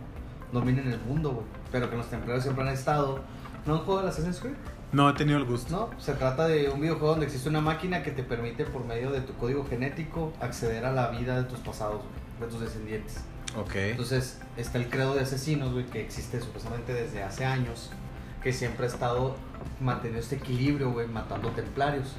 [0.52, 1.46] dominen el mundo, güey.
[1.72, 3.20] Pero que los templarios siempre han estado.
[3.68, 4.56] ¿No han jugado el Assassin's Creed?
[4.92, 5.72] No he tenido el gusto.
[5.72, 9.12] No, se trata de un videojuego donde existe una máquina que te permite por medio
[9.12, 12.02] de tu código genético acceder a la vida de tus pasados,
[12.38, 13.22] güey, de tus descendientes.
[13.58, 13.76] Ok.
[13.76, 17.92] Entonces está el credo de asesinos, güey, que existe supuestamente desde hace años,
[18.42, 19.36] que siempre ha estado
[19.82, 22.16] manteniendo este equilibrio, güey, matando templarios.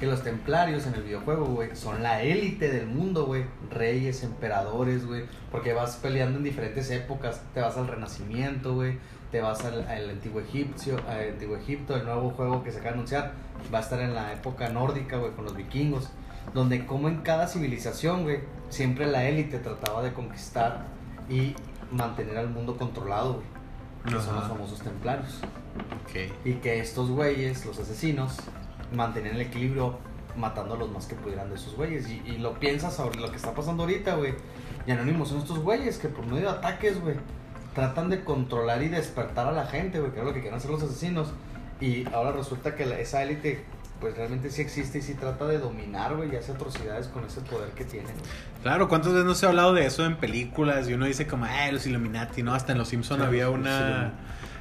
[0.00, 3.44] Que los templarios en el videojuego, güey, son la élite del mundo, güey.
[3.70, 5.26] Reyes, emperadores, güey.
[5.52, 7.42] Porque vas peleando en diferentes épocas.
[7.54, 8.98] Te vas al Renacimiento, güey.
[9.30, 11.96] Te vas al, al antiguo Egipcio, al antiguo Egipto.
[11.96, 13.32] El nuevo juego que se acaba de anunciar
[13.72, 16.10] va a estar en la época nórdica, güey, con los vikingos.
[16.54, 20.86] Donde como en cada civilización, güey, siempre la élite trataba de conquistar
[21.28, 21.54] y
[21.90, 23.46] mantener al mundo controlado, güey.
[24.04, 25.40] Que son los famosos templarios.
[26.44, 28.36] Y que estos güeyes, los asesinos,
[28.94, 29.98] mantenían el equilibrio
[30.36, 32.08] matando a los más que pudieran de esos güeyes.
[32.08, 34.34] Y, y lo piensas sobre lo que está pasando ahorita, güey.
[34.86, 37.16] Y Anónimos son estos güeyes que por medio de ataques, güey,
[37.76, 40.70] tratan de controlar y despertar a la gente, güey, que es lo que quieren hacer
[40.72, 41.28] los asesinos.
[41.80, 43.62] Y ahora resulta que la- esa élite,
[44.00, 47.40] pues realmente sí existe y sí trata de dominar, güey, y hace atrocidades con ese
[47.42, 48.30] poder que tienen, güey.
[48.62, 50.88] Claro, ¿cuántas veces no se ha hablado de eso en películas?
[50.88, 52.54] Y uno dice como, ah, los Illuminati, ¿no?
[52.54, 54.12] Hasta en Los Simpson Claro, había una...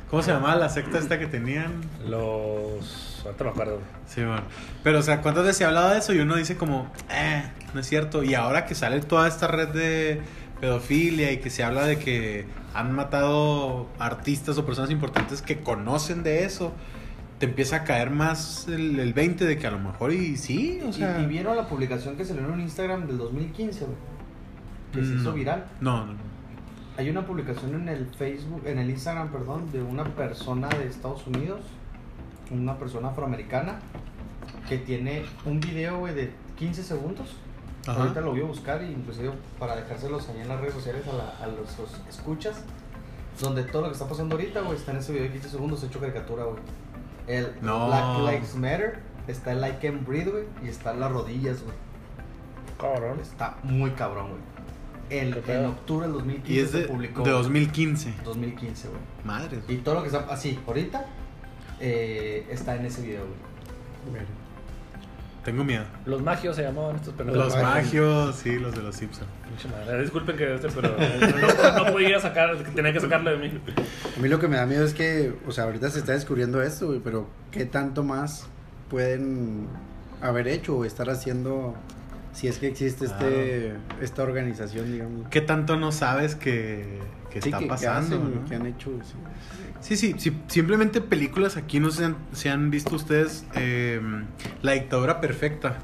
[0.09, 1.81] ¿Cómo se llamaba la secta esta que tenían?
[2.07, 3.21] Los.
[3.25, 3.79] Ahorita me acuerdo.
[4.07, 4.43] Sí, bueno.
[4.83, 6.13] Pero, o sea, ¿cuántas veces se ha hablado de eso?
[6.13, 7.43] Y uno dice como, eh,
[7.73, 8.23] no es cierto.
[8.23, 10.21] Y ahora que sale toda esta red de
[10.59, 16.23] pedofilia y que se habla de que han matado artistas o personas importantes que conocen
[16.23, 16.73] de eso,
[17.39, 20.79] te empieza a caer más el, el 20 de que a lo mejor y sí,
[20.85, 21.21] o Y- sea...
[21.21, 23.97] y, vieron la publicación que salió en Instagram del 2015, güey.
[24.93, 25.33] Que se hizo No.
[25.33, 25.65] viral.
[25.81, 26.19] No, no, no.
[26.97, 31.27] Hay una publicación en el Facebook, en el Instagram, perdón, de una persona de Estados
[31.27, 31.59] Unidos,
[32.51, 33.79] una persona afroamericana,
[34.69, 37.35] que tiene un video, güey, de 15 segundos.
[37.87, 38.01] Ajá.
[38.01, 41.13] Ahorita lo voy a buscar, y inclusive para dejárselos ahí en las redes sociales a,
[41.13, 42.61] la- a los, los escuchas,
[43.39, 45.83] donde todo lo que está pasando ahorita, güey, está en ese video de 15 segundos
[45.83, 46.57] hecho caricatura, güey.
[47.27, 47.87] El No.
[47.87, 51.75] Black Lives Matter, está el I Can Breathe, güey, y está en las rodillas, güey.
[52.79, 53.19] Cabrón.
[53.21, 54.41] Está muy cabrón, güey.
[55.09, 57.21] El, ¿Qué en octubre del 2015 Y es de, se publicó.
[57.23, 58.13] de 2015.
[58.23, 58.99] 2015, güey.
[59.23, 59.61] Madre.
[59.67, 61.05] Y todo lo que está así, ahorita,
[61.79, 63.21] eh, está en ese video,
[64.09, 64.23] güey.
[65.45, 65.83] Tengo miedo.
[66.07, 67.53] Los magios se llamaban estos pendejos.
[67.53, 69.29] Los magios, sí, los de los Simpsons.
[70.01, 73.61] Disculpen que este, pero no, no podía sacar, tenía que sacarlo de mí.
[74.17, 76.63] A mí lo que me da miedo es que, o sea, ahorita se está descubriendo
[76.63, 78.47] esto, güey, pero ¿qué tanto más
[78.89, 79.67] pueden
[80.19, 81.75] haber hecho o estar haciendo
[82.33, 85.27] si es que existe este esta organización, digamos?
[85.29, 86.97] ¿Qué tanto no sabes que,
[87.35, 88.15] que Sí, está que- que pasando?
[88.15, 88.45] hacen, no?
[88.49, 88.91] que han hecho.
[89.03, 89.13] sí.
[89.81, 94.01] Sí, sí, sí, simplemente películas aquí no se han, se han visto ustedes eh,
[94.63, 95.77] La dictadura perfecta.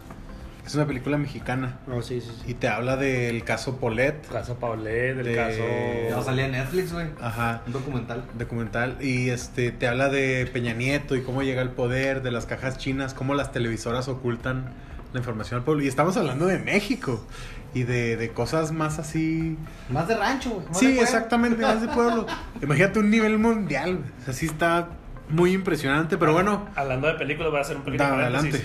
[0.66, 2.52] Es una película mexicana Oh, sí, sí, sí.
[2.52, 4.26] y te habla del caso Polet.
[4.32, 6.24] Caso Paulet, del De- Ya caso.
[6.24, 7.08] salía en Netflix, güey.
[7.20, 7.64] Ajá.
[7.68, 8.24] Un documental.
[8.38, 12.46] documental y este te habla de Peña Nieto y cómo llega al poder, de las
[12.46, 14.66] cajas chinas, cómo las televisoras ocultan
[15.14, 15.84] la información al pueblo.
[15.84, 17.26] Y estamos hablando de México
[17.74, 19.58] y de, de cosas más así.
[19.90, 20.66] Más de rancho, güey.
[20.72, 22.26] Sí, exactamente, más de pueblo.
[22.62, 23.98] Imagínate un nivel mundial.
[23.98, 24.10] güey.
[24.22, 24.90] O sea, sí está
[25.30, 28.62] muy impresionante, pero bueno, Hablando de películas, voy a hacer un pequeño adelante.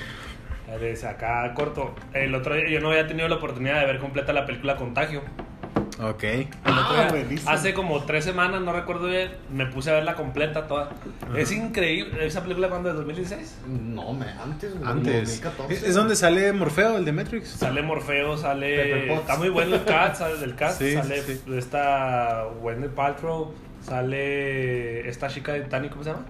[0.80, 1.94] Desde acá corto.
[2.12, 5.22] El otro día yo no había tenido la oportunidad de ver completa la película Contagio.
[6.00, 6.22] Ok.
[6.24, 7.50] El Ah, buenísimo.
[7.50, 10.90] hace como tres semanas, no recuerdo bien, me puse a verla completa toda.
[11.36, 12.26] Es increíble.
[12.26, 12.88] ¿Esa película cuándo?
[12.90, 13.58] ¿De 2016?
[13.68, 14.90] No, me, antes, güey.
[14.90, 15.42] Antes.
[15.42, 15.74] 2014.
[15.74, 17.48] Es, es donde sale Morfeo, el de Matrix.
[17.48, 19.14] Sale Morfeo, sale.
[19.14, 20.78] Está muy bueno el cast, sale del cast.
[20.80, 21.40] Sí, sale sí.
[21.56, 26.24] esta Wendy Paltrow, sale esta chica de Titanic, ¿cómo se llama?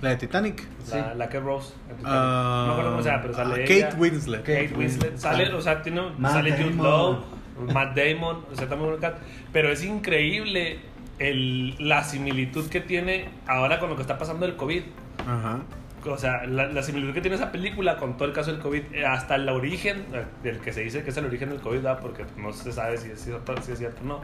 [0.00, 0.64] La de Titanic.
[0.90, 1.74] La, la que Rose.
[2.04, 3.88] Ah, no me acuerdo cómo se llama, pero sale ella.
[3.88, 4.40] Kate Winslet.
[4.42, 5.16] Kate Winslet.
[5.16, 7.41] Sale, o sea, tiene, Matt sale Jude Damon.
[7.66, 9.18] Matt Damon, o sea, el cast.
[9.52, 10.78] Pero es increíble
[11.18, 14.82] el, la similitud que tiene ahora con lo que está pasando del COVID.
[15.26, 15.60] Ajá.
[16.04, 18.82] O sea, la, la similitud que tiene esa película con todo el caso del COVID,
[18.92, 21.76] eh, hasta el origen, eh, del que se dice que es el origen del COVID,
[21.76, 22.00] ¿verdad?
[22.00, 24.20] porque no se sabe si es cierto, si es cierto o no.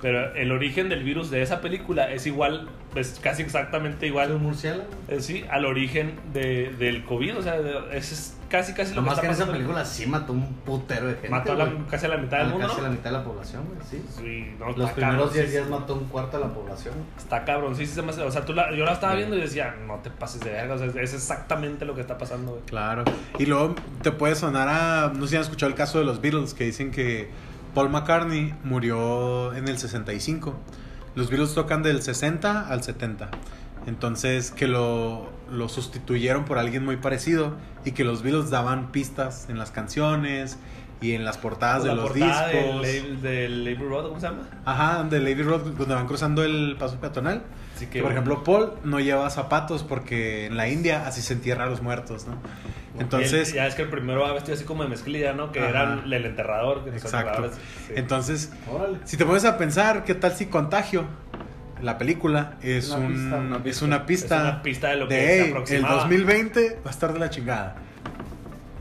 [0.00, 4.42] Pero el origen del virus de esa película es igual, es casi exactamente igual, un
[4.42, 4.82] murciélago.
[5.06, 7.38] eh, sí, al origen de, del COVID.
[7.38, 7.56] O sea,
[7.92, 11.06] es, es casi, casi lo Nomás que que en esa película sí mató un putero
[11.08, 11.28] de gente.
[11.30, 12.82] Mató la- casi a la mitad del mundo, Casi ¿no?
[12.84, 14.04] la mitad de la población, güey, sí.
[14.16, 16.94] Sí, no, Los está primeros cabrón, 10 sí, días mató un cuarto de la población.
[17.18, 19.36] Está cabrón, sí, sí se me hace- O sea, tú la- yo la estaba viendo
[19.36, 20.74] y decía, no te pases de verga.
[20.74, 22.62] O sea, es exactamente lo que está pasando, güey.
[22.66, 23.04] Claro.
[23.38, 25.12] Y luego te puede sonar a.
[25.14, 27.30] No sé si han escuchado el caso de los Beatles, que dicen que
[27.74, 30.54] Paul McCartney murió en el 65.
[31.14, 33.28] Los Beatles tocan del 60 al 70.
[33.86, 39.48] Entonces, que lo, lo sustituyeron por alguien muy parecido y que los Beatles daban pistas
[39.48, 40.58] en las canciones
[41.00, 42.82] y en las portadas de los portada discos.
[42.82, 44.48] Del, del Labor Road, ¿cómo se llama?
[44.64, 47.42] Ajá, de Lady Road, donde van cruzando el paso peatonal.
[47.74, 51.64] Así Que, por ejemplo, Paul no lleva zapatos porque en la India así se entierra
[51.64, 52.36] a los muertos, ¿no?
[52.98, 55.50] Entonces, ya es que el primero va vestido así como de mezclilla, ¿no?
[55.50, 55.68] Que Ajá.
[55.70, 56.84] era el enterrador.
[56.84, 57.50] Que exacto.
[57.50, 57.92] sí.
[57.96, 58.98] Entonces, Órale.
[59.04, 61.06] si te pones a pensar, ¿qué tal si Contagio?
[61.82, 63.84] La película es, Una un, pista, una es pista.
[63.84, 65.94] una pista, Es una pista de lo que de, se "Hey, el aproximaba".
[65.96, 67.76] 2020 va a estar de la chingada.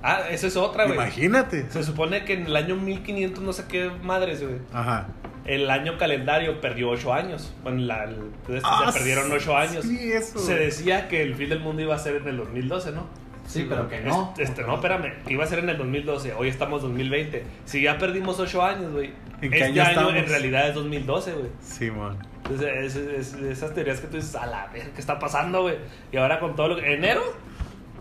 [0.03, 0.95] Ah, esa es otra, güey.
[0.95, 1.65] Imagínate.
[1.69, 4.55] Se supone que en el año 1500, no sé qué madres, güey.
[4.73, 5.07] Ajá.
[5.45, 7.53] El año calendario perdió 8 años.
[7.63, 9.83] Bueno, la, el- entonces Ah, se perdieron 8 años.
[9.85, 10.39] sí, eso.
[10.39, 13.07] Se decía que el fin del mundo iba a ser en el 2012, ¿no?
[13.51, 14.33] Sí, pero que no.
[14.37, 16.33] Este, no, espérame, iba a ser en el 2012.
[16.33, 17.43] Hoy estamos 2020.
[17.65, 19.13] Si ya perdimos 8 años, güey.
[19.41, 21.49] ¿En Este año en realidad es 2012, güey.
[21.61, 22.17] Simón.
[22.43, 25.75] Entonces, es- es- esas teorías que tú dices, a la ver, ¿qué está pasando, güey?
[26.11, 26.93] Y ahora con todo lo que.
[26.93, 27.21] Enero,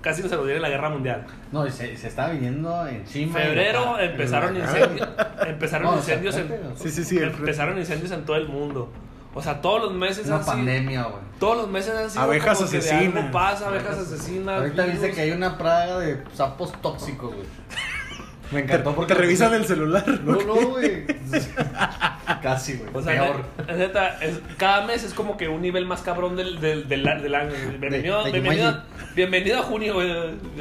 [0.00, 1.26] casi nos viene la guerra mundial.
[1.52, 3.38] No, y se, se estaba viniendo encima.
[3.38, 5.08] Febrero y- empezaron incendios.
[5.46, 6.48] Empezaron No, incendios en.
[6.76, 7.18] Sí, sí, sí.
[7.18, 8.92] Empezaron incendios en todo el mundo.
[9.34, 11.22] O sea, todos los meses Una han pandemia, güey.
[11.38, 13.16] Todos los meses han sido Abejas como que de asesinas.
[13.16, 14.58] algo pasa, abejas asesinas.
[14.60, 15.00] Ahorita virus.
[15.00, 17.46] dice que hay una praga de sapos tóxicos, güey.
[18.50, 19.14] Me Te, encantó porque.
[19.14, 20.04] te revisan el celular.
[20.24, 21.04] No, no, güey.
[22.42, 22.90] Casi, güey.
[22.94, 23.76] O sea, Peor.
[23.76, 27.34] neta, es- cada mes es como que un nivel más cabrón del, del, del, del
[27.34, 27.52] año.
[27.78, 28.82] Bienvenido, de bienvenido,
[29.14, 30.10] bienvenido a junio, güey.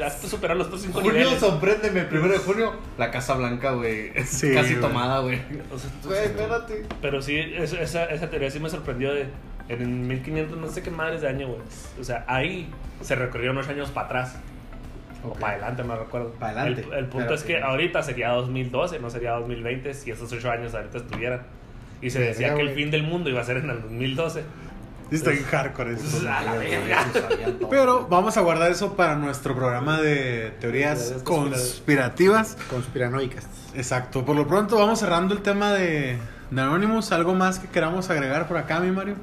[0.04, 1.40] Has superado los otros cinco Junio, niveles.
[1.40, 2.02] sorpréndeme.
[2.02, 4.12] Primero de junio, la Casa Blanca, güey.
[4.24, 5.40] Sí, Casi tomada, güey.
[5.72, 6.86] O sea, tú- Güey, espérate.
[7.00, 9.26] Pero sí, es- esa, esa teoría sí me sorprendió de...
[9.68, 11.60] En el 1500, no sé qué madres de año, güey.
[12.00, 12.68] O sea, ahí
[13.02, 14.36] se recorrió unos años para atrás.
[15.24, 15.38] O Ok.
[15.38, 16.30] para adelante, no recuerdo.
[16.32, 16.82] Pa' adelante.
[16.90, 17.62] El, el punto Pero es que sí.
[17.62, 21.42] ahorita sería 2012, no sería 2020, si esos 8 años ahorita estuvieran.
[22.02, 24.40] Y se decía Verga, que el fin del mundo iba a ser en el 2012.
[25.10, 26.04] Sí, está en hardcore eso.
[26.08, 27.04] Pues, a la verga.
[27.68, 32.56] Pero vamos a guardar eso para nuestro programa de teorías conspirativas.
[32.70, 33.46] Conspiranoicas.
[33.74, 34.24] Exacto.
[34.24, 36.16] Por lo pronto vamos cerrando el tema de,
[36.50, 37.10] de Anonymous.
[37.12, 39.16] ¿Algo más que queramos agregar por acá, mi Mario?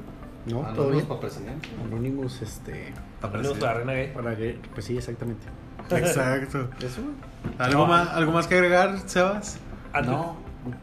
[0.46, 1.06] No, bien.
[1.06, 1.68] para presidente.
[1.84, 2.92] Anonymous, este.
[3.22, 4.12] Reina gay.
[4.12, 4.58] Para que.
[4.74, 5.46] Pues sí, exactamente.
[5.96, 6.68] Exacto.
[6.80, 7.00] Eso.
[7.58, 7.86] ¿Algo, No.
[7.86, 9.58] más, ¿Algo más que agregar, Sebas?
[9.92, 10.36] Antes, No.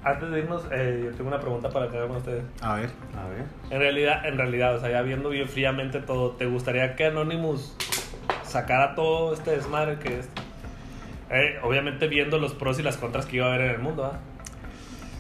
[0.03, 2.44] antes de irnos, eh, yo tengo una pregunta para que hagan ustedes.
[2.61, 2.90] A ver.
[3.18, 3.45] A ver.
[3.69, 7.76] En realidad, en realidad, o sea, ya viendo bien fríamente todo, ¿te gustaría que Anonymous
[8.44, 10.30] sacara todo este desmadre que es?
[11.30, 14.06] Eh, obviamente viendo los pros y las contras que iba a haber en el mundo,
[14.06, 14.19] ¿ah?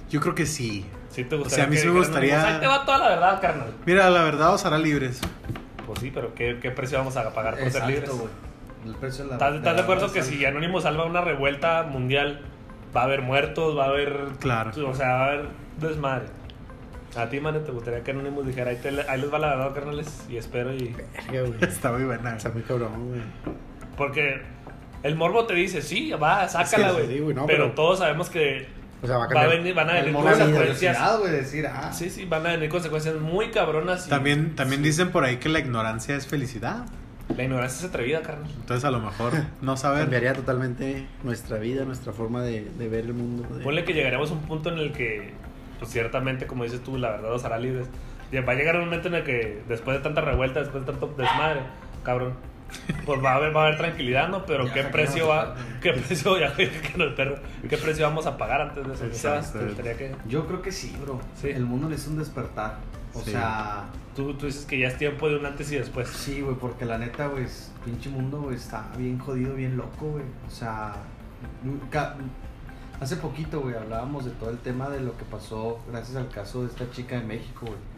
[0.09, 0.85] Yo creo que sí.
[1.09, 2.97] Sí te gustaría O sea, a mí sí me gustaría- "Pues ahí te va toda
[2.99, 3.73] la verdad, carnal.
[3.85, 5.19] Mira, la verdad os hará libres.
[5.85, 8.09] Pues sí, pero ¿qué, qué precio vamos a pagar por ser libres?
[8.85, 12.41] El precio de la ¿Estás, estás de acuerdo que si Anónimo salva una revuelta mundial,
[12.95, 14.17] va a haber muertos, va a haber.
[14.39, 14.71] Claro.
[14.87, 15.45] O sea, va a haber
[15.79, 16.25] desmadre.
[17.17, 19.73] A ti, mano, te gustaría que Anonymous dijera: ahí, te- ahí les va la verdad,
[19.73, 20.93] carnales, y espero y.
[20.93, 21.53] Verga, güey.
[21.63, 22.35] Está muy buena.
[22.35, 23.21] Está muy cabrón, güey.
[23.97, 24.41] Porque
[25.03, 27.15] el morbo te dice: sí, va, sácala, Es que güey.
[27.15, 28.67] sí, güey, no, pero, pero- todos sabemos que
[29.01, 31.19] O sea, va a va a venir, van a venir de consecuencias.
[31.19, 34.07] güey, decir, ah, Sí, sí, van a venir consecuencias muy cabronas.
[34.07, 36.85] y También, también dicen por ahí que la ignorancia es felicidad.
[37.35, 38.49] La ignorancia es atrevida, carnal.
[38.59, 40.01] Entonces a lo mejor no saber.
[40.01, 43.43] Cambiaría totalmente nuestra vida, nuestra forma de, de ver el mundo.
[43.55, 45.33] de- Ponle que llegaremos a un punto en el que,
[45.79, 47.87] pues ciertamente, como dices tú, la verdad os hará libres.
[48.47, 51.13] Va a llegar un momento en el que, después de tanta revuelta, después de tanto
[51.17, 51.61] desmadre,
[52.03, 52.33] cabrón,
[53.05, 54.45] pues va a haber, va a haber tranquilidad, ¿no?
[54.45, 55.55] Pero Ya ¿qué precio va?
[55.81, 57.35] ¿Qué precio, ya que no el perro,
[57.69, 59.05] ¿qué precio vamos a pagar antes de eso?
[59.05, 59.17] Exacto.
[59.17, 60.15] Sebas, ¿Te gustaría que...?
[60.27, 61.21] Yo creo que sí, bro.
[61.39, 61.49] Sí.
[61.49, 62.77] El mundo le hizo un despertar.
[63.15, 63.31] O Sí.
[63.31, 63.85] sea,
[64.15, 66.07] Tú, tú dices que ya es tiempo de un antes y después.
[66.07, 70.07] sí, güey, porque la neta, güey, es- pinche mundo, güey, está bien jodido, bien loco,
[70.11, 70.23] güey.
[70.47, 70.93] O sea,
[73.01, 76.61] hace poquito, güey, hablábamos de todo el tema de lo que pasó gracias al caso
[76.61, 77.95] de esta chica de México, güey.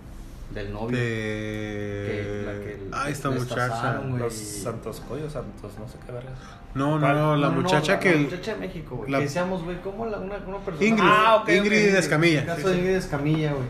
[0.54, 0.98] Del novio.
[0.98, 2.60] que la De.
[2.66, 3.98] que Ah, esta muchacha.
[4.08, 4.18] güey.
[4.18, 6.40] Los Santos Coyos, Santos, no sé qué vergas.
[6.74, 8.10] No, no, no, la No, no, muchacha la- que.
[8.12, 9.12] La el- muchacha de México, güey.
[9.12, 10.86] la- Que decíamos, güey, ¿cómo la, una, una persona...
[10.88, 11.04] Ingrid.
[11.06, 11.50] Ah, ok, ok.
[11.50, 12.40] Ingrid Escamilla.
[12.40, 12.78] El caso Sí, de.
[12.78, 13.68] Ingrid Escamilla, güey.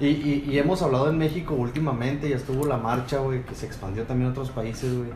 [0.00, 3.66] Y, y, y hemos hablado en México últimamente, ya estuvo la marcha, güey, que se
[3.66, 5.10] expandió también a otros países, güey,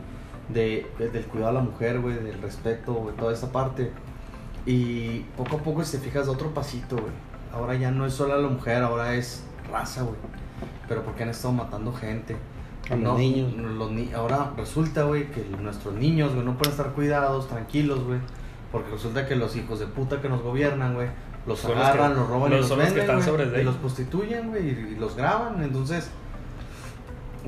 [0.49, 3.91] de, de- del cuidado a la mujer, güey, del respeto, güey, toda esa parte.
[4.65, 7.11] Y poco a poco, si te fijas, otro pasito, güey.
[7.53, 10.15] Ahora ya no es solo la mujer, ahora es raza, güey.
[10.87, 12.35] Pero porque han estado matando gente.
[12.89, 13.53] A los niños.
[13.53, 18.19] los ni- ahora resulta, güey, que nuestros niños, güey, no pueden estar cuidados, tranquilos, güey.
[18.71, 21.07] Porque resulta que los hijos de puta que nos gobiernan, güey,
[21.45, 23.45] los Son los agarran, que- los roban y los- son los que venden, están güey,
[23.45, 25.61] sobre de y los prostituyen, güey, y, y los graban.
[25.63, 26.09] Entonces,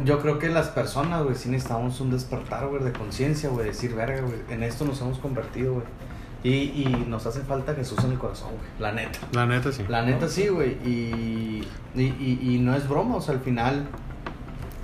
[0.04, 3.96] yo creo que las personas, güey, sí necesitamos un despertar, güey, de conciencia, güey, decir,
[3.96, 5.86] verga, güey, en esto nos hemos convertido, güey.
[6.44, 6.50] Y,
[6.84, 9.18] y nos hace falta Jesús en el corazón, güey, la neta.
[9.32, 9.84] La neta sí.
[9.88, 10.74] La neta sí, güey.
[10.86, 13.88] Y, y, y, y no es broma, o sea, al final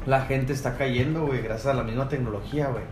[0.07, 2.83] la gente está cayendo, güey, gracias a la misma tecnología, güey.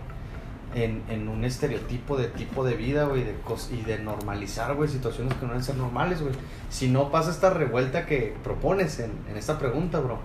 [0.75, 4.87] En, en un estereotipo de tipo de vida, güey, de cos- y de normalizar, güey,
[4.87, 6.33] situaciones que no deben ser normales, güey.
[6.69, 10.19] Si no pasa esta revuelta que propones en, en esta pregunta, bro,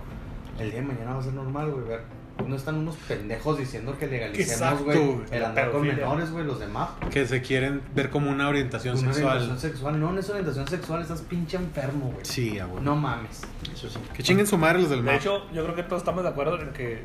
[0.59, 1.85] el día de mañana va a ser normal, güey.
[1.87, 2.01] Ver,
[2.45, 6.89] no están unos pendejos diciendo que legalicemos, güey, el andar con menores, güey, los demás.
[7.09, 9.37] Que se quieren ver como una orientación Una sexual.
[9.37, 9.99] orientación sexual.
[9.99, 12.23] No, no es orientación sexual, estás pinche enfermo, güey.
[12.23, 12.83] Sí, abuelo.
[12.83, 13.41] No mames.
[13.73, 13.97] Eso sí.
[14.13, 16.61] Que chinguen su madre los del De hecho, yo creo que todos estamos de acuerdo
[16.61, 16.99] en que,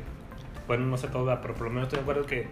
[0.67, 2.47] bueno, no sé todo, pero por lo menos estoy de acuerdo en que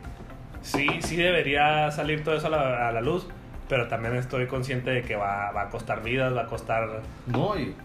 [0.61, 3.27] sí, sí debería salir todo eso a la, a la luz,
[3.67, 7.57] pero también estoy consciente de que va, va a costar vidas, va a costar, No,
[7.57, 7.75] y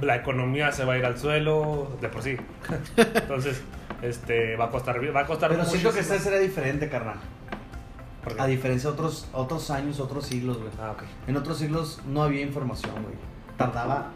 [0.00, 2.36] la economía se va a ir al suelo, de por sí.
[2.96, 3.62] Entonces,
[4.02, 7.16] este, va a costar, va a costar Pero siento que este será diferente, carnal.
[8.38, 10.70] A diferencia de otros, otros años, otros siglos, güey.
[10.80, 11.02] Ah, ok.
[11.28, 13.14] En otros siglos no había información, güey.
[13.56, 14.10] Tardaba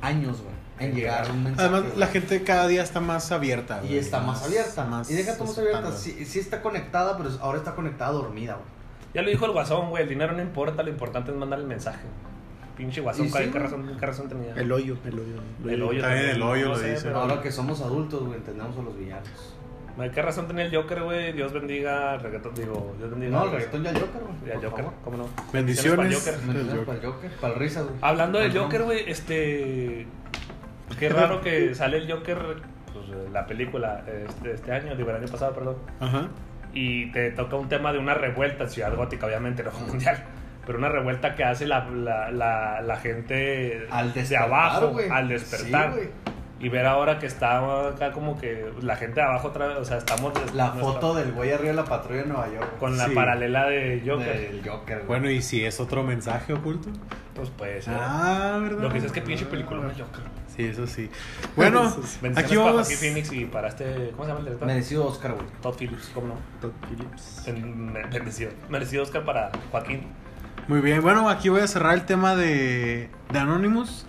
[0.00, 1.68] años, güey, en llegar un mensaje.
[1.68, 1.98] Además, güey.
[1.98, 3.80] la gente cada día está más abierta.
[3.82, 4.84] Y güey, está más abierta.
[4.84, 5.92] más y deja tú más abierta.
[5.92, 8.66] Sí, sí está conectada, pero ahora está conectada dormida, güey.
[9.14, 11.66] Ya lo dijo el guasón, güey, el dinero no importa, lo importante es mandar el
[11.66, 12.00] mensaje.
[12.76, 13.62] Pinche guasón, Y ¿qué, sí, qué güey.
[13.64, 14.52] razón, qué razón tenía?
[14.54, 15.34] El hoyo, el hoyo.
[15.66, 17.02] El hoyo También también, el hoyo no lo sé, dice.
[17.04, 19.54] pero- Ahora que somos adultos, güey, entendemos a los villanos.
[20.14, 21.32] ¿Qué razón tenía el Joker, güey?
[21.32, 23.32] Dios bendiga el reggaetón, digo, Dios bendiga.
[23.32, 24.34] No, el reggaetón ya el Joker, güey.
[24.46, 24.92] Ya, Joker, favor.
[25.02, 25.28] ¿cómo no?
[25.52, 25.96] Bendiciones.
[25.96, 26.34] para el Joker.
[26.34, 26.84] Bendiciones Joker.
[26.86, 27.96] para el Joker, para el risas, güey.
[28.00, 28.56] Hablando del.
[28.56, 30.06] Joker, güey, este.
[30.98, 32.38] Qué raro que sale el Joker,
[32.92, 35.76] pues la película este, este año, digo, el año pasado, perdón.
[36.00, 36.28] Ajá.
[36.72, 40.22] Y te toca un tema de una revuelta en Ciudad Gótica, obviamente, no mundial.
[40.66, 45.94] Pero una revuelta que hace la, la, la, la gente Al de abajo, al despertar.
[45.94, 46.08] Sí,
[46.60, 49.84] y ver ahora que está acá como que la gente de abajo otra vez, o
[49.84, 50.32] sea, estamos...
[50.54, 52.78] La nuestra- foto del güey arriba de la patrulla de Nueva York.
[52.80, 53.14] Con la Sí.
[53.14, 54.36] paralela de Joker.
[54.50, 55.06] Del Joker, güey.
[55.06, 56.90] Bueno, ¿y si es otro mensaje oculto?
[57.34, 57.94] Pues puede ser.
[57.96, 58.82] Ah, ¿verdad?
[58.82, 60.24] Lo que sé es que pinche película de Joker.
[60.58, 61.08] Sí, eso sí.
[61.54, 61.82] Bueno,
[62.20, 62.88] Bendiciones aquí para vamos.
[62.88, 64.10] Joaquín Phoenix y para este...
[64.10, 64.66] ¿Cómo se llama el director?
[64.66, 65.46] Merecido Oscar, güey.
[65.62, 66.34] Todd Phillips, ¿cómo no?
[66.60, 67.46] Todd Phillips.
[67.46, 68.50] En- me- Bendecido.
[68.68, 70.02] Merecido Oscar para Joaquín.
[70.66, 74.04] Muy bien, bueno, aquí voy a cerrar el tema de, de Anonymous.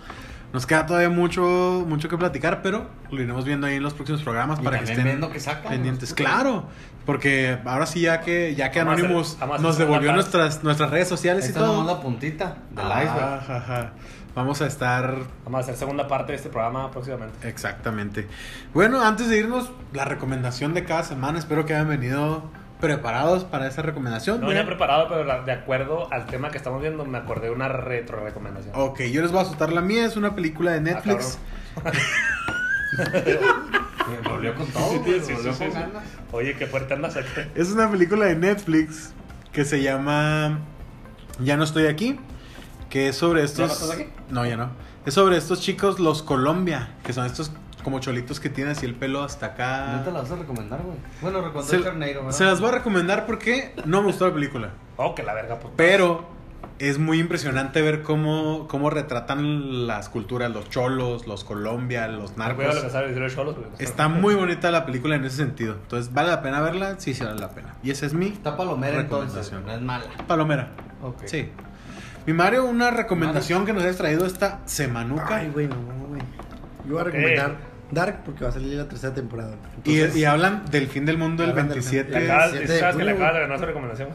[0.52, 4.20] Nos queda todavía mucho, mucho que platicar, pero lo iremos viendo ahí en los próximos
[4.22, 6.10] programas Y para que estén viendo que sacan, pendientes.
[6.10, 6.16] ¿no?
[6.16, 6.64] Claro,
[7.06, 11.44] porque ahora sí ya que ya que Anonymous hacer nos devolvió nuestras nuestras redes sociales
[11.44, 11.84] y Esta todo.
[11.84, 13.50] la puntita del Ah, iceberg.
[13.62, 13.92] ajá.
[14.34, 17.48] Vamos a estar Vamos a hacer segunda parte de este programa próximamente.
[17.48, 18.26] exactamente.
[18.72, 21.38] Bueno, antes de irnos, la recomendación de cada semana.
[21.38, 22.44] Espero que hayan venido
[22.80, 24.40] preparados para esa recomendación.
[24.40, 27.68] No venía preparado, pero de acuerdo al tema que estamos viendo, me acordé de una
[27.68, 28.72] retro recomendación.
[28.76, 30.06] Ok, yo les voy a soltar la mía.
[30.06, 31.38] Es una película de Netflix.
[34.10, 35.20] Me volvió con todo, güey.
[35.20, 35.78] Sí, me volvió sí, con sí.
[35.78, 36.02] ganas.
[36.32, 37.28] Oye, qué fuerte andas aquí.
[37.54, 39.12] Es una película de Netflix
[39.52, 40.58] que se llama
[41.38, 42.18] Ya no estoy aquí.
[42.90, 43.90] Que es sobre estos.
[43.90, 44.06] aquí?
[44.30, 44.68] No, ya no.
[45.06, 46.90] Es sobre estos chicos, los Colombia.
[47.04, 47.50] Que son estos
[47.82, 49.92] como cholitos que tienen así el pelo hasta acá.
[49.96, 50.98] ¿No te la vas a recomendar, güey?
[51.22, 52.36] Bueno, recomendó Se, el carneiro, ¿verdad?
[52.36, 54.70] se las voy a recomendar porque no me gustó la película.
[54.98, 55.72] Oh, que la verga, pues.
[55.78, 56.26] Pero
[56.78, 62.74] es muy impresionante ver cómo, cómo retratan las culturas, los cholos, los Colombia, los narcos.
[62.92, 63.68] sabe decir los cholos, güey.
[63.78, 65.74] Está muy bonita la película en ese sentido.
[65.74, 66.96] Entonces, ¿vale la pena verla?
[66.98, 67.76] Sí, sí vale la pena.
[67.82, 69.64] Y esa es mi Está palomera entonces, Recomendación.
[69.66, 70.26] no es mala.
[70.26, 70.72] palomera.
[71.02, 71.22] Ok.
[71.24, 71.48] Sí.
[72.26, 75.36] Mi Mario, una recomendación que nos has traído esta semanuca.
[75.36, 75.76] Ay, güey, no,
[76.08, 76.20] güey.
[76.86, 77.56] Yo voy a recomendar
[77.90, 79.56] Dark porque va a salir la tercera temporada.
[79.84, 82.10] y, Entonces, y hablan del fin del mundo el Hablan del- 27.
[82.10, 84.08] Le acabas, 7 de sabes que le junio, acabas de ganar su recomendación.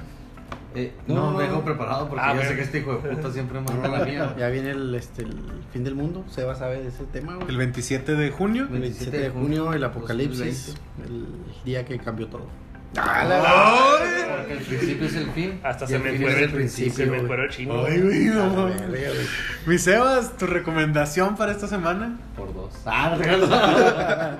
[0.75, 1.63] Eh, No, no, vengo no.
[1.65, 4.33] preparado porque Ah, yo sé que este hijo de puta siempre manda la mía.
[4.37, 5.33] Ya viene el, este, el
[5.71, 6.25] fin del mundo.
[6.29, 7.47] Seba sabe de ese tema, güey.
[7.49, 8.63] El 27 de junio.
[8.71, 10.75] El 27 de junio, el apocalipsis.
[10.97, 11.03] 2020.
[11.07, 12.47] El día que cambió todo.
[12.95, 15.59] Porque el principio es el fin.
[15.63, 17.05] Hasta se me fue el Se principio.
[17.07, 17.27] me güey.
[17.27, 17.85] fue el chingo.
[17.85, 18.69] Ay, güey, no.
[19.65, 22.17] Mi Sebas, tu recomendación para esta semana.
[22.35, 22.73] Por dos.
[22.85, 24.37] Ah,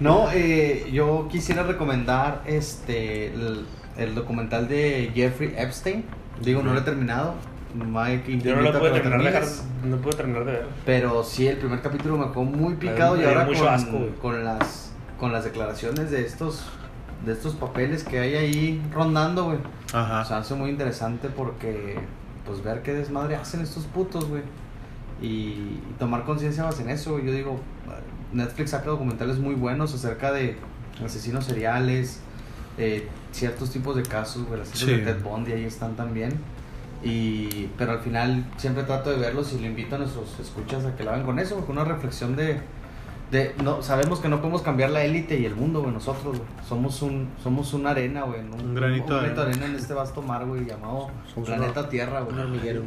[0.00, 3.64] no eh, yo quisiera recomendar este el,
[3.96, 6.04] el documental de Jeffrey Epstein.
[6.40, 7.34] Digo, no lo he terminado.
[7.74, 9.48] Mike Yo no lo pude terminar de dejar,
[9.84, 10.66] no pude terminar de ver.
[10.86, 13.48] Pero sí, el primer capítulo me dejó muy picado Me y ahora
[14.20, 16.64] con las con las declaraciones de estos
[17.24, 19.58] de estos papeles que hay ahí rondando, güey.
[19.92, 20.24] Ajá.
[20.24, 21.98] Se hace muy interesante porque
[22.46, 24.42] pues ver qué desmadre hacen estos putos, güey.
[25.22, 27.18] Y, y tomar conciencia más en eso.
[27.18, 27.58] Yo digo,
[28.32, 30.56] Netflix saca documentales muy buenos acerca de
[31.04, 32.20] asesinos seriales,
[32.78, 34.58] eh, ciertos tipos de casos, güey.
[34.60, 34.86] Las Sí.
[34.86, 36.32] de Ted Bundy ahí están también.
[37.02, 40.96] Y, pero al final siempre trato de verlos y lo invito a nuestros escuchas a
[40.96, 42.60] que lo hagan con eso, con una reflexión de,
[43.34, 46.48] de no sabemos que no podemos cambiar la élite y el mundo, güey, nosotros, güey.
[46.68, 50.22] Somos un somos una arena, güey, un, Un granito de de arena en este vasto
[50.22, 52.34] mar, güey, llamado Somos planeta una- Tierra, güey.
[52.34, 52.82] Un hormiguero.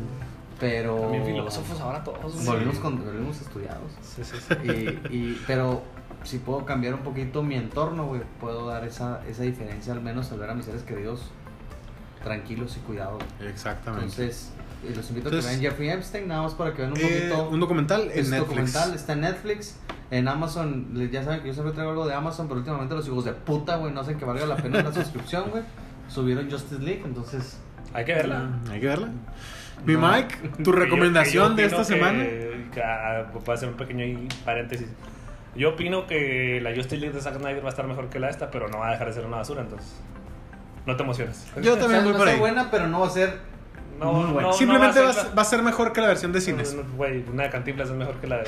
[0.59, 2.33] Pero También filósofos ahora todos.
[2.33, 2.45] güey.
[2.47, 3.91] volvimos con volvimos estudiados.
[4.01, 4.55] Sí, sí, sí.
[5.11, 5.83] Y, y- pero
[6.23, 10.31] si puedo cambiar un poquito mi entorno, güey, puedo dar esa, esa diferencia al menos
[10.31, 11.29] al ver a mis seres queridos
[12.23, 13.21] tranquilos y cuidados.
[13.41, 14.05] Exactamente.
[14.05, 14.51] Entonces,
[14.83, 16.97] eh, los invito a Entonces, que vean Jeffrey Epstein, nada más para que vean un
[16.99, 17.49] Eh, poquito.
[17.49, 18.39] un documental en Este Netflix.
[18.39, 19.79] documental está en Netflix.
[20.09, 23.25] En Amazon, ya saben que yo siempre traigo algo de Amazon, pero últimamente los hijos
[23.25, 25.63] de puta, güey, no hacen que valga la pena la suscripción, güey.
[26.07, 27.57] Subieron Justice League, entonces.
[27.93, 28.39] Hay que verla.
[28.39, 29.09] Mm, Hay que verla.
[29.85, 30.09] Mi No.
[30.11, 32.23] Mike, tu Que yo- recomendación que de yo esta opino semana.
[32.23, 34.87] que- que, ah, Puedo hacer un pequeño paréntesis.
[35.55, 38.29] Yo opino que la Justice League de Zack Snyder va a estar mejor que la
[38.29, 39.91] esta, pero no va a dejar de ser una basura, entonces.
[40.85, 41.45] No te emociones.
[41.61, 42.39] Yo o también sea, voy no por ser ahí.
[42.39, 43.39] buena, pero no va a ser.
[43.99, 44.47] No, Muy bueno.
[44.49, 46.73] no, Simplemente no va, a ser va a ser mejor que la versión de cines.
[46.75, 48.43] No, no, Güey, una de Cantinflas es mejor que la de.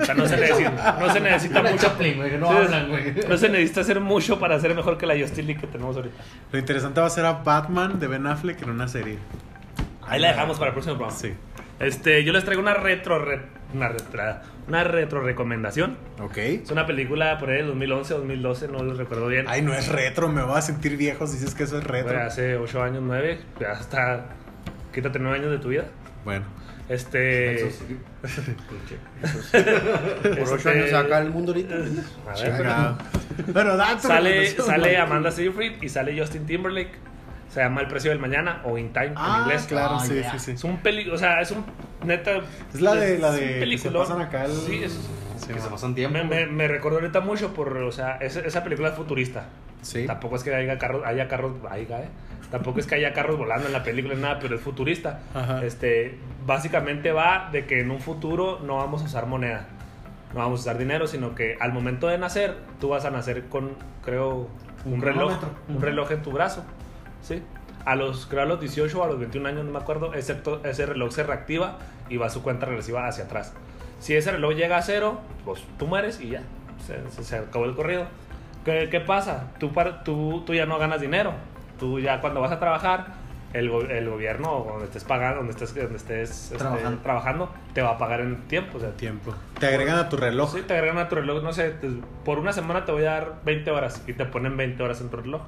[0.00, 1.76] O sea, no se necesita, no se necesita mucho.
[1.76, 3.14] Chaplin, no Sí, hablan, güey.
[3.28, 6.16] No se necesita hacer mucho para ser mejor que la Justice League que tenemos ahorita.
[6.52, 9.18] Lo interesante va a ser a Batman de Ben Affleck en una serie.
[10.06, 11.16] Ahí la dejamos para el próximo programa.
[11.18, 11.32] Sí.
[11.78, 13.40] Este, yo les traigo una retro, re-
[13.72, 14.22] una retro,
[14.68, 15.96] una retro recomendación.
[16.20, 16.36] Ok.
[16.36, 19.46] Es una película por ahí del 2011 2012, no lo recuerdo bien.
[19.48, 22.20] Ay, no es retro, me voy a sentir viejo si dices que eso es retro.
[22.20, 24.26] Hace 8 años, 9, ya está.
[24.92, 25.84] Quítate 9 años de tu vida.
[26.24, 26.44] Bueno.
[26.88, 27.68] Este.
[27.68, 27.98] Eso sí.
[30.22, 31.74] Por ocho años se va a acabar el mundo ahorita.
[32.28, 32.98] A ver, pero-.
[33.52, 34.96] Pero da tu sale, sale.
[34.96, 36.92] Amanda Seyfried y sale Justin Timberlake.
[37.52, 39.66] Se llama El precio del mañana o In Time Ah, en inglés.
[39.68, 40.50] claro, Ah, sí, sí, sí.
[40.52, 41.64] Es un peli, o sea, es un
[42.04, 42.42] neta.
[42.72, 44.96] Es la de- la es de un que se pasan acá el- Sí, es,
[45.50, 45.72] Sí, Que se no.
[45.72, 46.18] pasan tiempo.
[46.24, 49.46] me, me, recordó ahorita mucho por, o sea, esa, esa película es futurista.
[49.82, 50.06] Sí.
[50.06, 52.08] Tampoco es que haya carros, haya carros, haya, ¿eh?
[52.50, 55.20] Tampoco es que haya carros volando en la película nada, pero es futurista.
[55.34, 55.64] Ajá.
[55.64, 59.66] Este, básicamente va de que en un futuro no vamos a usar moneda,
[60.34, 63.44] no vamos a usar dinero, sino que al momento de nacer, tú vas a nacer
[63.44, 63.70] con,
[64.04, 64.48] creo,
[64.84, 65.32] un, Un reloj,
[65.68, 66.64] un reloj en tu brazo,
[67.22, 67.42] ¿sí?
[67.84, 70.60] A los, creo a los 18 o a los 21 años, no me acuerdo, excepto
[70.64, 71.78] ese reloj se reactiva
[72.08, 73.54] y va su cuenta regresiva hacia atrás.
[74.00, 76.42] Si ese reloj llega a cero, pues tú mueres y ya,
[76.84, 78.04] se, se- se acabó el corrido.
[78.64, 79.52] ¿Qué, qué pasa?
[79.58, 79.70] Tú,
[80.04, 81.32] tú, tú ya no ganas dinero.
[81.78, 83.06] Tú ya cuando vas a trabajar,
[83.52, 87.00] el, el gobierno, donde estés pagando, donde estés, donde estés este, Trabajando.
[87.02, 88.76] trabajando, te va a pagar en tiempo.
[88.78, 89.34] O sea, Tiempo.
[89.58, 90.52] Te agregan a tu reloj.
[90.54, 91.88] Sí, te agregan a tu reloj, no sé, te-
[92.24, 95.08] por una semana te voy a dar 20 horas y te ponen 20 horas en
[95.08, 95.42] tu reloj.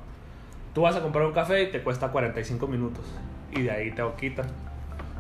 [0.75, 3.05] Tú vas a comprar un café y te cuesta 45 minutos
[3.53, 4.47] y de ahí te lo quitan.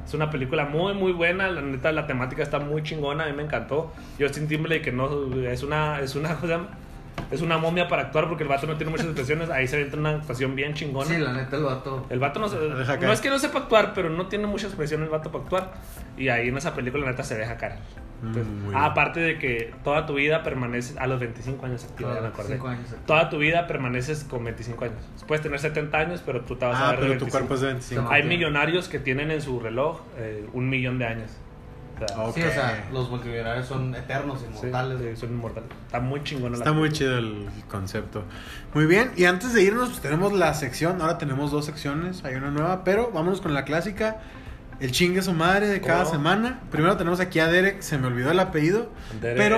[0.06, 3.32] Es una película muy, muy buena, la neta, la temática está muy chingona, a mí
[3.34, 3.92] me encantó.
[4.18, 5.08] Justin Timberlake, que no,
[5.46, 6.36] es una, es una,
[7.30, 9.48] es una momia para actuar porque el vato no tiene muchas expresiones.
[9.50, 11.06] Ahí se entra una actuación bien chingona.
[11.08, 12.06] Sí, la neta, el vato.
[12.10, 13.02] El vato no, se- deja caer.
[13.06, 15.72] no es que no sepa actuar, pero no tiene mucha expresión el vato para actuar.
[16.18, 17.76] Y ahí en esa película, la neta, se deja caer.
[18.22, 22.12] Entonces, Mm, ah, aparte de que toda tu vida permaneces a los 25 años activa,
[22.12, 22.48] A ya me acordé.
[22.50, 22.86] 25 años.
[23.06, 24.98] Toda tu vida permaneces con 25 años.
[25.26, 27.30] Puedes tener 70 años, pero tú te vas a Ah, ver de pero tu 25.
[27.38, 28.08] cuerpo es de 25.
[28.10, 31.30] Hay millonarios que tienen en su reloj eh, un millón de años.
[31.94, 32.34] O sea, Ok.
[32.36, 34.98] Sí, o sea, los multimillonarios son eternos, sí, inmortales.
[35.00, 35.70] sí, son inmortales.
[35.86, 36.54] Está muy chingón.
[36.54, 38.24] Está muy chido el concepto.
[38.74, 41.00] Muy bien, y antes de irnos, pues tenemos la sección.
[41.00, 44.18] Ahora tenemos dos secciones, hay una nueva, pero vámonos con la clásica.
[44.82, 46.10] El chingue su madre de cada Oh.
[46.10, 46.58] semana.
[46.70, 48.90] Primero tenemos aquí a Derek, se me olvidó el apellido.
[49.20, 49.56] pero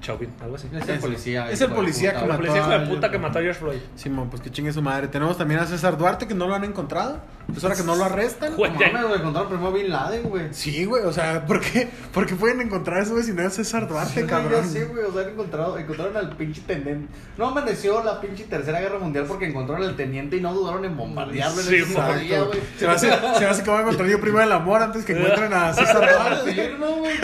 [0.00, 0.66] Chauvin, algo así.
[0.74, 1.50] Es el Es- policía.
[1.50, 3.78] es el policía que mató policía hijo a- de puta que mató a George Floyd.
[3.96, 5.08] Simón, pues que chingue su madre.
[5.08, 7.20] Tenemos también a César Duarte, que no lo han encontrado.
[7.54, 8.54] Es hora que no lo arrestan.
[8.56, 8.70] Güey.
[8.72, 10.44] No mames, güey, encontraron primero a Bin Laden, güey.
[10.54, 13.52] Sí, güey, o sea, ¿por qué, ¿por qué pueden encontrar eso, güey, si no es
[13.54, 14.62] César Duarte, Sí, cabrón?
[14.62, 17.12] ya sé, güey, o sea, han encontrado, encontraron al pinche teniente.
[17.36, 20.96] No amaneció la pinche tercera guerra mundial porque encontraron al teniente y no dudaron en
[20.96, 22.20] bombardearlo en Sí, el mismo exacto.
[22.20, 22.60] día, güey.
[22.78, 25.04] Se me hace, se me hace que voy a encontrar yo primero el amor antes
[25.04, 26.54] que encuentren a César Duarte.
[26.54, 27.14] Sí, no, güey.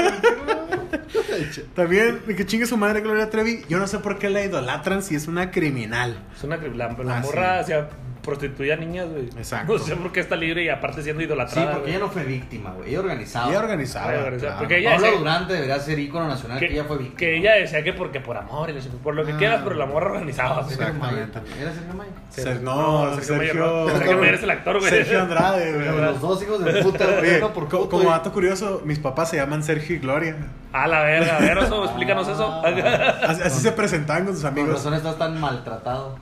[1.75, 5.15] También, que chingue su madre Gloria Trevi, yo no sé por qué la idolatran si
[5.15, 6.19] es una criminal.
[6.37, 7.65] Es una cri- la, la Ah, morra sí.
[7.65, 7.89] o sea,
[8.23, 9.27] prostituía a niñas, güey.
[9.37, 9.75] Exacto.
[9.75, 11.67] No sé por qué está libre y aparte siendo Sí, idolatrada.
[11.75, 11.91] porque güey.
[11.95, 12.89] ella no fue víctima, güey.
[12.91, 13.51] Ella organizaba.
[13.51, 14.11] Ella organizaba.
[14.13, 14.59] Ella organizaba, claro.
[14.59, 17.19] porque ella- Pablo decía- Durante debería ser ícono nacional que, ella fue víctima.
[17.19, 19.37] que ella decía que porque por amor y por lo que Ah.
[19.39, 20.65] quieras, pero la morra organizaba.
[20.69, 20.87] Sergio.
[20.87, 21.39] Exactamente.
[21.61, 22.13] ¿Era Sergio Mayer?
[22.31, 23.89] Ser- no, Sergio, Mayer no.
[23.91, 24.91] Sergio Mayer es el actor, güey.
[24.91, 25.87] Sergio Andrade, güey.
[26.01, 27.19] Los dos hijos de puta, güey.
[27.21, 30.35] Oye, uno por co- puto como dato curioso, mis papás se llaman Sergio y Gloria.
[30.79, 32.63] A la verga, a ver, eso, explícanos eso.
[32.65, 34.75] Así, así se presentaban con sus Con amigos.
[34.75, 36.19] razón estás tan maltratado.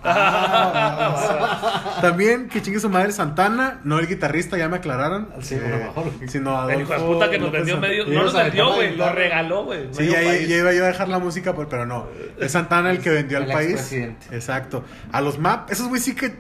[2.01, 5.29] También que chingue su madre Santana, no el guitarrista, ya me aclararon.
[5.41, 6.29] Sí, Eh, por favor.
[6.29, 8.07] Sino Adolfo El hijo de puta que nos López vendió medio.
[8.07, 8.97] No nos vendió, güey.
[8.97, 9.89] Lo regaló, güey.
[9.93, 12.07] Sí, ya, ya iba yo a dejar la música, pues, pero no.
[12.39, 13.93] Es Santana el que vendió al El país.
[14.31, 14.85] Exacto.
[15.13, 16.35] A los MAP, esos güey sí que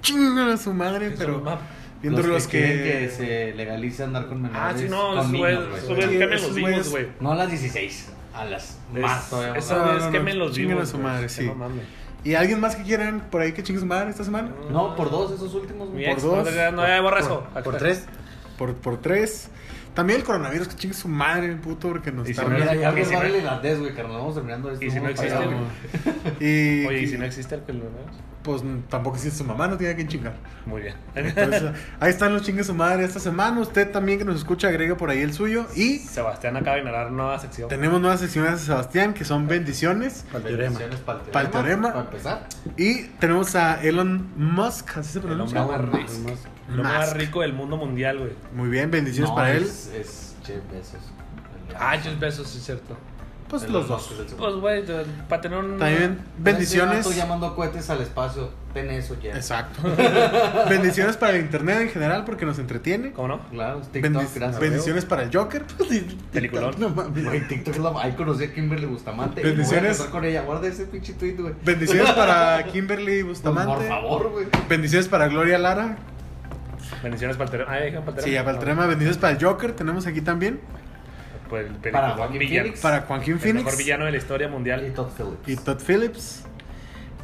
[0.00, 1.60] chingan a su madre, Son pero los MAP.
[2.02, 4.62] Viendo los, los, que, que, quieren que se legalice andar con menores.
[4.62, 7.06] Ah, sí, no, los vivos, güeyes- güey.
[7.20, 9.54] No a las 16, a las Es- más todavía.
[9.58, 10.82] Esos No, güeyes no, no, quemen los vivos.
[10.82, 11.02] a su güey.
[11.04, 11.46] madre, Que sí.
[11.46, 11.84] no mames.
[12.22, 14.50] ¿Y alguien más que quieran por ahí que chingue su madre esta semana?
[14.70, 15.88] No, por dos esos últimos.
[15.88, 16.10] Mi güey.
[16.12, 16.46] ex, dos.
[16.72, 17.46] No, ya borra eso.
[17.64, 18.04] Por tres.
[18.58, 19.48] Por, por tres.
[19.94, 22.60] También el coronavirus, que chingue su madre, el puto, porque nos Y está si Mira,
[22.74, 23.04] ya vale
[23.42, 24.18] no- el güey, carnal.
[24.18, 24.84] Vamos terminando esto.
[24.84, 25.34] Y si no existe.
[26.40, 27.84] Y, Oye, ¿y si no existe el que lo
[28.42, 30.34] Pues tampoco existe su mamá, no tiene que chingar.
[30.64, 30.94] Muy bien.
[31.14, 33.60] Entonces, ahí están los chingues su madre esta semana.
[33.60, 35.66] Usted también que nos escucha, agrega por ahí el suyo.
[35.76, 37.68] Y Sebastián acaba de inaugurar nueva sección.
[37.68, 40.24] tenemos nuevas secciones de Sebastián que son bendiciones.
[40.32, 40.78] Para el teorema.
[40.78, 41.88] Bendiciones para el el teorema.
[41.92, 42.46] Para empezar.
[42.78, 45.62] Y tenemos a Elon Musk, así se El pronuncia.
[45.62, 46.36] hombre más rico.
[46.82, 48.32] Más- El rico del mundo mundial, güey.
[48.54, 49.64] Muy bien, bendiciones No, para él.
[49.64, 50.94] Es, es Jeff Bezos.
[51.68, 52.96] El- Ah, Jeff Bezos, sí es cierto.
[53.50, 54.08] Pues los dos.
[54.38, 54.84] Pues, güey,
[55.28, 55.76] para tener un...
[55.76, 57.00] También bendiciones.
[57.00, 58.50] Estoy llamando cohetes al espacio.
[58.72, 59.34] Ten eso, Jeff.
[59.34, 59.82] Exacto.
[60.68, 63.10] bendiciones para el internet en general porque nos entretiene.
[63.10, 63.40] ¿Cómo no?
[63.50, 64.60] Claro, TikTok, Bendi- gracias.
[64.60, 65.64] bendiciones para el Joker.
[66.32, 66.76] Peliculón.
[66.78, 67.24] No mames.
[67.24, 67.92] Güey, TikTok es la...
[68.00, 69.42] Ahí conocí a Kimberly Bustamante.
[69.42, 69.98] Bendiciones.
[69.98, 70.42] Voy a con ella.
[70.42, 71.52] Guarda ese pinche tweet, güey.
[71.64, 73.74] Bendiciones para Kimberly Pues, Bustamante.
[73.74, 74.46] por favor, güey.
[74.68, 75.96] Bendiciones para Gloria Lara.
[77.02, 77.64] Bendiciones para el.
[77.68, 78.64] Ah, dejan para el Sí, ya para el.
[78.76, 79.72] Bendiciones para el Joker.
[79.72, 80.60] Tenemos aquí también.
[81.50, 82.62] Pues el Para Joaquín villano.
[82.62, 82.80] Phoenix.
[82.80, 83.76] Para Joaquín El mejor Phoenix.
[83.78, 84.92] villano de la historia Y mundial.
[84.94, 85.48] Todd Phillips.
[85.48, 86.42] Y Todd Phillips.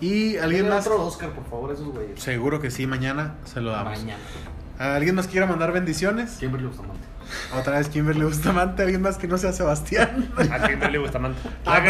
[0.01, 0.87] Y alguien más.
[0.87, 2.21] otro Oscar, por favor, esos güeyes.
[2.21, 3.99] Seguro que sí, mañana se lo damos.
[3.99, 4.21] Mañana.
[4.79, 6.33] ¿Alguien más quiera mandar bendiciones?
[6.39, 7.01] Kimberly Bustamante.
[7.59, 8.83] Otra vez Kimberly Bustamante.
[8.83, 10.31] ¿Alguien más que no sea Sebastián?
[10.53, 11.39] A Kimberly Bustamante.
[11.65, 11.81] Ah,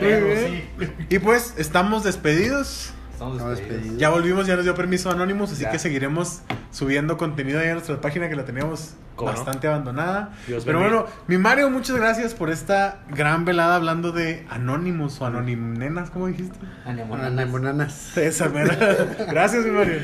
[0.00, 0.64] Muy bien.
[1.08, 2.92] Y pues estamos despedidos.
[3.12, 3.58] Estamos Estamos despedidos.
[3.82, 3.98] despedidos.
[4.00, 5.70] Ya volvimos, ya nos dio permiso Anonymous, así Ya.
[5.70, 6.40] que seguiremos
[6.72, 9.36] subiendo contenido ahí a nuestra página que la teníamos ¿Cómo no?
[9.36, 10.30] bastante abandonada.
[10.46, 11.02] Dios Pero bendiga.
[11.02, 16.26] bueno, mi Mario, muchas gracias por esta gran velada hablando de Anonymous o Anonimnenas, ¿cómo
[16.28, 16.58] dijiste?
[16.84, 18.16] Anemonanas.
[18.16, 18.48] Esa.
[19.28, 20.00] Gracias, mi Mario.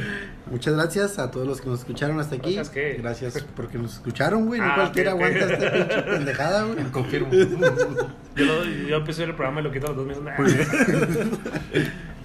[0.50, 2.54] Muchas gracias a todos los que nos escucharon hasta aquí.
[2.54, 2.96] Gracias, ¿qué?
[3.00, 4.60] Gracias porque nos escucharon, güey.
[4.60, 5.26] No Ah, cualquiera ok, ok.
[5.26, 6.84] aguanta esta pinche pendejada, güey.
[6.90, 7.30] Confirmo.
[8.36, 11.28] Yo, lo, yo empecé el programa y lo quito a los dos meses.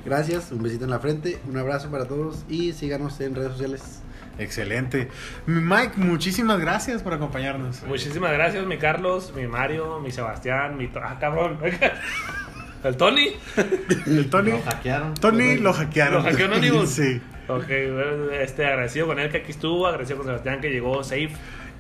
[0.06, 4.02] Gracias, un besito en la frente, un abrazo para todos y síganos en redes sociales.
[4.38, 5.08] Excelente.
[5.46, 7.84] Mi Mike, muchísimas gracias por acompañarnos.
[7.84, 10.90] Muchísimas gracias, mi Carlos, mi Mario, mi Sebastián, mi...
[11.02, 11.58] Ah, cabrón.
[12.84, 13.30] El Tony.
[14.06, 14.52] El Tony.
[14.52, 15.14] Lo hackearon.
[15.16, 16.24] Tony lo hackearon.
[16.24, 16.90] ¿Lo hackeó Anonymous?
[16.92, 17.22] Sí.
[17.48, 21.32] Ok, bueno, este, agradecido con él que aquí estuvo, agradecido con Sebastián que llegó safe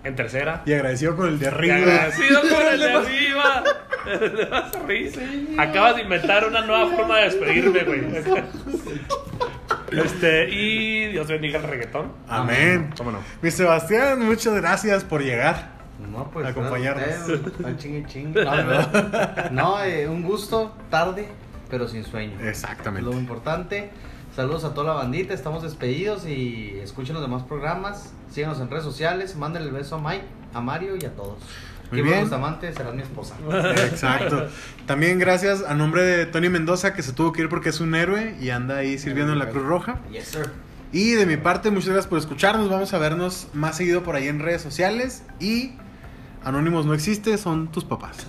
[0.03, 0.63] en tercera.
[0.65, 1.75] Y agradecido con el de Y arriba.
[1.75, 3.63] agradecido con el de arriba.
[4.35, 5.11] Le vas a reír.
[5.59, 8.01] Acabas de inventar una nueva forma de despedirme, güey.
[9.91, 12.11] Este, y Dios bendiga el reggaetón.
[12.27, 12.91] Amén.
[12.97, 13.19] ¿Cómo no?
[13.41, 15.75] Mi Sebastián, muchas gracias por llegar.
[16.11, 16.45] No, pues.
[16.45, 17.29] Acompañarnos.
[17.29, 18.43] ustedes, al chingue chingue.
[18.45, 19.49] No, no.
[19.51, 21.27] No, eh, un gusto, tarde,
[21.69, 22.37] pero sin sueño.
[22.39, 23.09] Es Exactamente.
[23.09, 23.91] lo importante.
[24.35, 28.13] Saludos a toda la bandita, estamos despedidos y escuchen los demás programas.
[28.29, 31.37] Síganos en redes sociales, mándenle el beso a Mike, a Mario y a todos.
[31.95, 32.21] Muy y bien.
[32.21, 33.35] Bustamante será mi esposa.
[33.91, 34.47] Exacto.
[34.85, 37.95] También gracias a nombre de Tony Mendoza, que se tuvo que ir porque es un
[37.95, 39.99] héroe y anda ahí sirviendo en la Cruz Roja.
[40.11, 40.49] Yes, sir.
[40.91, 42.69] Y de mi parte, muchas gracias por escucharnos.
[42.69, 45.23] Vamos a vernos más seguido por ahí en redes sociales.
[45.39, 45.73] Y
[46.45, 48.27] Anónimos no existe, son tus papás.